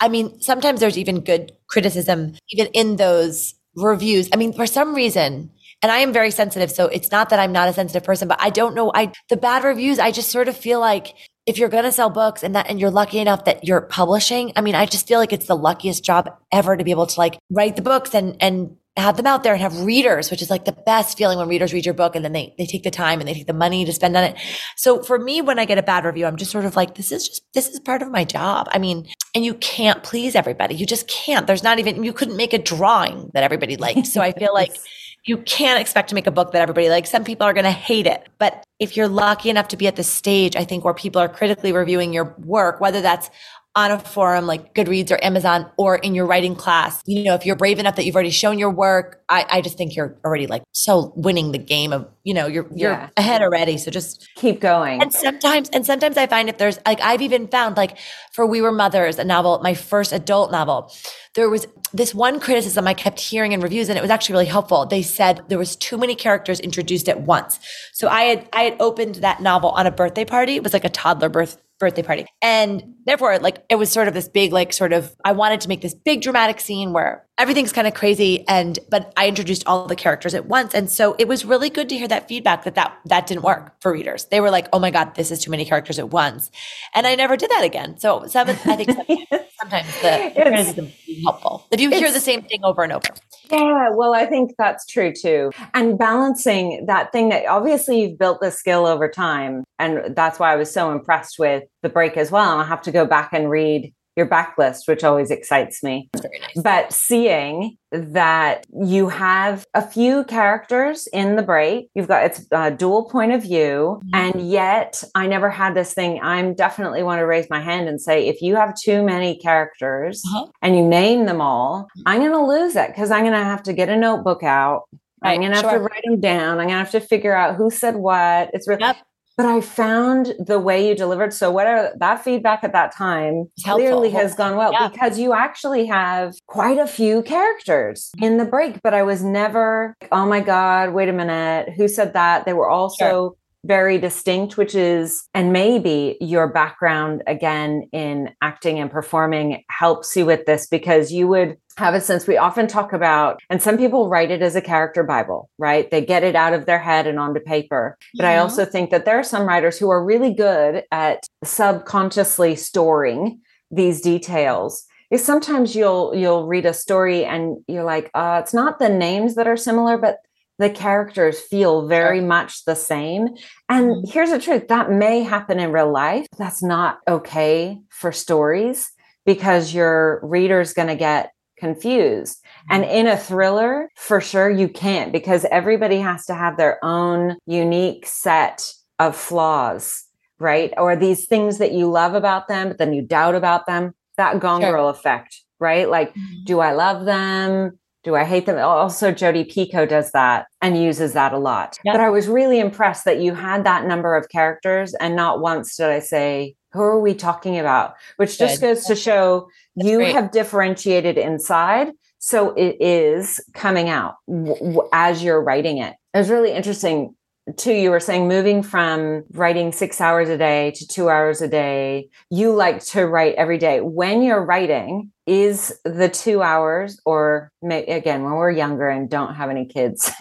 I 0.00 0.08
mean, 0.08 0.40
sometimes 0.40 0.80
there's 0.80 0.96
even 0.96 1.20
good 1.20 1.52
criticism 1.66 2.36
even 2.50 2.72
in 2.72 2.96
those 2.96 3.54
reviews. 3.76 4.28
I 4.32 4.36
mean, 4.36 4.52
for 4.52 4.66
some 4.66 4.94
reason, 4.94 5.50
and 5.82 5.92
I 5.92 5.98
am 5.98 6.12
very 6.12 6.30
sensitive. 6.30 6.70
So 6.70 6.86
it's 6.86 7.10
not 7.10 7.30
that 7.30 7.38
I'm 7.38 7.52
not 7.52 7.68
a 7.68 7.72
sensitive 7.72 8.04
person, 8.04 8.28
but 8.28 8.40
I 8.40 8.50
don't 8.50 8.74
know. 8.74 8.90
I, 8.94 9.12
the 9.28 9.36
bad 9.36 9.64
reviews, 9.64 9.98
I 9.98 10.10
just 10.10 10.30
sort 10.30 10.48
of 10.48 10.56
feel 10.56 10.80
like 10.80 11.14
if 11.46 11.58
you're 11.58 11.68
going 11.68 11.84
to 11.84 11.92
sell 11.92 12.10
books 12.10 12.42
and 12.42 12.54
that, 12.54 12.68
and 12.68 12.78
you're 12.78 12.90
lucky 12.90 13.18
enough 13.18 13.44
that 13.44 13.64
you're 13.64 13.80
publishing, 13.80 14.52
I 14.56 14.60
mean, 14.60 14.74
I 14.74 14.86
just 14.86 15.08
feel 15.08 15.18
like 15.18 15.32
it's 15.32 15.46
the 15.46 15.56
luckiest 15.56 16.04
job 16.04 16.30
ever 16.52 16.76
to 16.76 16.84
be 16.84 16.90
able 16.90 17.06
to 17.06 17.18
like 17.18 17.38
write 17.50 17.76
the 17.76 17.82
books 17.82 18.14
and, 18.14 18.36
and 18.40 18.76
have 18.96 19.16
them 19.16 19.26
out 19.26 19.42
there 19.42 19.52
and 19.52 19.62
have 19.62 19.80
readers, 19.80 20.30
which 20.30 20.42
is 20.42 20.50
like 20.50 20.64
the 20.64 20.72
best 20.72 21.16
feeling 21.16 21.38
when 21.38 21.48
readers 21.48 21.72
read 21.72 21.84
your 21.84 21.94
book 21.94 22.14
and 22.14 22.24
then 22.24 22.32
they, 22.32 22.54
they 22.58 22.66
take 22.66 22.82
the 22.82 22.90
time 22.90 23.20
and 23.20 23.28
they 23.28 23.34
take 23.34 23.46
the 23.46 23.52
money 23.52 23.84
to 23.84 23.92
spend 23.92 24.16
on 24.16 24.24
it. 24.24 24.36
So 24.76 25.02
for 25.02 25.18
me, 25.18 25.40
when 25.40 25.58
I 25.58 25.64
get 25.64 25.78
a 25.78 25.82
bad 25.82 26.04
review, 26.04 26.26
I'm 26.26 26.36
just 26.36 26.50
sort 26.50 26.64
of 26.64 26.76
like, 26.76 26.96
this 26.96 27.12
is 27.12 27.28
just, 27.28 27.42
this 27.54 27.68
is 27.68 27.80
part 27.80 28.02
of 28.02 28.10
my 28.10 28.24
job. 28.24 28.68
I 28.72 28.78
mean, 28.78 29.08
and 29.34 29.44
you 29.44 29.54
can't 29.54 30.02
please 30.02 30.34
everybody. 30.34 30.74
You 30.74 30.86
just 30.86 31.08
can't. 31.08 31.46
There's 31.46 31.62
not 31.62 31.78
even, 31.78 32.02
you 32.02 32.12
couldn't 32.12 32.36
make 32.36 32.52
a 32.52 32.58
drawing 32.58 33.30
that 33.32 33.42
everybody 33.44 33.76
liked. 33.76 34.06
So 34.06 34.20
I 34.20 34.32
feel 34.32 34.52
like 34.52 34.72
you 35.24 35.38
can't 35.38 35.80
expect 35.80 36.08
to 36.08 36.14
make 36.14 36.26
a 36.26 36.30
book 36.30 36.52
that 36.52 36.62
everybody 36.62 36.88
likes. 36.88 37.10
Some 37.10 37.24
people 37.24 37.46
are 37.46 37.52
going 37.52 37.64
to 37.64 37.70
hate 37.70 38.06
it. 38.06 38.28
But 38.38 38.64
if 38.78 38.96
you're 38.96 39.08
lucky 39.08 39.50
enough 39.50 39.68
to 39.68 39.76
be 39.76 39.86
at 39.86 39.96
the 39.96 40.02
stage, 40.02 40.56
I 40.56 40.64
think 40.64 40.84
where 40.84 40.94
people 40.94 41.20
are 41.20 41.28
critically 41.28 41.72
reviewing 41.72 42.12
your 42.12 42.34
work, 42.38 42.80
whether 42.80 43.02
that's 43.02 43.30
on 43.76 43.92
a 43.92 43.98
forum 44.00 44.46
like 44.46 44.74
Goodreads 44.74 45.12
or 45.12 45.24
Amazon 45.24 45.70
or 45.76 45.94
in 45.96 46.14
your 46.14 46.26
writing 46.26 46.56
class. 46.56 47.00
You 47.06 47.22
know, 47.22 47.34
if 47.34 47.46
you're 47.46 47.54
brave 47.54 47.78
enough 47.78 47.96
that 47.96 48.04
you've 48.04 48.16
already 48.16 48.30
shown 48.30 48.58
your 48.58 48.70
work, 48.70 49.22
I, 49.28 49.46
I 49.48 49.60
just 49.60 49.78
think 49.78 49.94
you're 49.94 50.18
already 50.24 50.48
like 50.48 50.62
so 50.72 51.12
winning 51.14 51.52
the 51.52 51.58
game 51.58 51.92
of, 51.92 52.08
you 52.24 52.34
know, 52.34 52.48
you're 52.48 52.66
you're 52.74 52.92
yeah. 52.92 53.10
ahead 53.16 53.42
already. 53.42 53.78
So 53.78 53.92
just 53.92 54.28
keep 54.34 54.60
going. 54.60 55.00
And 55.00 55.12
sometimes 55.12 55.70
and 55.70 55.86
sometimes 55.86 56.16
I 56.16 56.26
find 56.26 56.48
if 56.48 56.58
there's 56.58 56.80
like 56.84 57.00
I've 57.00 57.22
even 57.22 57.46
found 57.46 57.76
like 57.76 57.96
for 58.32 58.44
We 58.44 58.60
Were 58.60 58.72
Mothers, 58.72 59.18
a 59.20 59.24
novel, 59.24 59.60
my 59.62 59.74
first 59.74 60.12
adult 60.12 60.50
novel, 60.50 60.92
there 61.34 61.48
was 61.48 61.68
this 61.92 62.12
one 62.12 62.40
criticism 62.40 62.88
I 62.88 62.94
kept 62.94 63.20
hearing 63.20 63.52
in 63.52 63.60
reviews 63.60 63.88
and 63.88 63.96
it 63.96 64.02
was 64.02 64.10
actually 64.10 64.32
really 64.32 64.46
helpful. 64.46 64.84
They 64.84 65.02
said 65.02 65.42
there 65.48 65.58
was 65.58 65.76
too 65.76 65.96
many 65.96 66.16
characters 66.16 66.58
introduced 66.58 67.08
at 67.08 67.20
once. 67.20 67.60
So 67.92 68.08
I 68.08 68.22
had 68.22 68.48
I 68.52 68.62
had 68.62 68.76
opened 68.80 69.16
that 69.16 69.40
novel 69.40 69.70
on 69.70 69.86
a 69.86 69.92
birthday 69.92 70.24
party. 70.24 70.56
It 70.56 70.64
was 70.64 70.72
like 70.72 70.84
a 70.84 70.88
toddler 70.88 71.28
birth 71.28 71.56
birthday 71.80 72.02
party. 72.02 72.26
And 72.40 72.94
therefore, 73.06 73.38
like 73.38 73.64
it 73.68 73.76
was 73.76 73.90
sort 73.90 74.06
of 74.06 74.14
this 74.14 74.28
big, 74.28 74.52
like 74.52 74.72
sort 74.72 74.92
of, 74.92 75.16
I 75.24 75.32
wanted 75.32 75.62
to 75.62 75.68
make 75.68 75.80
this 75.80 75.94
big 75.94 76.22
dramatic 76.22 76.60
scene 76.60 76.92
where 76.92 77.26
everything's 77.38 77.72
kind 77.72 77.88
of 77.88 77.94
crazy. 77.94 78.46
And, 78.46 78.78
but 78.90 79.12
I 79.16 79.26
introduced 79.26 79.66
all 79.66 79.86
the 79.86 79.96
characters 79.96 80.34
at 80.34 80.46
once. 80.46 80.74
And 80.74 80.88
so 80.88 81.16
it 81.18 81.26
was 81.26 81.44
really 81.44 81.70
good 81.70 81.88
to 81.88 81.96
hear 81.96 82.06
that 82.06 82.28
feedback 82.28 82.64
that 82.64 82.76
that, 82.76 82.96
that 83.06 83.26
didn't 83.26 83.42
work 83.42 83.80
for 83.80 83.92
readers. 83.92 84.26
They 84.26 84.40
were 84.40 84.50
like, 84.50 84.68
oh 84.72 84.78
my 84.78 84.90
God, 84.90 85.14
this 85.16 85.30
is 85.30 85.40
too 85.40 85.50
many 85.50 85.64
characters 85.64 85.98
at 85.98 86.10
once. 86.10 86.50
And 86.94 87.06
I 87.06 87.16
never 87.16 87.36
did 87.36 87.50
that 87.50 87.64
again. 87.64 87.98
So 87.98 88.26
some, 88.26 88.48
I 88.50 88.54
think 88.54 89.28
sometimes 89.60 89.86
the 90.00 90.32
criticism 90.34 90.92
is 91.06 91.22
helpful. 91.24 91.66
If 91.70 91.80
you 91.80 91.90
hear 91.90 92.10
the 92.12 92.20
same 92.20 92.42
thing 92.42 92.64
over 92.64 92.82
and 92.82 92.92
over. 92.92 93.06
Yeah, 93.50 93.90
well, 93.90 94.14
I 94.14 94.26
think 94.26 94.52
that's 94.58 94.86
true 94.86 95.12
too. 95.12 95.50
And 95.74 95.98
balancing 95.98 96.86
that 96.86 97.12
thing 97.12 97.28
that 97.30 97.46
obviously 97.46 98.02
you've 98.02 98.18
built 98.18 98.40
the 98.40 98.50
skill 98.50 98.86
over 98.86 99.08
time. 99.08 99.64
And 99.78 100.14
that's 100.14 100.38
why 100.38 100.52
I 100.52 100.56
was 100.56 100.72
so 100.72 100.92
impressed 100.92 101.38
with 101.38 101.64
the 101.82 101.88
break 101.88 102.16
as 102.16 102.30
well. 102.30 102.52
And 102.52 102.60
I'll 102.60 102.66
have 102.66 102.82
to 102.82 102.92
go 102.92 103.06
back 103.06 103.32
and 103.32 103.50
read 103.50 103.92
your 104.16 104.26
backlist, 104.26 104.86
which 104.86 105.04
always 105.04 105.30
excites 105.30 105.82
me. 105.82 106.10
Nice. 106.14 106.62
But 106.62 106.92
seeing 106.92 107.76
that 107.92 108.66
you 108.72 109.08
have 109.08 109.64
a 109.74 109.82
few 109.86 110.24
characters 110.24 111.08
in 111.12 111.36
the 111.36 111.42
break, 111.42 111.88
you've 111.94 112.08
got 112.08 112.24
it's 112.24 112.46
a 112.52 112.70
dual 112.70 113.08
point 113.08 113.32
of 113.32 113.42
view, 113.42 114.00
mm-hmm. 114.04 114.14
and 114.14 114.50
yet 114.50 115.02
I 115.14 115.26
never 115.26 115.50
had 115.50 115.74
this 115.74 115.94
thing. 115.94 116.20
I'm 116.22 116.54
definitely 116.54 117.02
want 117.02 117.20
to 117.20 117.26
raise 117.26 117.48
my 117.50 117.60
hand 117.60 117.88
and 117.88 118.00
say, 118.00 118.28
if 118.28 118.42
you 118.42 118.56
have 118.56 118.74
too 118.74 119.02
many 119.02 119.38
characters 119.38 120.22
uh-huh. 120.26 120.46
and 120.62 120.76
you 120.76 120.86
name 120.86 121.26
them 121.26 121.40
all, 121.40 121.88
I'm 122.06 122.20
going 122.20 122.32
to 122.32 122.44
lose 122.44 122.76
it 122.76 122.88
because 122.88 123.10
I'm 123.10 123.22
going 123.22 123.32
to 123.32 123.44
have 123.44 123.62
to 123.64 123.72
get 123.72 123.88
a 123.88 123.96
notebook 123.96 124.42
out. 124.42 124.82
Right, 125.22 125.34
I'm 125.34 125.42
gonna 125.42 125.56
have 125.56 125.64
sure. 125.64 125.72
to 125.72 125.78
write 125.80 126.02
them 126.06 126.18
down. 126.18 126.60
I'm 126.60 126.68
gonna 126.68 126.78
have 126.78 126.92
to 126.92 127.00
figure 127.00 127.34
out 127.34 127.56
who 127.56 127.70
said 127.70 127.94
what. 127.94 128.48
It's 128.54 128.66
really 128.66 128.80
yep 128.80 128.96
but 129.40 129.48
I 129.48 129.62
found 129.62 130.34
the 130.38 130.58
way 130.58 130.86
you 130.86 130.94
delivered. 130.94 131.32
So 131.32 131.50
whatever 131.50 131.94
that 131.98 132.22
feedback 132.22 132.62
at 132.62 132.74
that 132.74 132.94
time 132.94 133.46
clearly 133.64 134.10
has 134.10 134.34
gone 134.34 134.54
well 134.54 134.70
yeah. 134.70 134.88
because 134.88 135.18
you 135.18 135.32
actually 135.32 135.86
have 135.86 136.34
quite 136.46 136.76
a 136.76 136.86
few 136.86 137.22
characters 137.22 138.10
in 138.20 138.36
the 138.36 138.44
break, 138.44 138.82
but 138.82 138.92
I 138.92 139.02
was 139.02 139.24
never, 139.24 139.96
oh 140.12 140.26
my 140.26 140.40
God, 140.40 140.92
wait 140.92 141.08
a 141.08 141.14
minute, 141.14 141.70
who 141.74 141.88
said 141.88 142.12
that? 142.12 142.44
They 142.44 142.52
were 142.52 142.68
also 142.68 142.98
sure. 142.98 143.34
very 143.64 143.96
distinct, 143.96 144.58
which 144.58 144.74
is, 144.74 145.26
and 145.32 145.54
maybe 145.54 146.18
your 146.20 146.46
background 146.46 147.22
again 147.26 147.88
in 147.92 148.34
acting 148.42 148.78
and 148.78 148.90
performing 148.90 149.64
helps 149.70 150.14
you 150.16 150.26
with 150.26 150.44
this 150.44 150.66
because 150.66 151.10
you 151.10 151.26
would 151.28 151.56
have 151.80 151.94
a 151.94 152.00
sense. 152.00 152.26
We 152.26 152.36
often 152.36 152.66
talk 152.66 152.92
about 152.92 153.40
and 153.50 153.60
some 153.62 153.76
people 153.76 154.08
write 154.08 154.30
it 154.30 154.42
as 154.42 154.54
a 154.54 154.62
character 154.62 155.02
bible 155.02 155.50
right? 155.58 155.90
They 155.90 156.04
get 156.04 156.24
it 156.24 156.34
out 156.34 156.52
of 156.52 156.66
their 156.66 156.78
head 156.78 157.06
and 157.06 157.18
onto 157.18 157.40
paper. 157.40 157.96
But 158.14 158.24
yeah. 158.24 158.30
i 158.30 158.38
also 158.38 158.64
think 158.64 158.90
that 158.90 159.04
there 159.04 159.18
are 159.18 159.24
some 159.24 159.46
writers 159.46 159.78
who 159.78 159.90
are 159.90 160.04
really 160.04 160.32
good 160.32 160.84
at 160.90 161.24
subconsciously 161.44 162.56
storing 162.56 163.40
these 163.70 164.00
details. 164.00 164.84
Is 165.10 165.24
sometimes 165.24 165.74
you'll 165.74 166.14
you'll 166.14 166.46
read 166.46 166.66
a 166.66 166.72
story 166.72 167.24
and 167.24 167.56
you're 167.66 167.84
like 167.84 168.10
uh, 168.14 168.40
it's 168.42 168.54
not 168.54 168.78
the 168.78 168.88
names 168.88 169.34
that 169.34 169.48
are 169.48 169.56
similar 169.56 169.98
but 169.98 170.18
the 170.58 170.70
characters 170.70 171.40
feel 171.40 171.88
very 171.88 172.20
much 172.20 172.64
the 172.66 172.76
same. 172.76 173.28
And 173.68 173.86
mm-hmm. 173.90 174.10
here's 174.10 174.30
the 174.30 174.38
truth 174.38 174.68
that 174.68 174.90
may 174.90 175.22
happen 175.22 175.58
in 175.58 175.72
real 175.72 175.90
life. 175.90 176.26
That's 176.38 176.62
not 176.62 176.98
okay 177.08 177.80
for 177.88 178.12
stories 178.12 178.92
because 179.24 179.74
your 179.74 180.20
reader's 180.22 180.74
going 180.74 180.88
to 180.88 180.96
get 180.96 181.32
confused. 181.60 182.42
And 182.68 182.82
mm-hmm. 182.82 182.92
in 182.92 183.06
a 183.06 183.16
thriller, 183.16 183.90
for 183.94 184.20
sure, 184.20 184.50
you 184.50 184.68
can't 184.68 185.12
because 185.12 185.44
everybody 185.52 185.98
has 185.98 186.26
to 186.26 186.34
have 186.34 186.56
their 186.56 186.84
own 186.84 187.36
unique 187.46 188.06
set 188.06 188.72
of 188.98 189.14
flaws, 189.14 190.04
right? 190.38 190.72
Or 190.76 190.96
these 190.96 191.26
things 191.26 191.58
that 191.58 191.72
you 191.72 191.88
love 191.88 192.14
about 192.14 192.48
them, 192.48 192.68
but 192.68 192.78
then 192.78 192.92
you 192.92 193.02
doubt 193.02 193.34
about 193.34 193.66
them. 193.66 193.92
That 194.16 194.40
Gone 194.40 194.60
sure. 194.60 194.72
Girl 194.72 194.88
effect, 194.88 195.40
right? 195.60 195.88
Like, 195.88 196.10
mm-hmm. 196.10 196.44
do 196.44 196.60
I 196.60 196.72
love 196.72 197.04
them? 197.06 197.78
Do 198.02 198.16
I 198.16 198.24
hate 198.24 198.46
them? 198.46 198.58
Also, 198.58 199.12
Jodi 199.12 199.44
Picoult 199.44 199.90
does 199.90 200.10
that 200.12 200.46
and 200.62 200.82
uses 200.82 201.12
that 201.12 201.34
a 201.34 201.38
lot. 201.38 201.78
Yep. 201.84 201.94
But 201.94 202.00
I 202.00 202.08
was 202.08 202.28
really 202.28 202.58
impressed 202.58 203.04
that 203.04 203.20
you 203.20 203.34
had 203.34 203.64
that 203.64 203.86
number 203.86 204.16
of 204.16 204.28
characters, 204.30 204.94
and 204.94 205.14
not 205.14 205.40
once 205.40 205.76
did 205.76 205.90
I 205.90 205.98
say, 206.00 206.54
Who 206.72 206.80
are 206.82 207.00
we 207.00 207.14
talking 207.14 207.58
about? 207.58 207.94
Which 208.16 208.38
Good. 208.38 208.48
just 208.48 208.60
goes 208.60 208.84
to 208.84 208.96
show 208.96 209.48
you 209.74 209.98
great. 209.98 210.14
have 210.14 210.30
differentiated 210.30 211.18
inside. 211.18 211.92
So 212.18 212.50
it 212.54 212.76
is 212.80 213.40
coming 213.54 213.88
out 213.88 214.16
w- 214.28 214.54
w- 214.54 214.88
as 214.92 215.22
you're 215.22 215.42
writing 215.42 215.78
it. 215.78 215.94
It 216.14 216.18
was 216.18 216.30
really 216.30 216.52
interesting 216.52 217.14
too. 217.56 217.72
You 217.72 217.90
were 217.90 217.98
saying 218.00 218.28
moving 218.28 218.62
from 218.62 219.24
writing 219.32 219.72
six 219.72 220.00
hours 220.00 220.28
a 220.28 220.36
day 220.36 220.72
to 220.72 220.86
two 220.86 221.08
hours 221.08 221.40
a 221.40 221.48
day. 221.48 222.08
You 222.30 222.52
like 222.52 222.84
to 222.86 223.06
write 223.06 223.34
every 223.36 223.58
day. 223.58 223.80
When 223.80 224.22
you're 224.22 224.44
writing, 224.44 225.10
is 225.26 225.72
the 225.84 226.08
two 226.08 226.42
hours, 226.42 227.00
or 227.06 227.52
may, 227.62 227.84
again, 227.86 228.24
when 228.24 228.32
we're 228.32 228.50
younger 228.50 228.88
and 228.88 229.08
don't 229.08 229.34
have 229.36 229.48
any 229.48 229.64
kids, 229.64 230.10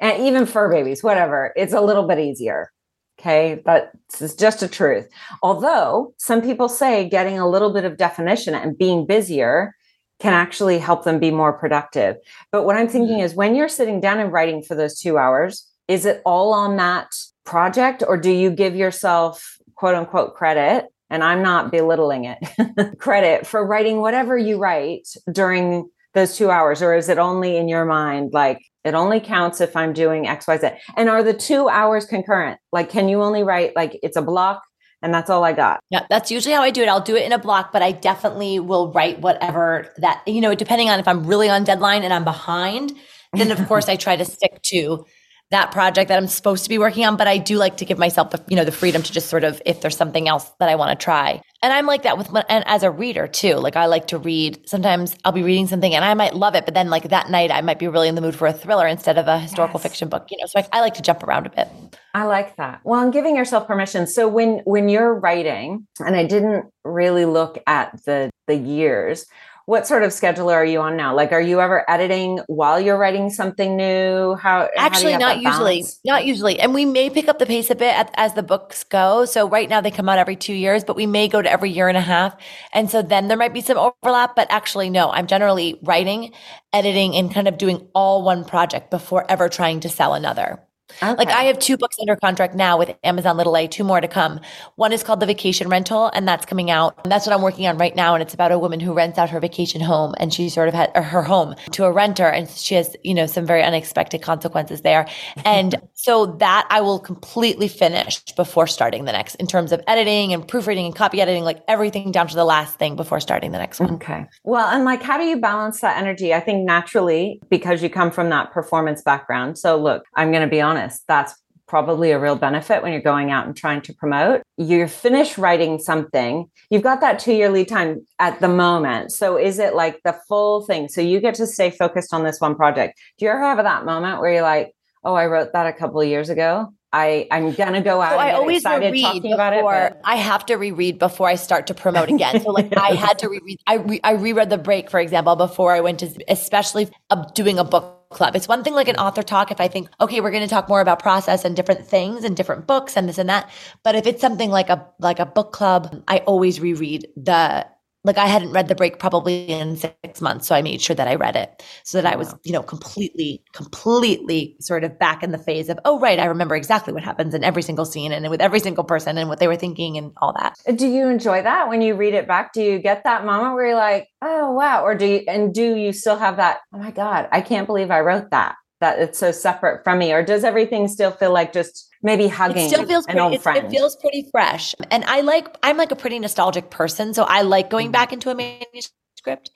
and 0.00 0.22
even 0.22 0.44
fur 0.44 0.70
babies, 0.70 1.02
whatever, 1.02 1.52
it's 1.56 1.72
a 1.72 1.80
little 1.80 2.06
bit 2.06 2.18
easier. 2.18 2.70
Okay, 3.18 3.62
that's 3.64 4.36
just 4.36 4.62
a 4.62 4.68
truth. 4.68 5.08
Although 5.42 6.14
some 6.18 6.42
people 6.42 6.68
say 6.68 7.08
getting 7.08 7.38
a 7.38 7.48
little 7.48 7.72
bit 7.72 7.84
of 7.84 7.96
definition 7.96 8.54
and 8.54 8.76
being 8.76 9.06
busier 9.06 9.74
can 10.20 10.32
actually 10.32 10.78
help 10.78 11.04
them 11.04 11.18
be 11.18 11.30
more 11.30 11.52
productive. 11.52 12.16
But 12.52 12.64
what 12.64 12.76
I'm 12.76 12.88
thinking 12.88 13.16
mm-hmm. 13.16 13.24
is 13.24 13.34
when 13.34 13.54
you're 13.54 13.68
sitting 13.68 14.00
down 14.00 14.18
and 14.18 14.32
writing 14.32 14.62
for 14.62 14.74
those 14.74 14.98
two 14.98 15.18
hours, 15.18 15.66
is 15.88 16.04
it 16.04 16.22
all 16.24 16.52
on 16.52 16.76
that 16.76 17.08
project 17.44 18.02
or 18.06 18.16
do 18.16 18.30
you 18.30 18.50
give 18.50 18.74
yourself 18.74 19.58
quote 19.74 19.94
unquote 19.94 20.34
credit? 20.34 20.86
And 21.08 21.22
I'm 21.22 21.42
not 21.42 21.70
belittling 21.70 22.24
it 22.24 22.98
credit 22.98 23.46
for 23.46 23.64
writing 23.64 24.00
whatever 24.00 24.36
you 24.36 24.58
write 24.58 25.08
during 25.30 25.88
those 26.14 26.36
two 26.36 26.50
hours, 26.50 26.82
or 26.82 26.94
is 26.94 27.08
it 27.08 27.18
only 27.18 27.56
in 27.56 27.68
your 27.68 27.84
mind 27.84 28.32
like 28.32 28.64
It 28.86 28.94
only 28.94 29.20
counts 29.20 29.60
if 29.60 29.76
I'm 29.76 29.92
doing 29.92 30.24
XYZ. 30.24 30.76
And 30.96 31.08
are 31.08 31.22
the 31.22 31.34
two 31.34 31.68
hours 31.68 32.06
concurrent? 32.06 32.60
Like, 32.72 32.88
can 32.88 33.08
you 33.08 33.22
only 33.22 33.42
write, 33.42 33.74
like, 33.74 33.98
it's 34.02 34.16
a 34.16 34.22
block 34.22 34.62
and 35.02 35.12
that's 35.12 35.30
all 35.30 35.44
I 35.44 35.52
got. 35.52 35.80
Yeah, 35.90 36.06
that's 36.08 36.30
usually 36.30 36.54
how 36.54 36.62
I 36.62 36.70
do 36.70 36.82
it. 36.82 36.88
I'll 36.88 37.00
do 37.00 37.16
it 37.16 37.24
in 37.24 37.32
a 37.32 37.38
block, 37.38 37.72
but 37.72 37.82
I 37.82 37.92
definitely 37.92 38.58
will 38.58 38.92
write 38.92 39.20
whatever 39.20 39.92
that, 39.98 40.22
you 40.26 40.40
know, 40.40 40.54
depending 40.54 40.88
on 40.88 40.98
if 40.98 41.06
I'm 41.06 41.26
really 41.26 41.48
on 41.48 41.64
deadline 41.64 42.02
and 42.02 42.12
I'm 42.12 42.24
behind, 42.24 42.92
then 43.32 43.50
of 43.50 43.58
course 43.68 43.88
I 43.88 43.96
try 43.96 44.16
to 44.16 44.24
stick 44.24 44.60
to 44.62 45.04
that 45.50 45.70
project 45.70 46.08
that 46.08 46.16
I'm 46.18 46.26
supposed 46.26 46.64
to 46.64 46.68
be 46.68 46.78
working 46.78 47.04
on, 47.04 47.16
but 47.16 47.28
I 47.28 47.38
do 47.38 47.56
like 47.56 47.76
to 47.76 47.84
give 47.84 47.98
myself 47.98 48.30
the, 48.30 48.42
you 48.48 48.56
know, 48.56 48.64
the 48.64 48.72
freedom 48.72 49.02
to 49.02 49.12
just 49.12 49.28
sort 49.28 49.44
of, 49.44 49.62
if 49.64 49.80
there's 49.80 49.96
something 49.96 50.28
else 50.28 50.50
that 50.58 50.68
I 50.68 50.74
want 50.74 50.98
to 50.98 51.04
try. 51.04 51.40
And 51.66 51.72
I'm 51.72 51.86
like 51.86 52.04
that 52.04 52.16
with, 52.16 52.28
and 52.48 52.62
as 52.68 52.84
a 52.84 52.92
reader 52.92 53.26
too, 53.26 53.56
like 53.56 53.74
I 53.74 53.86
like 53.86 54.06
to 54.06 54.18
read, 54.18 54.68
sometimes 54.68 55.16
I'll 55.24 55.32
be 55.32 55.42
reading 55.42 55.66
something 55.66 55.92
and 55.92 56.04
I 56.04 56.14
might 56.14 56.32
love 56.32 56.54
it, 56.54 56.64
but 56.64 56.74
then 56.74 56.90
like 56.90 57.08
that 57.08 57.28
night 57.28 57.50
I 57.50 57.60
might 57.60 57.80
be 57.80 57.88
really 57.88 58.06
in 58.06 58.14
the 58.14 58.20
mood 58.20 58.36
for 58.36 58.46
a 58.46 58.52
thriller 58.52 58.86
instead 58.86 59.18
of 59.18 59.26
a 59.26 59.36
historical 59.36 59.80
yes. 59.80 59.82
fiction 59.82 60.08
book, 60.08 60.28
you 60.30 60.38
know, 60.38 60.46
so 60.46 60.60
I, 60.60 60.68
I 60.78 60.80
like 60.80 60.94
to 60.94 61.02
jump 61.02 61.24
around 61.24 61.44
a 61.44 61.50
bit. 61.50 61.66
I 62.14 62.22
like 62.22 62.54
that. 62.58 62.82
Well, 62.84 63.00
I'm 63.00 63.10
giving 63.10 63.34
yourself 63.34 63.66
permission. 63.66 64.06
So 64.06 64.28
when, 64.28 64.60
when 64.60 64.88
you're 64.88 65.12
writing, 65.12 65.88
and 65.98 66.14
I 66.14 66.24
didn't 66.24 66.66
really 66.84 67.24
look 67.24 67.60
at 67.66 68.00
the, 68.04 68.30
the 68.46 68.54
years, 68.54 69.26
what 69.66 69.84
sort 69.84 70.04
of 70.04 70.12
schedule 70.12 70.48
are 70.48 70.64
you 70.64 70.80
on 70.80 70.96
now? 70.96 71.14
Like, 71.14 71.32
are 71.32 71.40
you 71.40 71.60
ever 71.60 71.88
editing 71.90 72.38
while 72.46 72.78
you're 72.78 72.96
writing 72.96 73.30
something 73.30 73.76
new? 73.76 74.36
How 74.36 74.68
actually 74.76 75.12
how 75.12 75.18
not 75.18 75.40
usually, 75.42 75.84
not 76.04 76.24
usually, 76.24 76.60
and 76.60 76.72
we 76.72 76.84
may 76.84 77.10
pick 77.10 77.26
up 77.26 77.40
the 77.40 77.46
pace 77.46 77.68
a 77.68 77.74
bit 77.74 77.92
at, 77.92 78.12
as 78.14 78.34
the 78.34 78.44
books 78.44 78.84
go. 78.84 79.24
So 79.24 79.48
right 79.48 79.68
now 79.68 79.80
they 79.80 79.90
come 79.90 80.08
out 80.08 80.18
every 80.18 80.36
two 80.36 80.54
years, 80.54 80.84
but 80.84 80.94
we 80.94 81.04
may 81.04 81.26
go 81.26 81.42
to 81.42 81.50
every 81.50 81.70
year 81.70 81.88
and 81.88 81.98
a 81.98 82.00
half, 82.00 82.36
and 82.72 82.88
so 82.88 83.02
then 83.02 83.26
there 83.26 83.36
might 83.36 83.52
be 83.52 83.60
some 83.60 83.76
overlap. 83.76 84.36
But 84.36 84.46
actually, 84.50 84.88
no, 84.88 85.10
I'm 85.10 85.26
generally 85.26 85.80
writing, 85.82 86.32
editing, 86.72 87.16
and 87.16 87.34
kind 87.34 87.48
of 87.48 87.58
doing 87.58 87.88
all 87.92 88.22
one 88.22 88.44
project 88.44 88.90
before 88.92 89.28
ever 89.28 89.48
trying 89.48 89.80
to 89.80 89.88
sell 89.88 90.14
another. 90.14 90.60
Okay. 91.02 91.14
Like 91.14 91.28
I 91.28 91.44
have 91.44 91.58
two 91.58 91.76
books 91.76 91.96
under 92.00 92.16
contract 92.16 92.54
now 92.54 92.78
with 92.78 92.94
Amazon 93.04 93.36
Little 93.36 93.56
A, 93.56 93.66
two 93.66 93.84
more 93.84 94.00
to 94.00 94.08
come. 94.08 94.40
One 94.76 94.92
is 94.92 95.02
called 95.02 95.20
The 95.20 95.26
Vacation 95.26 95.68
Rental, 95.68 96.10
and 96.14 96.26
that's 96.26 96.46
coming 96.46 96.70
out. 96.70 96.98
And 97.04 97.12
that's 97.12 97.26
what 97.26 97.34
I'm 97.34 97.42
working 97.42 97.66
on 97.66 97.76
right 97.76 97.94
now. 97.94 98.14
And 98.14 98.22
it's 98.22 98.34
about 98.34 98.52
a 98.52 98.58
woman 98.58 98.80
who 98.80 98.92
rents 98.94 99.18
out 99.18 99.28
her 99.30 99.40
vacation 99.40 99.80
home 99.80 100.14
and 100.18 100.32
she 100.32 100.48
sort 100.48 100.68
of 100.68 100.74
had 100.74 100.96
her 100.96 101.22
home 101.22 101.54
to 101.72 101.84
a 101.84 101.92
renter. 101.92 102.26
And 102.26 102.48
she 102.48 102.76
has, 102.76 102.96
you 103.02 103.14
know, 103.14 103.26
some 103.26 103.46
very 103.46 103.62
unexpected 103.62 104.22
consequences 104.22 104.82
there. 104.82 105.04
Mm-hmm. 105.04 105.40
And 105.44 105.74
so 105.94 106.26
that 106.26 106.66
I 106.70 106.80
will 106.80 107.00
completely 107.00 107.68
finish 107.68 108.22
before 108.36 108.66
starting 108.66 109.04
the 109.04 109.12
next 109.12 109.34
in 109.36 109.46
terms 109.46 109.72
of 109.72 109.82
editing 109.86 110.32
and 110.32 110.46
proofreading 110.46 110.86
and 110.86 110.94
copy 110.94 111.20
editing, 111.20 111.42
like 111.42 111.62
everything 111.68 112.12
down 112.12 112.28
to 112.28 112.36
the 112.36 112.44
last 112.44 112.78
thing 112.78 112.96
before 112.96 113.20
starting 113.20 113.52
the 113.52 113.58
next 113.58 113.80
one. 113.80 113.94
Okay. 113.94 114.26
Well, 114.44 114.66
and 114.68 114.84
like, 114.84 115.02
how 115.02 115.18
do 115.18 115.24
you 115.24 115.40
balance 115.40 115.80
that 115.80 115.98
energy? 115.98 116.32
I 116.32 116.40
think 116.40 116.64
naturally, 116.64 117.40
because 117.50 117.82
you 117.82 117.90
come 117.90 118.10
from 118.10 118.30
that 118.30 118.52
performance 118.52 119.02
background. 119.02 119.58
So 119.58 119.76
look, 119.76 120.04
I'm 120.14 120.30
going 120.30 120.42
to 120.42 120.48
be 120.48 120.60
honest 120.60 120.75
honest, 120.76 121.02
that's 121.08 121.34
probably 121.66 122.12
a 122.12 122.18
real 122.18 122.36
benefit 122.36 122.82
when 122.82 122.92
you're 122.92 123.00
going 123.00 123.30
out 123.30 123.46
and 123.46 123.56
trying 123.56 123.80
to 123.82 123.92
promote. 123.92 124.42
You're 124.56 124.86
finished 124.86 125.36
writing 125.36 125.78
something, 125.78 126.48
you've 126.70 126.82
got 126.82 127.00
that 127.00 127.18
two 127.18 127.32
year 127.32 127.50
lead 127.50 127.68
time 127.68 128.06
at 128.18 128.40
the 128.40 128.48
moment. 128.48 129.12
So 129.12 129.36
is 129.36 129.58
it 129.58 129.74
like 129.74 130.00
the 130.04 130.16
full 130.28 130.62
thing? 130.62 130.88
So 130.88 131.00
you 131.00 131.20
get 131.20 131.34
to 131.36 131.46
stay 131.46 131.70
focused 131.70 132.14
on 132.14 132.24
this 132.24 132.40
one 132.40 132.54
project. 132.54 133.00
Do 133.18 133.24
you 133.24 133.30
ever 133.30 133.40
have 133.40 133.58
that 133.58 133.84
moment 133.84 134.20
where 134.20 134.32
you're 134.32 134.42
like, 134.42 134.74
oh, 135.02 135.14
I 135.14 135.26
wrote 135.26 135.52
that 135.54 135.66
a 135.66 135.72
couple 135.72 136.00
of 136.00 136.06
years 136.06 136.30
ago? 136.30 136.72
I, 136.92 137.26
I'm 137.30 137.52
gonna 137.52 137.82
go 137.82 138.00
out. 138.00 138.12
So 138.12 138.18
I 138.18 138.32
always 138.32 138.64
reread 138.64 139.02
talking 139.02 139.36
before, 139.36 139.74
it. 139.74 139.92
But... 139.92 140.00
I 140.04 140.16
have 140.16 140.46
to 140.46 140.54
reread 140.54 140.98
before 140.98 141.28
I 141.28 141.34
start 141.34 141.66
to 141.66 141.74
promote 141.74 142.08
again. 142.08 142.40
So 142.40 142.52
like 142.52 142.74
I 142.76 142.94
had 142.94 143.18
to 143.18 143.28
reread. 143.28 143.58
I 143.66 143.74
re, 143.74 144.00
I 144.02 144.12
reread 144.12 144.50
the 144.50 144.56
break, 144.56 144.88
for 144.88 145.00
example, 145.00 145.36
before 145.36 145.72
I 145.72 145.80
went 145.80 145.98
to, 146.00 146.14
especially 146.28 146.88
uh, 147.10 147.24
doing 147.34 147.58
a 147.58 147.64
book 147.64 147.95
club. 148.10 148.36
It's 148.36 148.48
one 148.48 148.62
thing 148.64 148.74
like 148.74 148.88
an 148.88 148.96
author 148.96 149.22
talk 149.22 149.50
if 149.50 149.60
I 149.60 149.68
think, 149.68 149.88
okay, 150.00 150.20
we're 150.20 150.30
going 150.30 150.42
to 150.42 150.48
talk 150.48 150.68
more 150.68 150.80
about 150.80 151.00
process 151.00 151.44
and 151.44 151.56
different 151.56 151.86
things 151.86 152.24
and 152.24 152.36
different 152.36 152.66
books 152.66 152.96
and 152.96 153.08
this 153.08 153.18
and 153.18 153.28
that. 153.28 153.50
But 153.82 153.94
if 153.94 154.06
it's 154.06 154.20
something 154.20 154.50
like 154.50 154.70
a 154.70 154.86
like 154.98 155.18
a 155.18 155.26
book 155.26 155.52
club, 155.52 156.02
I 156.08 156.18
always 156.18 156.60
reread 156.60 157.08
the 157.16 157.66
like 158.06 158.18
I 158.18 158.26
hadn't 158.26 158.52
read 158.52 158.68
the 158.68 158.74
break 158.74 158.98
probably 159.00 159.46
in 159.48 159.76
six 159.76 160.20
months. 160.20 160.46
So 160.46 160.54
I 160.54 160.62
made 160.62 160.80
sure 160.80 160.94
that 160.94 161.08
I 161.08 161.16
read 161.16 161.34
it 161.34 161.62
so 161.82 162.00
that 162.00 162.10
I 162.10 162.16
was, 162.16 162.34
you 162.44 162.52
know, 162.52 162.62
completely, 162.62 163.42
completely 163.52 164.56
sort 164.60 164.84
of 164.84 164.96
back 164.98 165.24
in 165.24 165.32
the 165.32 165.38
phase 165.38 165.68
of, 165.68 165.78
oh, 165.84 165.98
right, 165.98 166.18
I 166.18 166.26
remember 166.26 166.54
exactly 166.54 166.92
what 166.92 167.02
happens 167.02 167.34
in 167.34 167.42
every 167.42 167.62
single 167.62 167.84
scene 167.84 168.12
and 168.12 168.30
with 168.30 168.40
every 168.40 168.60
single 168.60 168.84
person 168.84 169.18
and 169.18 169.28
what 169.28 169.40
they 169.40 169.48
were 169.48 169.56
thinking 169.56 169.98
and 169.98 170.12
all 170.18 170.32
that. 170.34 170.54
Uh, 170.66 170.72
do 170.72 170.86
you 170.86 171.08
enjoy 171.08 171.42
that 171.42 171.68
when 171.68 171.82
you 171.82 171.96
read 171.96 172.14
it 172.14 172.28
back? 172.28 172.52
Do 172.52 172.62
you 172.62 172.78
get 172.78 173.02
that 173.04 173.26
moment 173.26 173.54
where 173.54 173.66
you're 173.66 173.76
like, 173.76 174.08
oh, 174.22 174.52
wow? 174.52 174.84
Or 174.84 174.94
do 174.94 175.04
you, 175.04 175.24
and 175.26 175.52
do 175.52 175.74
you 175.74 175.92
still 175.92 176.16
have 176.16 176.36
that, 176.36 176.60
oh 176.72 176.78
my 176.78 176.92
God, 176.92 177.28
I 177.32 177.40
can't 177.40 177.66
believe 177.66 177.90
I 177.90 178.00
wrote 178.00 178.30
that? 178.30 178.54
That 178.80 178.98
it's 178.98 179.18
so 179.18 179.32
separate 179.32 179.84
from 179.84 179.98
me, 179.98 180.12
or 180.12 180.22
does 180.22 180.44
everything 180.44 180.86
still 180.88 181.10
feel 181.10 181.32
like 181.32 181.52
just 181.52 181.88
maybe 182.06 182.28
hugging 182.28 182.66
it 182.66 182.68
still 182.68 182.86
feels 182.86 183.04
pretty, 183.04 183.34
it, 183.34 183.46
it, 183.46 183.70
feels 183.70 183.96
pretty 183.96 184.28
fresh 184.30 184.74
and 184.90 185.04
i 185.04 185.20
like 185.22 185.48
i'm 185.62 185.76
like 185.76 185.90
a 185.90 185.96
pretty 185.96 186.18
nostalgic 186.18 186.70
person 186.70 187.12
so 187.12 187.24
i 187.24 187.42
like 187.42 187.68
going 187.68 187.86
mm-hmm. 187.86 187.92
back 187.92 188.12
into 188.12 188.30
a 188.30 188.34
manuscript 188.34 189.50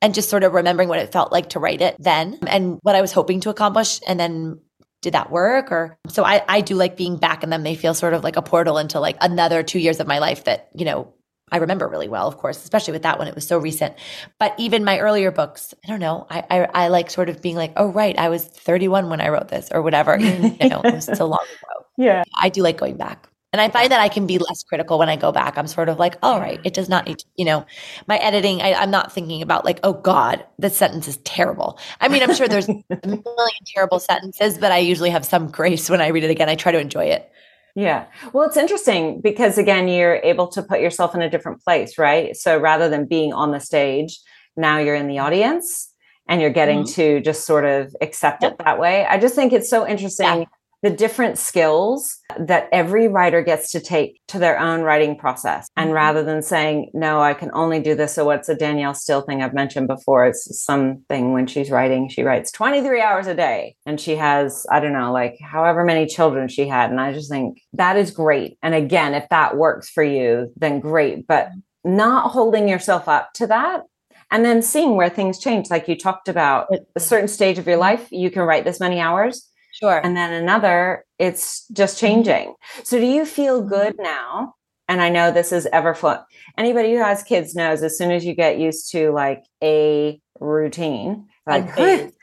and 0.00 0.14
just 0.14 0.30
sort 0.30 0.44
of 0.44 0.52
remembering 0.52 0.88
what 0.88 0.98
it 0.98 1.12
felt 1.12 1.32
like 1.32 1.48
to 1.48 1.58
write 1.58 1.80
it 1.80 1.96
then 1.98 2.38
and 2.46 2.78
what 2.82 2.94
i 2.94 3.00
was 3.00 3.12
hoping 3.12 3.40
to 3.40 3.50
accomplish 3.50 4.00
and 4.06 4.20
then 4.20 4.58
did 5.02 5.14
that 5.14 5.30
work 5.30 5.72
or 5.72 5.98
so 6.08 6.24
i 6.24 6.42
i 6.48 6.60
do 6.60 6.74
like 6.74 6.96
being 6.96 7.16
back 7.16 7.42
in 7.42 7.50
them 7.50 7.64
they 7.64 7.74
feel 7.74 7.92
sort 7.92 8.14
of 8.14 8.22
like 8.22 8.36
a 8.36 8.42
portal 8.42 8.78
into 8.78 9.00
like 9.00 9.16
another 9.20 9.62
two 9.62 9.78
years 9.78 9.98
of 9.98 10.06
my 10.06 10.18
life 10.18 10.44
that 10.44 10.68
you 10.74 10.84
know 10.84 11.12
I 11.52 11.58
remember 11.58 11.86
really 11.86 12.08
well, 12.08 12.26
of 12.26 12.38
course, 12.38 12.62
especially 12.62 12.92
with 12.92 13.02
that 13.02 13.18
one. 13.18 13.28
It 13.28 13.34
was 13.34 13.46
so 13.46 13.58
recent. 13.58 13.94
But 14.38 14.54
even 14.58 14.84
my 14.84 14.98
earlier 14.98 15.30
books, 15.30 15.74
I 15.84 15.88
don't 15.88 16.00
know. 16.00 16.26
I, 16.28 16.44
I, 16.50 16.68
I 16.74 16.88
like 16.88 17.08
sort 17.08 17.28
of 17.28 17.40
being 17.40 17.54
like, 17.54 17.72
oh 17.76 17.88
right, 17.92 18.18
I 18.18 18.28
was 18.28 18.44
31 18.44 19.08
when 19.08 19.20
I 19.20 19.28
wrote 19.28 19.48
this 19.48 19.68
or 19.72 19.80
whatever. 19.80 20.16
you 20.18 20.68
know, 20.68 20.80
it 20.82 20.94
was 20.94 21.04
so 21.04 21.26
long 21.26 21.44
ago. 21.44 21.86
Yeah. 21.96 22.24
I 22.40 22.48
do 22.48 22.62
like 22.62 22.78
going 22.78 22.96
back. 22.96 23.28
And 23.52 23.60
I 23.60 23.70
find 23.70 23.90
that 23.90 24.00
I 24.00 24.08
can 24.08 24.26
be 24.26 24.38
less 24.38 24.62
critical 24.64 24.98
when 24.98 25.08
I 25.08 25.16
go 25.16 25.32
back. 25.32 25.56
I'm 25.56 25.68
sort 25.68 25.88
of 25.88 25.98
like, 25.98 26.16
all 26.22 26.40
right, 26.40 26.60
it 26.64 26.74
does 26.74 26.88
not 26.88 27.06
need 27.06 27.20
to, 27.20 27.24
you 27.36 27.44
know, 27.44 27.64
my 28.06 28.18
editing, 28.18 28.60
I, 28.60 28.82
am 28.82 28.90
not 28.90 29.12
thinking 29.12 29.40
about 29.40 29.64
like, 29.64 29.80
oh 29.82 29.94
God, 29.94 30.44
this 30.58 30.76
sentence 30.76 31.08
is 31.08 31.16
terrible. 31.18 31.78
I 32.00 32.08
mean, 32.08 32.22
I'm 32.22 32.34
sure 32.34 32.48
there's 32.48 32.68
a 32.68 32.72
million 33.06 33.62
terrible 33.74 34.00
sentences, 34.00 34.58
but 34.58 34.72
I 34.72 34.78
usually 34.78 35.10
have 35.10 35.24
some 35.24 35.46
grace 35.50 35.88
when 35.88 36.02
I 36.02 36.08
read 36.08 36.24
it 36.24 36.30
again. 36.30 36.50
I 36.50 36.54
try 36.54 36.72
to 36.72 36.78
enjoy 36.78 37.04
it. 37.04 37.30
Yeah. 37.76 38.06
Well, 38.32 38.48
it's 38.48 38.56
interesting 38.56 39.20
because 39.20 39.58
again, 39.58 39.86
you're 39.86 40.16
able 40.24 40.48
to 40.48 40.62
put 40.62 40.80
yourself 40.80 41.14
in 41.14 41.20
a 41.20 41.28
different 41.30 41.62
place, 41.62 41.98
right? 41.98 42.34
So 42.34 42.58
rather 42.58 42.88
than 42.88 43.06
being 43.06 43.34
on 43.34 43.52
the 43.52 43.60
stage, 43.60 44.18
now 44.56 44.78
you're 44.78 44.94
in 44.94 45.08
the 45.08 45.18
audience 45.18 45.92
and 46.26 46.40
you're 46.40 46.50
getting 46.50 46.84
mm-hmm. 46.84 46.94
to 46.94 47.20
just 47.20 47.46
sort 47.46 47.66
of 47.66 47.94
accept 48.00 48.42
yep. 48.42 48.52
it 48.52 48.64
that 48.64 48.80
way. 48.80 49.04
I 49.04 49.18
just 49.18 49.34
think 49.34 49.52
it's 49.52 49.68
so 49.68 49.86
interesting. 49.86 50.40
Yeah 50.40 50.44
the 50.82 50.90
different 50.90 51.38
skills 51.38 52.18
that 52.38 52.68
every 52.70 53.08
writer 53.08 53.42
gets 53.42 53.72
to 53.72 53.80
take 53.80 54.20
to 54.28 54.38
their 54.38 54.58
own 54.58 54.82
writing 54.82 55.16
process. 55.16 55.68
And 55.76 55.88
mm-hmm. 55.88 55.94
rather 55.94 56.22
than 56.22 56.42
saying, 56.42 56.90
no, 56.92 57.20
I 57.20 57.34
can 57.34 57.50
only 57.54 57.80
do 57.80 57.94
this. 57.94 58.14
So 58.14 58.24
what's 58.24 58.48
a 58.48 58.54
Danielle 58.54 58.94
Steel 58.94 59.22
thing 59.22 59.42
I've 59.42 59.54
mentioned 59.54 59.88
before? 59.88 60.26
It's 60.26 60.62
something 60.64 61.32
when 61.32 61.46
she's 61.46 61.70
writing, 61.70 62.08
she 62.08 62.22
writes 62.22 62.52
23 62.52 63.00
hours 63.00 63.26
a 63.26 63.34
day 63.34 63.76
and 63.86 64.00
she 64.00 64.16
has, 64.16 64.66
I 64.70 64.80
don't 64.80 64.92
know, 64.92 65.12
like 65.12 65.38
however 65.40 65.84
many 65.84 66.06
children 66.06 66.48
she 66.48 66.68
had. 66.68 66.90
And 66.90 67.00
I 67.00 67.12
just 67.12 67.30
think 67.30 67.62
that 67.72 67.96
is 67.96 68.10
great. 68.10 68.58
And 68.62 68.74
again, 68.74 69.14
if 69.14 69.28
that 69.30 69.56
works 69.56 69.88
for 69.88 70.04
you, 70.04 70.52
then 70.56 70.80
great. 70.80 71.26
But 71.26 71.50
not 71.84 72.32
holding 72.32 72.68
yourself 72.68 73.08
up 73.08 73.32
to 73.34 73.46
that 73.46 73.82
and 74.30 74.44
then 74.44 74.60
seeing 74.60 74.96
where 74.96 75.08
things 75.08 75.38
change 75.38 75.70
like 75.70 75.86
you 75.88 75.96
talked 75.96 76.28
about 76.28 76.66
a 76.96 77.00
certain 77.00 77.28
stage 77.28 77.58
of 77.58 77.66
your 77.66 77.76
life 77.76 78.08
you 78.10 78.28
can 78.28 78.42
write 78.42 78.64
this 78.64 78.80
many 78.80 78.98
hours 78.98 79.48
Sure. 79.80 80.00
And 80.02 80.16
then 80.16 80.32
another, 80.32 81.04
it's 81.18 81.66
just 81.68 81.96
mm-hmm. 81.96 82.06
changing. 82.06 82.54
So 82.82 82.98
do 82.98 83.06
you 83.06 83.26
feel 83.26 83.60
mm-hmm. 83.60 83.68
good 83.68 83.96
now? 83.98 84.54
And 84.88 85.02
I 85.02 85.08
know 85.08 85.32
this 85.32 85.52
is 85.52 85.66
ever 85.72 85.94
flow. 85.94 86.18
Anybody 86.56 86.92
who 86.92 86.98
has 86.98 87.22
kids 87.22 87.54
knows 87.54 87.82
as 87.82 87.98
soon 87.98 88.12
as 88.12 88.24
you 88.24 88.34
get 88.34 88.58
used 88.58 88.92
to 88.92 89.10
like 89.10 89.42
a 89.62 90.20
routine, 90.38 91.26
like, 91.46 91.68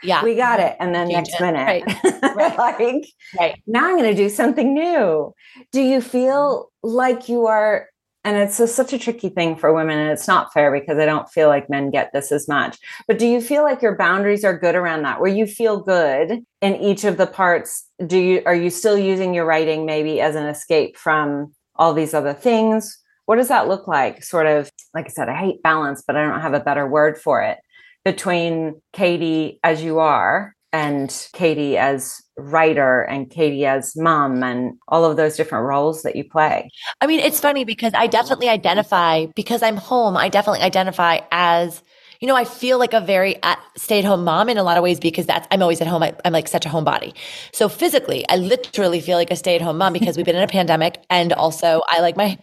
yeah, 0.04 0.24
we 0.24 0.36
got 0.36 0.60
it. 0.60 0.76
And 0.80 0.96
then 0.96 1.10
Change 1.10 1.28
next 1.30 1.42
it. 1.42 1.42
minute, 1.42 1.84
right. 2.04 2.36
Right. 2.36 2.58
like, 2.58 3.06
right. 3.40 3.62
now 3.68 3.86
I'm 3.86 3.98
going 3.98 4.10
to 4.10 4.16
do 4.16 4.30
something 4.30 4.74
new. 4.74 5.34
Do 5.72 5.82
you 5.82 6.02
feel 6.02 6.70
mm-hmm. 6.86 6.96
like 6.96 7.30
you 7.30 7.48
are 7.48 7.88
and 8.24 8.38
it's 8.38 8.60
a, 8.60 8.68
such 8.68 8.94
a 8.94 8.98
tricky 8.98 9.30
thing 9.30 9.56
for 9.56 9.74
women 9.74 9.98
and 9.98 10.12
it's 10.12 10.28
not 10.28 10.54
fair 10.54 10.72
because 10.72 10.98
i 10.98 11.06
don't 11.06 11.30
feel 11.30 11.48
like 11.48 11.70
men 11.70 11.92
get 11.92 12.12
this 12.14 12.32
as 12.32 12.48
much. 12.48 12.78
But 13.08 13.20
do 13.20 13.28
you 13.28 13.42
feel 13.42 13.64
like 13.64 13.82
your 13.82 13.96
boundaries 13.96 14.44
are 14.44 14.58
good 14.58 14.76
around 14.76 15.04
that 15.04 15.20
where 15.20 15.32
you 15.32 15.46
feel 15.46 15.80
good 15.80 16.44
in 16.62 16.76
each 16.76 17.04
of 17.04 17.18
the 17.18 17.28
parts? 17.28 17.86
Do 18.06 18.18
you 18.18 18.42
are 18.46 18.56
you 18.56 18.70
still 18.70 18.98
using 18.98 19.34
your 19.34 19.46
writing 19.46 19.86
maybe 19.86 20.22
as 20.22 20.36
an 20.36 20.46
escape 20.46 20.98
from 20.98 21.54
all 21.76 21.94
these 21.94 22.14
other 22.14 22.34
things? 22.34 23.00
What 23.26 23.38
does 23.38 23.48
that 23.48 23.68
look 23.68 23.88
like 23.88 24.24
sort 24.24 24.48
of 24.48 24.70
like 24.94 25.06
i 25.06 25.10
said 25.10 25.30
i 25.30 25.36
hate 25.36 25.64
balance 25.64 26.04
but 26.06 26.18
i 26.18 26.28
don't 26.28 26.42
have 26.42 26.54
a 26.54 26.60
better 26.60 26.86
word 26.86 27.18
for 27.18 27.42
it 27.42 27.58
between 28.04 28.82
katie 28.92 29.60
as 29.64 29.82
you 29.82 30.00
are 30.00 30.54
and 30.74 31.28
Katie 31.34 31.78
as 31.78 32.23
writer 32.38 33.02
and 33.02 33.30
Katie 33.30 33.66
as 33.66 33.96
mom 33.96 34.44
and 34.44 34.78
all 34.88 35.06
of 35.06 35.18
those 35.18 35.36
different 35.36 35.66
roles 35.66 36.04
that 36.04 36.16
you 36.16 36.24
play? 36.24 36.70
I 37.02 37.08
mean, 37.08 37.20
it's 37.20 37.40
funny 37.40 37.64
because 37.66 37.94
I 37.96 38.08
definitely 38.08 38.50
identify, 38.50 39.28
because 39.36 39.62
I'm 39.62 39.78
home, 39.78 40.18
I 40.18 40.30
definitely 40.30 40.62
identify 40.62 41.20
as 41.32 41.84
you 42.24 42.28
know, 42.28 42.38
I 42.38 42.46
feel 42.46 42.80
like 42.80 42.94
a 42.94 43.02
very 43.02 43.44
uh, 43.44 43.58
stay 43.76 44.00
at 44.00 44.06
home 44.06 44.24
mom 44.24 44.48
in 44.48 44.58
a 44.58 44.64
lot 44.64 44.78
of 44.78 44.84
ways 44.84 44.98
because 44.98 45.26
that's, 45.26 45.46
I'm 45.52 45.62
always 45.62 45.82
at 45.82 45.88
home. 45.88 46.04
I, 46.04 46.16
am 46.24 46.32
like 46.32 46.48
such 46.48 46.66
a 46.66 46.70
homebody. 46.70 47.14
So 47.52 47.68
physically, 47.68 48.24
I 48.30 48.38
literally 48.38 49.02
feel 49.02 49.18
like 49.18 49.30
a 49.30 49.36
stay 49.36 49.58
at 49.58 49.62
home 49.62 49.78
mom 49.78 49.92
because 49.92 50.16
we've 50.16 50.26
been 50.26 50.38
in 50.38 50.42
a 50.42 50.48
pandemic. 50.48 51.04
And 51.10 51.34
also 51.34 51.82
I 51.90 52.00
like 52.00 52.16
my 52.16 52.40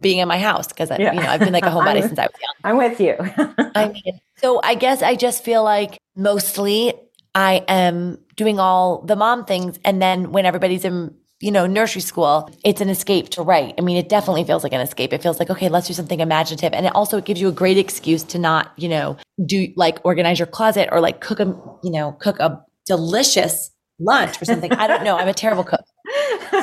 being 0.00 0.18
in 0.18 0.26
my 0.26 0.38
house 0.38 0.66
because, 0.66 0.90
yeah. 0.90 1.12
you 1.12 1.20
know, 1.20 1.28
I've 1.28 1.38
been 1.38 1.52
like 1.52 1.64
a 1.64 1.68
homebody 1.70 2.02
since 2.02 2.18
I 2.18 2.24
was 2.24 2.32
young. 2.42 2.54
I'm 2.64 2.76
with 2.76 3.00
you. 3.00 3.14
I 3.76 3.86
mean, 3.86 4.20
so 4.38 4.60
I 4.64 4.74
guess 4.74 5.00
I 5.00 5.14
just 5.14 5.44
feel 5.44 5.62
like 5.62 5.96
mostly 6.16 6.94
I 7.34 7.64
am 7.68 8.18
doing 8.36 8.58
all 8.58 9.02
the 9.02 9.16
mom 9.16 9.44
things. 9.44 9.78
And 9.84 10.00
then 10.00 10.32
when 10.32 10.46
everybody's 10.46 10.84
in 10.84 11.14
you 11.40 11.50
know, 11.50 11.66
nursery 11.66 12.00
school, 12.00 12.50
it's 12.64 12.80
an 12.80 12.88
escape 12.88 13.28
to 13.28 13.42
write. 13.42 13.74
I 13.76 13.82
mean, 13.82 13.98
it 13.98 14.08
definitely 14.08 14.44
feels 14.44 14.62
like 14.62 14.72
an 14.72 14.80
escape. 14.80 15.12
It 15.12 15.22
feels 15.22 15.38
like, 15.38 15.50
okay, 15.50 15.68
let's 15.68 15.86
do 15.86 15.92
something 15.92 16.20
imaginative. 16.20 16.72
And 16.72 16.86
it 16.86 16.94
also 16.94 17.20
gives 17.20 17.38
you 17.38 17.48
a 17.48 17.52
great 17.52 17.76
excuse 17.76 18.22
to 18.24 18.38
not, 18.38 18.72
you 18.76 18.88
know, 18.88 19.18
do 19.44 19.68
like 19.76 19.98
organize 20.04 20.38
your 20.38 20.46
closet 20.46 20.88
or 20.90 21.00
like 21.00 21.20
cook 21.20 21.40
a, 21.40 21.46
you 21.82 21.90
know, 21.90 22.12
cook 22.12 22.40
a 22.40 22.64
delicious 22.86 23.70
lunch 23.98 24.40
or 24.40 24.46
something. 24.46 24.72
I 24.72 24.86
don't 24.86 25.04
know. 25.04 25.18
I'm 25.18 25.28
a 25.28 25.34
terrible 25.34 25.64
cook. 25.64 25.84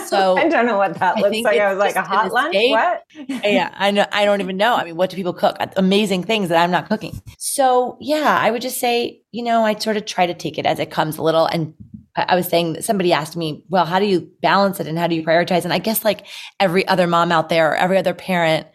So 0.05 0.37
I 0.37 0.47
don't 0.47 0.65
know 0.65 0.77
what 0.77 0.97
that 0.99 1.17
looks 1.17 1.41
like. 1.41 1.59
I 1.59 1.69
was 1.69 1.79
like 1.79 1.95
a 1.95 2.01
hot 2.01 2.31
lunch. 2.31 2.55
What? 2.55 3.03
yeah, 3.27 3.73
I 3.77 3.91
know. 3.91 4.05
I 4.11 4.25
don't 4.25 4.41
even 4.41 4.57
know. 4.57 4.75
I 4.75 4.83
mean, 4.83 4.95
what 4.95 5.09
do 5.09 5.15
people 5.15 5.33
cook? 5.33 5.57
Amazing 5.77 6.23
things 6.23 6.49
that 6.49 6.61
I'm 6.61 6.71
not 6.71 6.87
cooking. 6.87 7.21
So 7.37 7.97
yeah, 7.99 8.37
I 8.39 8.51
would 8.51 8.61
just 8.61 8.79
say, 8.79 9.21
you 9.31 9.43
know, 9.43 9.63
I 9.63 9.75
sort 9.75 9.97
of 9.97 10.05
try 10.05 10.25
to 10.25 10.33
take 10.33 10.57
it 10.57 10.65
as 10.65 10.79
it 10.79 10.91
comes 10.91 11.17
a 11.17 11.21
little 11.21 11.45
and 11.45 11.73
I 12.15 12.35
was 12.35 12.47
saying 12.47 12.73
that 12.73 12.83
somebody 12.83 13.13
asked 13.13 13.37
me, 13.37 13.63
well, 13.69 13.85
how 13.85 13.99
do 13.99 14.05
you 14.05 14.29
balance 14.41 14.79
it 14.79 14.87
and 14.87 14.97
how 14.99 15.07
do 15.07 15.15
you 15.15 15.23
prioritize? 15.23 15.63
And 15.63 15.73
I 15.73 15.79
guess 15.79 16.03
like 16.03 16.27
every 16.59 16.85
other 16.87 17.07
mom 17.07 17.31
out 17.31 17.47
there 17.47 17.71
or 17.71 17.75
every 17.75 17.97
other 17.97 18.13
parent, 18.13 18.67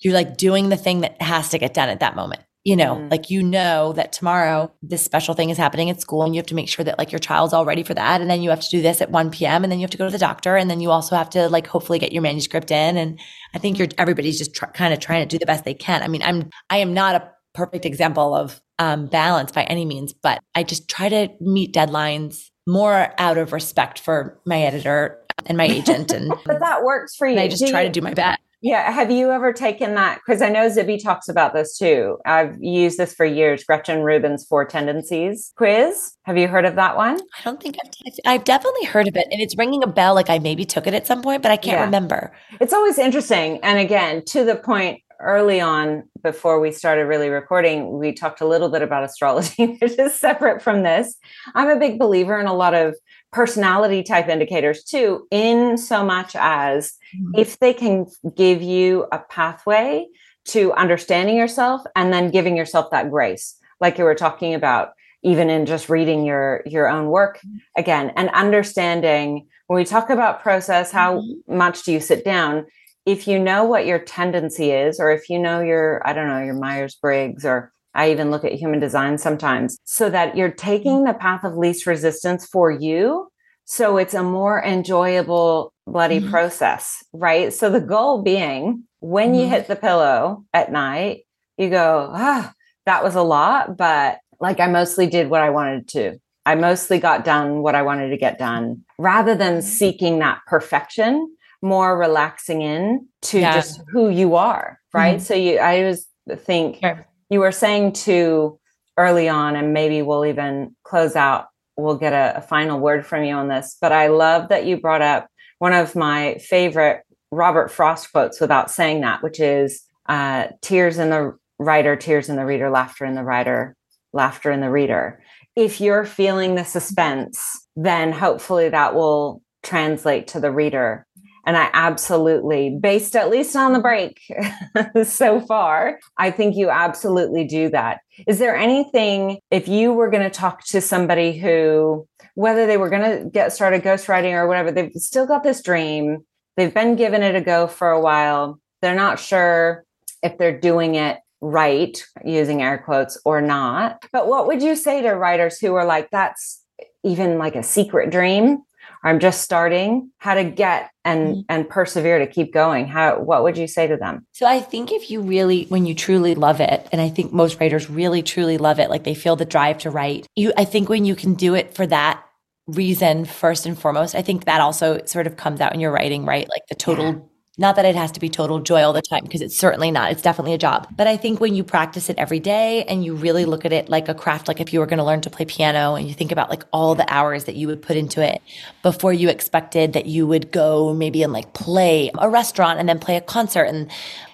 you're 0.00 0.14
like 0.14 0.36
doing 0.36 0.68
the 0.68 0.76
thing 0.76 1.00
that 1.00 1.20
has 1.20 1.48
to 1.50 1.58
get 1.58 1.74
done 1.74 1.88
at 1.88 2.00
that 2.00 2.14
moment. 2.14 2.42
You 2.68 2.76
know, 2.76 2.96
mm 2.96 3.08
like 3.10 3.30
you 3.30 3.42
know 3.42 3.94
that 3.94 4.12
tomorrow 4.12 4.70
this 4.82 5.02
special 5.02 5.32
thing 5.32 5.48
is 5.48 5.56
happening 5.56 5.88
at 5.88 5.98
school 5.98 6.22
and 6.24 6.34
you 6.34 6.38
have 6.40 6.46
to 6.48 6.54
make 6.54 6.68
sure 6.68 6.84
that 6.84 6.98
like 6.98 7.10
your 7.10 7.18
child's 7.18 7.54
all 7.54 7.64
ready 7.64 7.82
for 7.82 7.94
that. 7.94 8.20
And 8.20 8.28
then 8.28 8.42
you 8.42 8.50
have 8.50 8.60
to 8.60 8.68
do 8.68 8.82
this 8.82 9.00
at 9.00 9.10
1 9.10 9.30
p.m. 9.30 9.64
and 9.64 9.72
then 9.72 9.78
you 9.78 9.84
have 9.84 9.90
to 9.92 9.96
go 9.96 10.04
to 10.04 10.10
the 10.10 10.18
doctor. 10.18 10.56
And 10.56 10.70
then 10.70 10.80
you 10.80 10.90
also 10.90 11.16
have 11.16 11.30
to 11.30 11.48
like 11.48 11.66
hopefully 11.66 11.98
get 11.98 12.12
your 12.12 12.20
manuscript 12.20 12.70
in. 12.70 12.98
And 12.98 13.18
I 13.54 13.58
think 13.58 13.78
you're 13.78 13.88
everybody's 13.96 14.36
just 14.36 14.54
tr- 14.54 14.66
kind 14.66 14.92
of 14.92 15.00
trying 15.00 15.26
to 15.26 15.34
do 15.34 15.38
the 15.38 15.46
best 15.46 15.64
they 15.64 15.72
can. 15.72 16.02
I 16.02 16.08
mean, 16.08 16.22
I'm 16.22 16.50
I 16.68 16.78
am 16.78 16.92
not 16.92 17.14
a 17.14 17.30
perfect 17.54 17.86
example 17.86 18.34
of 18.34 18.60
um, 18.78 19.06
balance 19.06 19.52
by 19.52 19.62
any 19.64 19.86
means, 19.86 20.12
but 20.12 20.40
I 20.54 20.62
just 20.62 20.88
try 20.88 21.08
to 21.08 21.28
meet 21.40 21.74
deadlines 21.74 22.50
more 22.66 23.14
out 23.18 23.38
of 23.38 23.54
respect 23.54 23.98
for 23.98 24.38
my 24.44 24.60
editor 24.60 25.18
and 25.46 25.56
my 25.56 25.64
agent. 25.64 26.12
And 26.12 26.28
but 26.44 26.60
that 26.60 26.82
works 26.82 27.16
for 27.16 27.26
you. 27.26 27.38
I 27.38 27.48
just 27.48 27.64
do 27.64 27.70
try 27.70 27.82
you, 27.82 27.88
to 27.88 27.92
do 27.92 28.02
my 28.02 28.12
best. 28.12 28.38
Yeah. 28.60 28.90
Have 28.90 29.10
you 29.10 29.30
ever 29.30 29.52
taken 29.52 29.94
that? 29.94 30.20
Because 30.24 30.42
I 30.42 30.48
know 30.48 30.68
Zibby 30.68 31.02
talks 31.02 31.28
about 31.28 31.54
this 31.54 31.78
too. 31.78 32.18
I've 32.26 32.56
used 32.60 32.98
this 32.98 33.14
for 33.14 33.24
years. 33.24 33.62
Gretchen 33.64 34.02
Rubin's 34.02 34.44
Four 34.44 34.64
Tendencies 34.64 35.52
quiz. 35.56 36.12
Have 36.24 36.36
you 36.36 36.48
heard 36.48 36.64
of 36.64 36.74
that 36.76 36.96
one? 36.96 37.20
I 37.38 37.42
don't 37.44 37.62
think 37.62 37.76
I've. 37.84 38.14
I've 38.24 38.44
definitely 38.44 38.84
heard 38.86 39.06
of 39.06 39.16
it, 39.16 39.28
and 39.30 39.40
it's 39.40 39.56
ringing 39.56 39.82
a 39.82 39.86
bell. 39.86 40.14
Like 40.14 40.30
I 40.30 40.38
maybe 40.38 40.64
took 40.64 40.86
it 40.86 40.94
at 40.94 41.06
some 41.06 41.22
point, 41.22 41.42
but 41.42 41.50
I 41.50 41.56
can't 41.56 41.78
yeah. 41.78 41.84
remember. 41.84 42.32
It's 42.60 42.72
always 42.72 42.98
interesting, 42.98 43.60
and 43.62 43.78
again, 43.78 44.24
to 44.26 44.44
the 44.44 44.56
point 44.56 45.02
early 45.20 45.60
on 45.60 46.04
before 46.22 46.60
we 46.60 46.70
started 46.70 47.02
really 47.02 47.28
recording 47.28 47.98
we 47.98 48.12
talked 48.12 48.40
a 48.40 48.46
little 48.46 48.68
bit 48.68 48.82
about 48.82 49.02
astrology 49.02 49.66
which 49.80 49.98
is 49.98 50.14
separate 50.14 50.62
from 50.62 50.84
this 50.84 51.16
i'm 51.56 51.68
a 51.68 51.78
big 51.78 51.98
believer 51.98 52.38
in 52.38 52.46
a 52.46 52.54
lot 52.54 52.72
of 52.72 52.94
personality 53.32 54.02
type 54.02 54.28
indicators 54.28 54.84
too 54.84 55.26
in 55.30 55.76
so 55.76 56.04
much 56.04 56.34
as 56.34 56.94
mm-hmm. 57.14 57.38
if 57.38 57.58
they 57.58 57.74
can 57.74 58.06
give 58.34 58.62
you 58.62 59.06
a 59.12 59.18
pathway 59.18 60.06
to 60.46 60.72
understanding 60.72 61.36
yourself 61.36 61.82
and 61.94 62.12
then 62.12 62.30
giving 62.30 62.56
yourself 62.56 62.90
that 62.90 63.10
grace 63.10 63.56
like 63.80 63.98
you 63.98 64.04
were 64.04 64.14
talking 64.14 64.54
about 64.54 64.92
even 65.22 65.50
in 65.50 65.66
just 65.66 65.88
reading 65.88 66.24
your 66.24 66.62
your 66.64 66.88
own 66.88 67.08
work 67.08 67.38
mm-hmm. 67.38 67.58
again 67.76 68.10
and 68.16 68.30
understanding 68.30 69.46
when 69.66 69.76
we 69.76 69.84
talk 69.84 70.08
about 70.08 70.42
process 70.42 70.90
how 70.90 71.20
mm-hmm. 71.20 71.56
much 71.56 71.82
do 71.82 71.92
you 71.92 72.00
sit 72.00 72.24
down 72.24 72.64
if 73.08 73.26
you 73.26 73.38
know 73.38 73.64
what 73.64 73.86
your 73.86 73.98
tendency 73.98 74.70
is, 74.70 75.00
or 75.00 75.10
if 75.10 75.30
you 75.30 75.38
know 75.38 75.60
your, 75.60 76.06
I 76.06 76.12
don't 76.12 76.28
know, 76.28 76.44
your 76.44 76.52
Myers 76.52 76.94
Briggs, 76.94 77.42
or 77.42 77.72
I 77.94 78.10
even 78.10 78.30
look 78.30 78.44
at 78.44 78.52
human 78.52 78.80
design 78.80 79.18
sometimes, 79.18 79.78
so 79.84 80.10
that 80.10 80.36
you're 80.36 80.50
taking 80.50 81.04
the 81.04 81.14
path 81.14 81.44
of 81.44 81.56
least 81.56 81.86
resistance 81.86 82.46
for 82.46 82.70
you. 82.70 83.28
So 83.64 83.98
it's 83.98 84.14
a 84.14 84.22
more 84.22 84.62
enjoyable 84.64 85.72
bloody 85.86 86.20
mm-hmm. 86.20 86.30
process, 86.30 87.04
right? 87.12 87.52
So 87.52 87.68
the 87.70 87.80
goal 87.80 88.22
being 88.22 88.84
when 89.00 89.32
mm-hmm. 89.32 89.40
you 89.40 89.48
hit 89.48 89.68
the 89.68 89.76
pillow 89.76 90.44
at 90.52 90.72
night, 90.72 91.24
you 91.56 91.70
go, 91.70 92.10
ah, 92.12 92.52
that 92.86 93.04
was 93.04 93.14
a 93.14 93.22
lot, 93.22 93.76
but 93.76 94.18
like 94.40 94.60
I 94.60 94.68
mostly 94.68 95.06
did 95.06 95.28
what 95.28 95.42
I 95.42 95.50
wanted 95.50 95.88
to. 95.88 96.18
I 96.46 96.54
mostly 96.54 96.98
got 96.98 97.24
done 97.24 97.60
what 97.62 97.74
I 97.74 97.82
wanted 97.82 98.08
to 98.08 98.16
get 98.16 98.38
done 98.38 98.84
rather 98.98 99.34
than 99.34 99.58
mm-hmm. 99.58 99.68
seeking 99.68 100.18
that 100.20 100.40
perfection 100.46 101.34
more 101.60 101.98
relaxing 101.98 102.62
in 102.62 103.06
to 103.22 103.40
yeah. 103.40 103.54
just 103.54 103.80
who 103.92 104.08
you 104.08 104.36
are, 104.36 104.78
right? 104.94 105.16
Mm-hmm. 105.16 105.24
So 105.24 105.34
you, 105.34 105.58
I 105.58 105.80
always 105.80 106.06
think 106.36 106.78
sure. 106.80 107.06
You 107.30 107.40
were 107.40 107.52
saying 107.52 107.92
too 107.92 108.58
early 108.96 109.28
on, 109.28 109.56
and 109.56 109.72
maybe 109.72 110.02
we'll 110.02 110.26
even 110.26 110.74
close 110.82 111.16
out. 111.16 111.46
We'll 111.76 111.96
get 111.96 112.12
a, 112.12 112.38
a 112.38 112.42
final 112.42 112.80
word 112.80 113.06
from 113.06 113.24
you 113.24 113.34
on 113.34 113.48
this, 113.48 113.76
but 113.80 113.92
I 113.92 114.08
love 114.08 114.48
that 114.48 114.66
you 114.66 114.80
brought 114.80 115.02
up 115.02 115.28
one 115.58 115.72
of 115.72 115.94
my 115.94 116.38
favorite 116.38 117.02
Robert 117.30 117.70
Frost 117.70 118.10
quotes 118.10 118.40
without 118.40 118.70
saying 118.70 119.02
that, 119.02 119.22
which 119.22 119.38
is 119.38 119.82
uh, 120.08 120.48
tears 120.62 120.98
in 120.98 121.10
the 121.10 121.36
writer, 121.58 121.96
tears 121.96 122.28
in 122.28 122.36
the 122.36 122.46
reader, 122.46 122.70
laughter 122.70 123.04
in 123.04 123.14
the 123.14 123.24
writer, 123.24 123.76
laughter 124.12 124.50
in 124.50 124.60
the 124.60 124.70
reader. 124.70 125.22
If 125.54 125.80
you're 125.80 126.04
feeling 126.04 126.54
the 126.54 126.64
suspense, 126.64 127.66
then 127.76 128.12
hopefully 128.12 128.68
that 128.68 128.94
will 128.94 129.42
translate 129.62 130.28
to 130.28 130.40
the 130.40 130.52
reader 130.52 131.06
and 131.46 131.56
I 131.56 131.70
absolutely, 131.72 132.76
based 132.80 133.16
at 133.16 133.30
least 133.30 133.56
on 133.56 133.72
the 133.72 133.80
break 133.80 134.20
so 135.04 135.40
far, 135.40 135.98
I 136.16 136.30
think 136.30 136.56
you 136.56 136.70
absolutely 136.70 137.46
do 137.46 137.68
that. 137.70 138.00
Is 138.26 138.38
there 138.38 138.56
anything, 138.56 139.38
if 139.50 139.68
you 139.68 139.92
were 139.92 140.10
going 140.10 140.24
to 140.24 140.30
talk 140.30 140.64
to 140.66 140.80
somebody 140.80 141.38
who, 141.38 142.06
whether 142.34 142.66
they 142.66 142.76
were 142.76 142.90
going 142.90 143.02
to 143.02 143.30
get 143.30 143.52
started 143.52 143.82
ghostwriting 143.82 144.32
or 144.32 144.46
whatever, 144.46 144.70
they've 144.70 144.92
still 144.94 145.26
got 145.26 145.42
this 145.42 145.62
dream, 145.62 146.18
they've 146.56 146.74
been 146.74 146.96
giving 146.96 147.22
it 147.22 147.34
a 147.34 147.40
go 147.40 147.66
for 147.66 147.90
a 147.90 148.00
while, 148.00 148.60
they're 148.82 148.94
not 148.94 149.18
sure 149.18 149.84
if 150.22 150.38
they're 150.38 150.58
doing 150.58 150.96
it 150.96 151.18
right, 151.40 152.04
using 152.24 152.62
air 152.62 152.78
quotes, 152.78 153.20
or 153.24 153.40
not. 153.40 154.04
But 154.12 154.26
what 154.26 154.46
would 154.46 154.62
you 154.62 154.74
say 154.74 155.02
to 155.02 155.10
writers 155.10 155.58
who 155.58 155.74
are 155.74 155.84
like, 155.84 156.10
that's 156.10 156.64
even 157.04 157.38
like 157.38 157.54
a 157.54 157.62
secret 157.62 158.10
dream? 158.10 158.58
I'm 159.02 159.20
just 159.20 159.42
starting, 159.42 160.10
how 160.18 160.34
to 160.34 160.44
get 160.44 160.90
and 161.04 161.28
mm-hmm. 161.28 161.40
and 161.48 161.68
persevere 161.68 162.18
to 162.18 162.26
keep 162.26 162.52
going. 162.52 162.86
How 162.86 163.20
what 163.20 163.42
would 163.42 163.56
you 163.56 163.66
say 163.66 163.86
to 163.86 163.96
them? 163.96 164.26
So 164.32 164.46
I 164.46 164.60
think 164.60 164.92
if 164.92 165.10
you 165.10 165.20
really 165.20 165.64
when 165.66 165.86
you 165.86 165.94
truly 165.94 166.34
love 166.34 166.60
it, 166.60 166.88
and 166.92 167.00
I 167.00 167.08
think 167.08 167.32
most 167.32 167.60
writers 167.60 167.88
really 167.88 168.22
truly 168.22 168.58
love 168.58 168.78
it, 168.78 168.90
like 168.90 169.04
they 169.04 169.14
feel 169.14 169.36
the 169.36 169.44
drive 169.44 169.78
to 169.78 169.90
write. 169.90 170.26
You 170.36 170.52
I 170.56 170.64
think 170.64 170.88
when 170.88 171.04
you 171.04 171.14
can 171.14 171.34
do 171.34 171.54
it 171.54 171.74
for 171.74 171.86
that 171.86 172.22
reason 172.66 173.24
first 173.24 173.66
and 173.66 173.78
foremost, 173.78 174.14
I 174.14 174.22
think 174.22 174.44
that 174.44 174.60
also 174.60 175.04
sort 175.06 175.26
of 175.26 175.36
comes 175.36 175.60
out 175.60 175.74
in 175.74 175.80
your 175.80 175.92
writing, 175.92 176.24
right? 176.24 176.48
Like 176.48 176.62
the 176.68 176.74
total 176.74 177.04
yeah 177.04 177.18
not 177.58 177.76
that 177.76 177.84
it 177.84 177.96
has 177.96 178.12
to 178.12 178.20
be 178.20 178.28
total 178.28 178.60
joy 178.60 178.82
all 178.82 178.92
the 178.92 179.02
time, 179.02 179.24
because 179.24 179.42
it's 179.42 179.56
certainly 179.56 179.90
not. 179.90 180.12
It's 180.12 180.22
definitely 180.22 180.54
a 180.54 180.58
job. 180.58 180.86
But 180.96 181.08
I 181.08 181.16
think 181.16 181.40
when 181.40 181.54
you 181.54 181.64
practice 181.64 182.08
it 182.08 182.16
every 182.16 182.38
day 182.38 182.84
and 182.84 183.04
you 183.04 183.14
really 183.14 183.44
look 183.44 183.64
at 183.64 183.72
it 183.72 183.88
like 183.88 184.08
a 184.08 184.14
craft, 184.14 184.46
like 184.48 184.60
if 184.60 184.72
you 184.72 184.78
were 184.78 184.86
going 184.86 184.98
to 184.98 185.04
learn 185.04 185.20
to 185.22 185.30
play 185.30 185.44
piano 185.44 185.96
and 185.96 186.06
you 186.06 186.14
think 186.14 186.32
about 186.32 186.50
like 186.50 186.62
all 186.72 186.94
the 186.94 187.12
hours 187.12 187.44
that 187.44 187.56
you 187.56 187.66
would 187.66 187.82
put 187.82 187.96
into 187.96 188.22
it 188.22 188.40
before 188.82 189.12
you 189.12 189.28
expected 189.28 189.92
that 189.92 190.06
you 190.06 190.26
would 190.26 190.52
go 190.52 190.94
maybe 190.94 191.22
and 191.22 191.32
like 191.32 191.52
play 191.52 192.10
a 192.18 192.30
restaurant 192.30 192.78
and 192.78 192.88
then 192.88 192.98
play 192.98 193.16
a 193.16 193.20
concert 193.20 193.64
and 193.64 193.90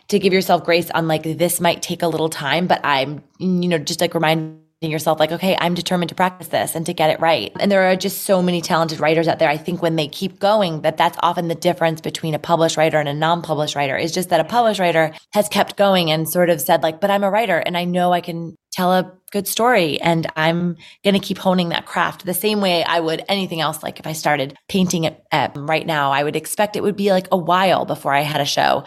to 0.08 0.18
give 0.18 0.32
yourself 0.32 0.62
grace 0.64 0.90
on 0.90 1.08
like 1.08 1.22
this 1.22 1.60
might 1.60 1.80
take 1.80 2.02
a 2.02 2.08
little 2.08 2.28
time, 2.28 2.66
but 2.66 2.80
I'm, 2.84 3.22
you 3.38 3.68
know, 3.68 3.78
just 3.78 4.00
like 4.02 4.14
remind 4.14 4.63
yourself 4.90 5.18
like 5.18 5.32
okay 5.32 5.56
i'm 5.60 5.74
determined 5.74 6.08
to 6.08 6.14
practice 6.14 6.48
this 6.48 6.74
and 6.74 6.86
to 6.86 6.94
get 6.94 7.10
it 7.10 7.20
right. 7.20 7.52
And 7.60 7.70
there 7.70 7.82
are 7.90 7.96
just 7.96 8.22
so 8.22 8.42
many 8.42 8.60
talented 8.60 9.00
writers 9.00 9.28
out 9.28 9.38
there. 9.38 9.48
I 9.48 9.56
think 9.56 9.82
when 9.82 9.96
they 9.96 10.08
keep 10.08 10.38
going 10.38 10.82
that 10.82 10.96
that's 10.96 11.18
often 11.22 11.48
the 11.48 11.54
difference 11.54 12.00
between 12.00 12.34
a 12.34 12.38
published 12.38 12.76
writer 12.76 12.98
and 12.98 13.08
a 13.08 13.14
non-published 13.14 13.76
writer 13.76 13.96
is 13.96 14.12
just 14.12 14.30
that 14.30 14.40
a 14.40 14.44
published 14.44 14.80
writer 14.80 15.12
has 15.32 15.48
kept 15.48 15.76
going 15.76 16.10
and 16.10 16.28
sort 16.28 16.50
of 16.50 16.60
said 16.60 16.82
like 16.82 17.00
but 17.00 17.10
i'm 17.10 17.24
a 17.24 17.30
writer 17.30 17.58
and 17.58 17.76
i 17.76 17.84
know 17.84 18.12
i 18.12 18.20
can 18.20 18.56
tell 18.74 18.92
a 18.92 19.10
good 19.30 19.48
story 19.48 20.00
and 20.00 20.26
i'm 20.36 20.76
going 21.02 21.14
to 21.14 21.20
keep 21.20 21.38
honing 21.38 21.70
that 21.70 21.86
craft 21.86 22.24
the 22.24 22.34
same 22.34 22.60
way 22.60 22.84
i 22.84 23.00
would 23.00 23.24
anything 23.28 23.60
else 23.60 23.82
like 23.82 23.98
if 23.98 24.06
i 24.06 24.12
started 24.12 24.56
painting 24.68 25.04
it 25.04 25.24
right 25.56 25.86
now 25.86 26.12
i 26.12 26.22
would 26.22 26.36
expect 26.36 26.76
it 26.76 26.82
would 26.82 26.96
be 26.96 27.10
like 27.10 27.26
a 27.32 27.36
while 27.36 27.84
before 27.84 28.12
i 28.12 28.20
had 28.20 28.40
a 28.40 28.44
show 28.44 28.84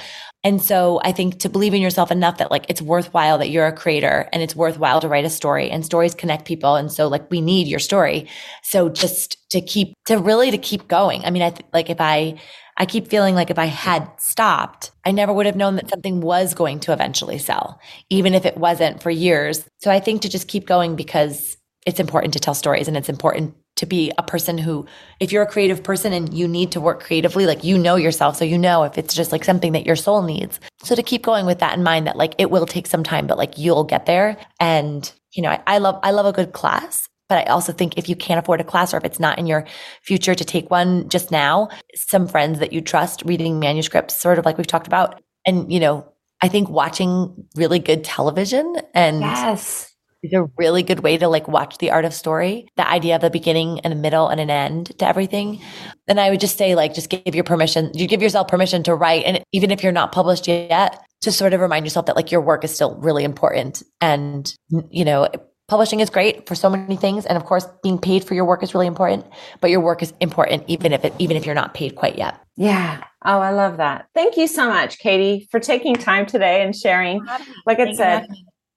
and 0.48 0.62
so 0.62 1.02
I 1.04 1.12
think 1.12 1.40
to 1.40 1.50
believe 1.50 1.74
in 1.74 1.82
yourself 1.82 2.10
enough 2.10 2.38
that 2.38 2.52
like 2.52 2.66
it's 2.70 2.82
worthwhile 2.82 3.38
that 3.40 3.50
you're 3.50 3.68
a 3.68 3.74
creator 3.74 4.30
and 4.32 4.42
it's 4.42 4.56
worthwhile 4.56 5.02
to 5.02 5.10
write 5.10 5.26
a 5.26 5.30
story 5.30 5.70
and 5.70 5.86
stories 5.86 6.16
connect 6.16 6.46
people. 6.46 6.76
And 6.76 6.90
so 6.90 7.10
like 7.10 7.30
we 7.30 7.42
need 7.42 7.68
your 7.68 7.80
story. 7.80 8.30
So 8.64 8.88
just 8.88 9.50
to 9.50 9.60
keep, 9.60 9.94
to 10.06 10.18
really 10.18 10.50
to 10.52 10.58
keep 10.58 10.88
going. 10.88 11.26
I 11.26 11.32
mean, 11.32 11.42
I 11.42 11.50
th- 11.50 11.70
like 11.74 11.90
if 11.90 12.00
I, 12.00 12.40
I 12.78 12.86
keep 12.86 13.08
feeling 13.08 13.34
like 13.34 13.50
if 13.50 13.58
I 13.58 13.66
had 13.66 14.08
stopped, 14.20 14.92
I 15.04 15.12
never 15.12 15.34
would 15.34 15.48
have 15.48 15.56
known 15.56 15.76
that 15.76 15.90
something 15.90 16.22
was 16.22 16.54
going 16.54 16.80
to 16.82 16.94
eventually 16.94 17.40
sell, 17.40 17.80
even 18.10 18.36
if 18.36 18.46
it 18.46 18.58
wasn't 18.58 19.02
for 19.02 19.10
years. 19.10 19.68
So 19.80 19.90
I 19.90 20.00
think 20.00 20.22
to 20.22 20.30
just 20.30 20.48
keep 20.48 20.68
going 20.68 20.96
because 20.96 21.58
it's 21.88 22.00
important 22.00 22.34
to 22.34 22.40
tell 22.40 22.54
stories 22.54 22.88
and 22.88 22.96
it's 22.96 23.10
important 23.10 23.56
to 23.78 23.86
be 23.86 24.12
a 24.18 24.24
person 24.24 24.58
who, 24.58 24.86
if 25.20 25.32
you're 25.32 25.44
a 25.44 25.48
creative 25.48 25.84
person 25.84 26.12
and 26.12 26.34
you 26.34 26.48
need 26.48 26.72
to 26.72 26.82
work 26.82 27.02
creatively, 27.02 27.46
like 27.46 27.64
you 27.64 27.78
know 27.78 27.96
yourself. 27.96 28.36
So 28.36 28.46
you 28.46 28.58
know 28.58 28.84
if 28.84 28.98
it's 28.98 29.14
just 29.14 29.32
like 29.32 29.44
something 29.44 29.72
that 29.72 29.86
your 29.86 29.96
soul 29.96 30.22
needs. 30.22 30.60
So 30.84 30.96
to 30.96 31.04
keep 31.04 31.24
going 31.24 31.46
with 31.46 31.60
that 31.60 31.78
in 31.78 31.84
mind 31.84 32.06
that 32.06 32.18
like 32.18 32.36
it 32.38 32.52
will 32.52 32.66
take 32.66 32.88
some 32.88 33.04
time, 33.04 33.26
but 33.26 33.38
like 33.38 33.58
you'll 33.58 33.84
get 33.86 34.06
there. 34.06 34.38
And, 34.60 35.12
you 35.32 35.42
know, 35.42 35.50
I, 35.50 35.62
I 35.66 35.78
love, 35.78 36.00
I 36.04 36.12
love 36.12 36.26
a 36.26 36.34
good 36.34 36.52
class. 36.52 37.08
But 37.30 37.40
I 37.40 37.52
also 37.52 37.74
think 37.74 37.98
if 37.98 38.08
you 38.08 38.16
can't 38.16 38.40
afford 38.40 38.62
a 38.62 38.64
class 38.64 38.94
or 38.94 38.98
if 38.98 39.04
it's 39.04 39.20
not 39.20 39.38
in 39.38 39.48
your 39.48 39.66
future 40.02 40.36
to 40.36 40.46
take 40.46 40.70
one 40.72 41.10
just 41.10 41.32
now, 41.32 41.70
some 41.96 42.28
friends 42.28 42.60
that 42.60 42.74
you 42.74 42.82
trust 42.82 43.24
reading 43.26 43.60
manuscripts, 43.60 44.16
sort 44.16 44.40
of 44.40 44.46
like 44.46 44.58
we've 44.58 44.68
talked 44.68 44.88
about. 44.88 45.22
And, 45.46 45.72
you 45.72 45.80
know, 45.80 46.12
I 46.42 46.48
think 46.48 46.70
watching 46.70 47.48
really 47.56 47.80
good 47.80 48.04
television 48.04 48.76
and 48.94 49.22
yes 49.22 49.94
is 50.24 50.34
a 50.34 50.50
really 50.58 50.84
good 50.84 51.02
way 51.02 51.18
to 51.18 51.28
like 51.28 51.48
watch 51.48 51.78
the 51.78 51.92
art 51.92 52.06
of 52.06 52.14
story, 52.14 52.68
the 52.76 52.88
idea 52.88 53.16
of 53.16 53.24
a 53.24 53.30
beginning 53.30 53.80
and 53.82 53.94
a 53.94 53.96
middle 53.96 54.28
and 54.28 54.40
an 54.40 54.50
end 54.50 54.98
to 55.00 55.08
everything. 55.08 55.62
And 56.08 56.20
I 56.20 56.30
would 56.30 56.40
just 56.40 56.58
say 56.58 56.76
like 56.76 56.94
just 56.94 57.10
give 57.10 57.36
your 57.36 57.44
permission, 57.44 57.92
you 57.94 58.08
give 58.08 58.22
yourself 58.22 58.48
permission 58.48 58.84
to 58.84 58.96
write 58.96 59.26
and 59.26 59.44
even 59.52 59.72
if 59.72 59.84
you're 59.84 59.92
not 59.92 60.12
published 60.12 60.48
yet, 60.48 61.00
to 61.22 61.32
sort 61.32 61.54
of 61.54 61.62
remind 61.62 61.86
yourself 61.86 62.06
that 62.08 62.16
like 62.16 62.32
your 62.32 62.42
work 62.42 62.64
is 62.64 62.74
still 62.74 62.96
really 62.98 63.24
important 63.24 63.84
and 64.02 64.54
you 64.90 65.06
know, 65.06 65.28
publishing 65.68 66.00
is 66.00 66.10
great 66.10 66.48
for 66.48 66.56
so 66.56 66.70
many 66.70 66.96
things 66.96 67.26
and 67.26 67.38
of 67.38 67.46
course 67.46 67.68
being 67.84 68.00
paid 68.00 68.24
for 68.24 68.34
your 68.34 68.46
work 68.46 68.64
is 68.64 68.74
really 68.74 68.88
important, 68.88 69.26
but 69.60 69.70
your 69.70 69.82
work 69.82 70.02
is 70.02 70.14
important 70.20 70.64
even 70.68 70.94
if 70.94 71.04
it 71.04 71.14
even 71.20 71.36
if 71.36 71.46
you're 71.46 71.56
not 71.56 71.74
paid 71.74 71.96
quite 71.96 72.18
yet. 72.18 72.40
Yeah. 72.56 73.04
Oh, 73.24 73.40
I 73.40 73.52
love 73.52 73.78
that. 73.78 74.08
Thank 74.16 74.38
you 74.38 74.48
so 74.48 74.68
much, 74.68 75.00
Katie, 75.00 75.48
for 75.52 75.60
taking 75.60 75.96
time 75.96 76.26
today 76.26 76.64
and 76.64 76.76
sharing. 76.76 77.26
Like 77.66 77.80
I 77.80 77.94
said, 77.94 78.28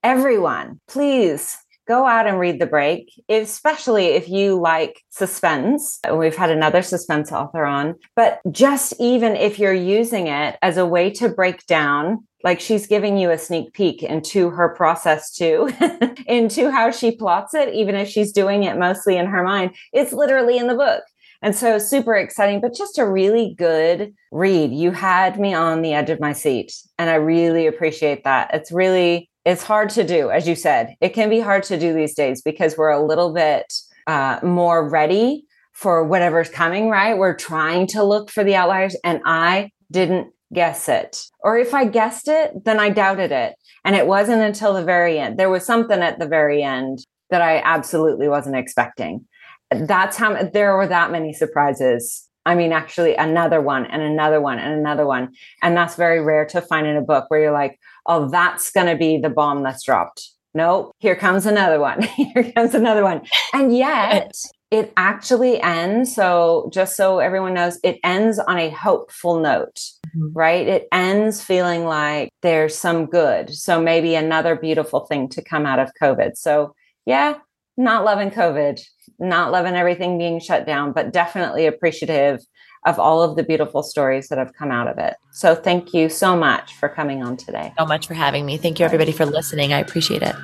everyone, 0.02 0.80
please 0.88 1.56
go 1.86 2.06
out 2.06 2.26
and 2.26 2.38
read 2.38 2.60
the 2.60 2.66
break, 2.66 3.10
especially 3.28 4.06
if 4.06 4.28
you 4.28 4.60
like 4.60 5.00
suspense. 5.10 5.98
and 6.04 6.18
We've 6.18 6.36
had 6.36 6.50
another 6.50 6.82
suspense 6.82 7.32
author 7.32 7.64
on, 7.64 7.96
but 8.16 8.40
just 8.50 8.94
even 8.98 9.34
if 9.34 9.58
you're 9.58 9.72
using 9.72 10.26
it 10.26 10.56
as 10.62 10.76
a 10.76 10.86
way 10.86 11.10
to 11.10 11.28
break 11.28 11.66
down, 11.66 12.26
like 12.42 12.60
she's 12.60 12.86
giving 12.86 13.18
you 13.18 13.30
a 13.30 13.38
sneak 13.38 13.72
peek 13.72 14.02
into 14.02 14.50
her 14.50 14.68
process 14.70 15.30
too, 15.30 15.70
into 16.26 16.70
how 16.70 16.90
she 16.90 17.10
plots 17.10 17.54
it, 17.54 17.74
even 17.74 17.94
if 17.94 18.08
she's 18.08 18.32
doing 18.32 18.62
it 18.62 18.78
mostly 18.78 19.16
in 19.16 19.26
her 19.26 19.42
mind. 19.42 19.74
It's 19.92 20.12
literally 20.12 20.56
in 20.56 20.66
the 20.66 20.74
book. 20.74 21.02
And 21.42 21.56
so 21.56 21.78
super 21.78 22.14
exciting, 22.14 22.60
but 22.60 22.74
just 22.74 22.98
a 22.98 23.08
really 23.08 23.54
good 23.56 24.12
read. 24.30 24.72
You 24.72 24.90
had 24.90 25.40
me 25.40 25.54
on 25.54 25.80
the 25.80 25.94
edge 25.94 26.10
of 26.10 26.20
my 26.20 26.34
seat, 26.34 26.74
and 26.98 27.08
I 27.08 27.14
really 27.14 27.66
appreciate 27.66 28.24
that. 28.24 28.50
It's 28.52 28.70
really 28.70 29.30
it's 29.46 29.62
hard 29.62 29.88
to 29.90 30.04
do, 30.04 30.30
as 30.30 30.46
you 30.46 30.54
said. 30.54 30.94
It 31.00 31.10
can 31.10 31.30
be 31.30 31.40
hard 31.40 31.62
to 31.64 31.78
do 31.78 31.94
these 31.94 32.14
days 32.14 32.42
because 32.42 32.76
we're 32.76 32.90
a 32.90 33.02
little 33.02 33.32
bit 33.32 33.72
uh, 34.06 34.38
more 34.42 34.86
ready 34.86 35.44
for 35.72 36.04
whatever's 36.04 36.50
coming, 36.50 36.90
right? 36.90 37.16
We're 37.16 37.36
trying 37.36 37.86
to 37.88 38.02
look 38.02 38.30
for 38.30 38.44
the 38.44 38.54
outliers, 38.54 38.96
and 39.02 39.22
I 39.24 39.70
didn't 39.90 40.32
guess 40.52 40.88
it. 40.88 41.22
Or 41.40 41.58
if 41.58 41.74
I 41.74 41.84
guessed 41.84 42.28
it, 42.28 42.64
then 42.64 42.80
I 42.80 42.90
doubted 42.90 43.32
it. 43.32 43.54
And 43.84 43.96
it 43.96 44.06
wasn't 44.06 44.42
until 44.42 44.74
the 44.74 44.84
very 44.84 45.18
end. 45.18 45.38
There 45.38 45.50
was 45.50 45.64
something 45.64 46.00
at 46.00 46.18
the 46.18 46.26
very 46.26 46.62
end 46.62 47.04
that 47.30 47.42
I 47.42 47.60
absolutely 47.64 48.28
wasn't 48.28 48.56
expecting. 48.56 49.26
That's 49.70 50.16
how 50.16 50.42
there 50.42 50.76
were 50.76 50.88
that 50.88 51.12
many 51.12 51.32
surprises. 51.32 52.28
I 52.44 52.54
mean, 52.54 52.72
actually, 52.72 53.14
another 53.14 53.60
one 53.60 53.86
and 53.86 54.02
another 54.02 54.40
one 54.40 54.58
and 54.58 54.74
another 54.74 55.06
one. 55.06 55.32
And 55.62 55.76
that's 55.76 55.94
very 55.94 56.20
rare 56.20 56.46
to 56.46 56.60
find 56.60 56.86
in 56.86 56.96
a 56.96 57.02
book 57.02 57.26
where 57.28 57.40
you're 57.40 57.52
like, 57.52 57.78
oh, 58.06 58.28
that's 58.28 58.70
going 58.70 58.88
to 58.88 58.96
be 58.96 59.18
the 59.18 59.30
bomb 59.30 59.62
that's 59.62 59.84
dropped. 59.84 60.28
No, 60.52 60.92
here 60.98 61.14
comes 61.14 61.46
another 61.46 61.78
one. 61.78 62.02
here 62.34 62.52
comes 62.52 62.74
another 62.74 63.04
one. 63.04 63.22
And 63.52 63.76
yet 63.76 64.34
it 64.70 64.92
actually 64.96 65.60
ends. 65.60 66.14
So, 66.14 66.70
just 66.72 66.96
so 66.96 67.18
everyone 67.18 67.54
knows, 67.54 67.78
it 67.82 67.98
ends 68.04 68.38
on 68.38 68.58
a 68.58 68.70
hopeful 68.70 69.40
note, 69.40 69.80
mm-hmm. 70.08 70.32
right? 70.32 70.66
It 70.66 70.88
ends 70.92 71.42
feeling 71.42 71.84
like 71.84 72.30
there's 72.42 72.76
some 72.76 73.06
good. 73.06 73.50
So, 73.50 73.80
maybe 73.80 74.14
another 74.14 74.56
beautiful 74.56 75.00
thing 75.06 75.28
to 75.30 75.42
come 75.42 75.66
out 75.66 75.78
of 75.78 75.90
COVID. 76.00 76.36
So, 76.36 76.74
yeah, 77.04 77.38
not 77.76 78.04
loving 78.04 78.30
COVID, 78.30 78.80
not 79.18 79.50
loving 79.50 79.74
everything 79.74 80.18
being 80.18 80.38
shut 80.38 80.66
down, 80.66 80.92
but 80.92 81.12
definitely 81.12 81.66
appreciative 81.66 82.40
of 82.86 82.98
all 82.98 83.22
of 83.22 83.36
the 83.36 83.42
beautiful 83.42 83.82
stories 83.82 84.28
that 84.28 84.38
have 84.38 84.52
come 84.54 84.70
out 84.70 84.88
of 84.88 84.98
it. 84.98 85.14
So 85.32 85.54
thank 85.54 85.92
you 85.92 86.08
so 86.08 86.36
much 86.36 86.74
for 86.74 86.88
coming 86.88 87.22
on 87.22 87.36
today. 87.36 87.74
So 87.78 87.84
much 87.84 88.06
for 88.06 88.14
having 88.14 88.46
me. 88.46 88.56
Thank 88.56 88.78
you 88.78 88.86
everybody 88.86 89.12
for 89.12 89.26
listening. 89.26 89.72
I 89.72 89.80
appreciate 89.80 90.22
it. 90.22 90.34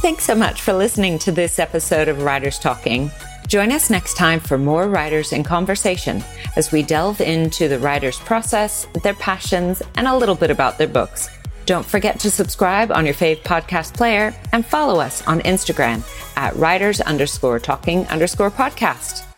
Thanks 0.00 0.24
so 0.24 0.34
much 0.34 0.62
for 0.62 0.72
listening 0.72 1.18
to 1.18 1.30
this 1.30 1.58
episode 1.58 2.08
of 2.08 2.22
Writers 2.22 2.58
Talking. 2.58 3.10
Join 3.48 3.70
us 3.70 3.90
next 3.90 4.16
time 4.16 4.40
for 4.40 4.56
more 4.56 4.88
writers 4.88 5.34
in 5.34 5.44
conversation 5.44 6.24
as 6.56 6.72
we 6.72 6.82
delve 6.82 7.20
into 7.20 7.68
the 7.68 7.78
writer's 7.78 8.18
process, 8.18 8.86
their 9.02 9.12
passions, 9.12 9.82
and 9.96 10.06
a 10.06 10.16
little 10.16 10.34
bit 10.34 10.50
about 10.50 10.78
their 10.78 10.88
books. 10.88 11.28
Don't 11.66 11.84
forget 11.84 12.18
to 12.20 12.30
subscribe 12.30 12.90
on 12.90 13.04
your 13.04 13.14
fave 13.14 13.42
podcast 13.42 13.92
player 13.92 14.34
and 14.52 14.64
follow 14.64 15.00
us 15.00 15.24
on 15.26 15.40
Instagram 15.40 16.02
at 16.34 16.56
writers 16.56 17.02
underscore 17.02 17.58
talking 17.58 18.06
underscore 18.06 18.50
podcast. 18.50 19.29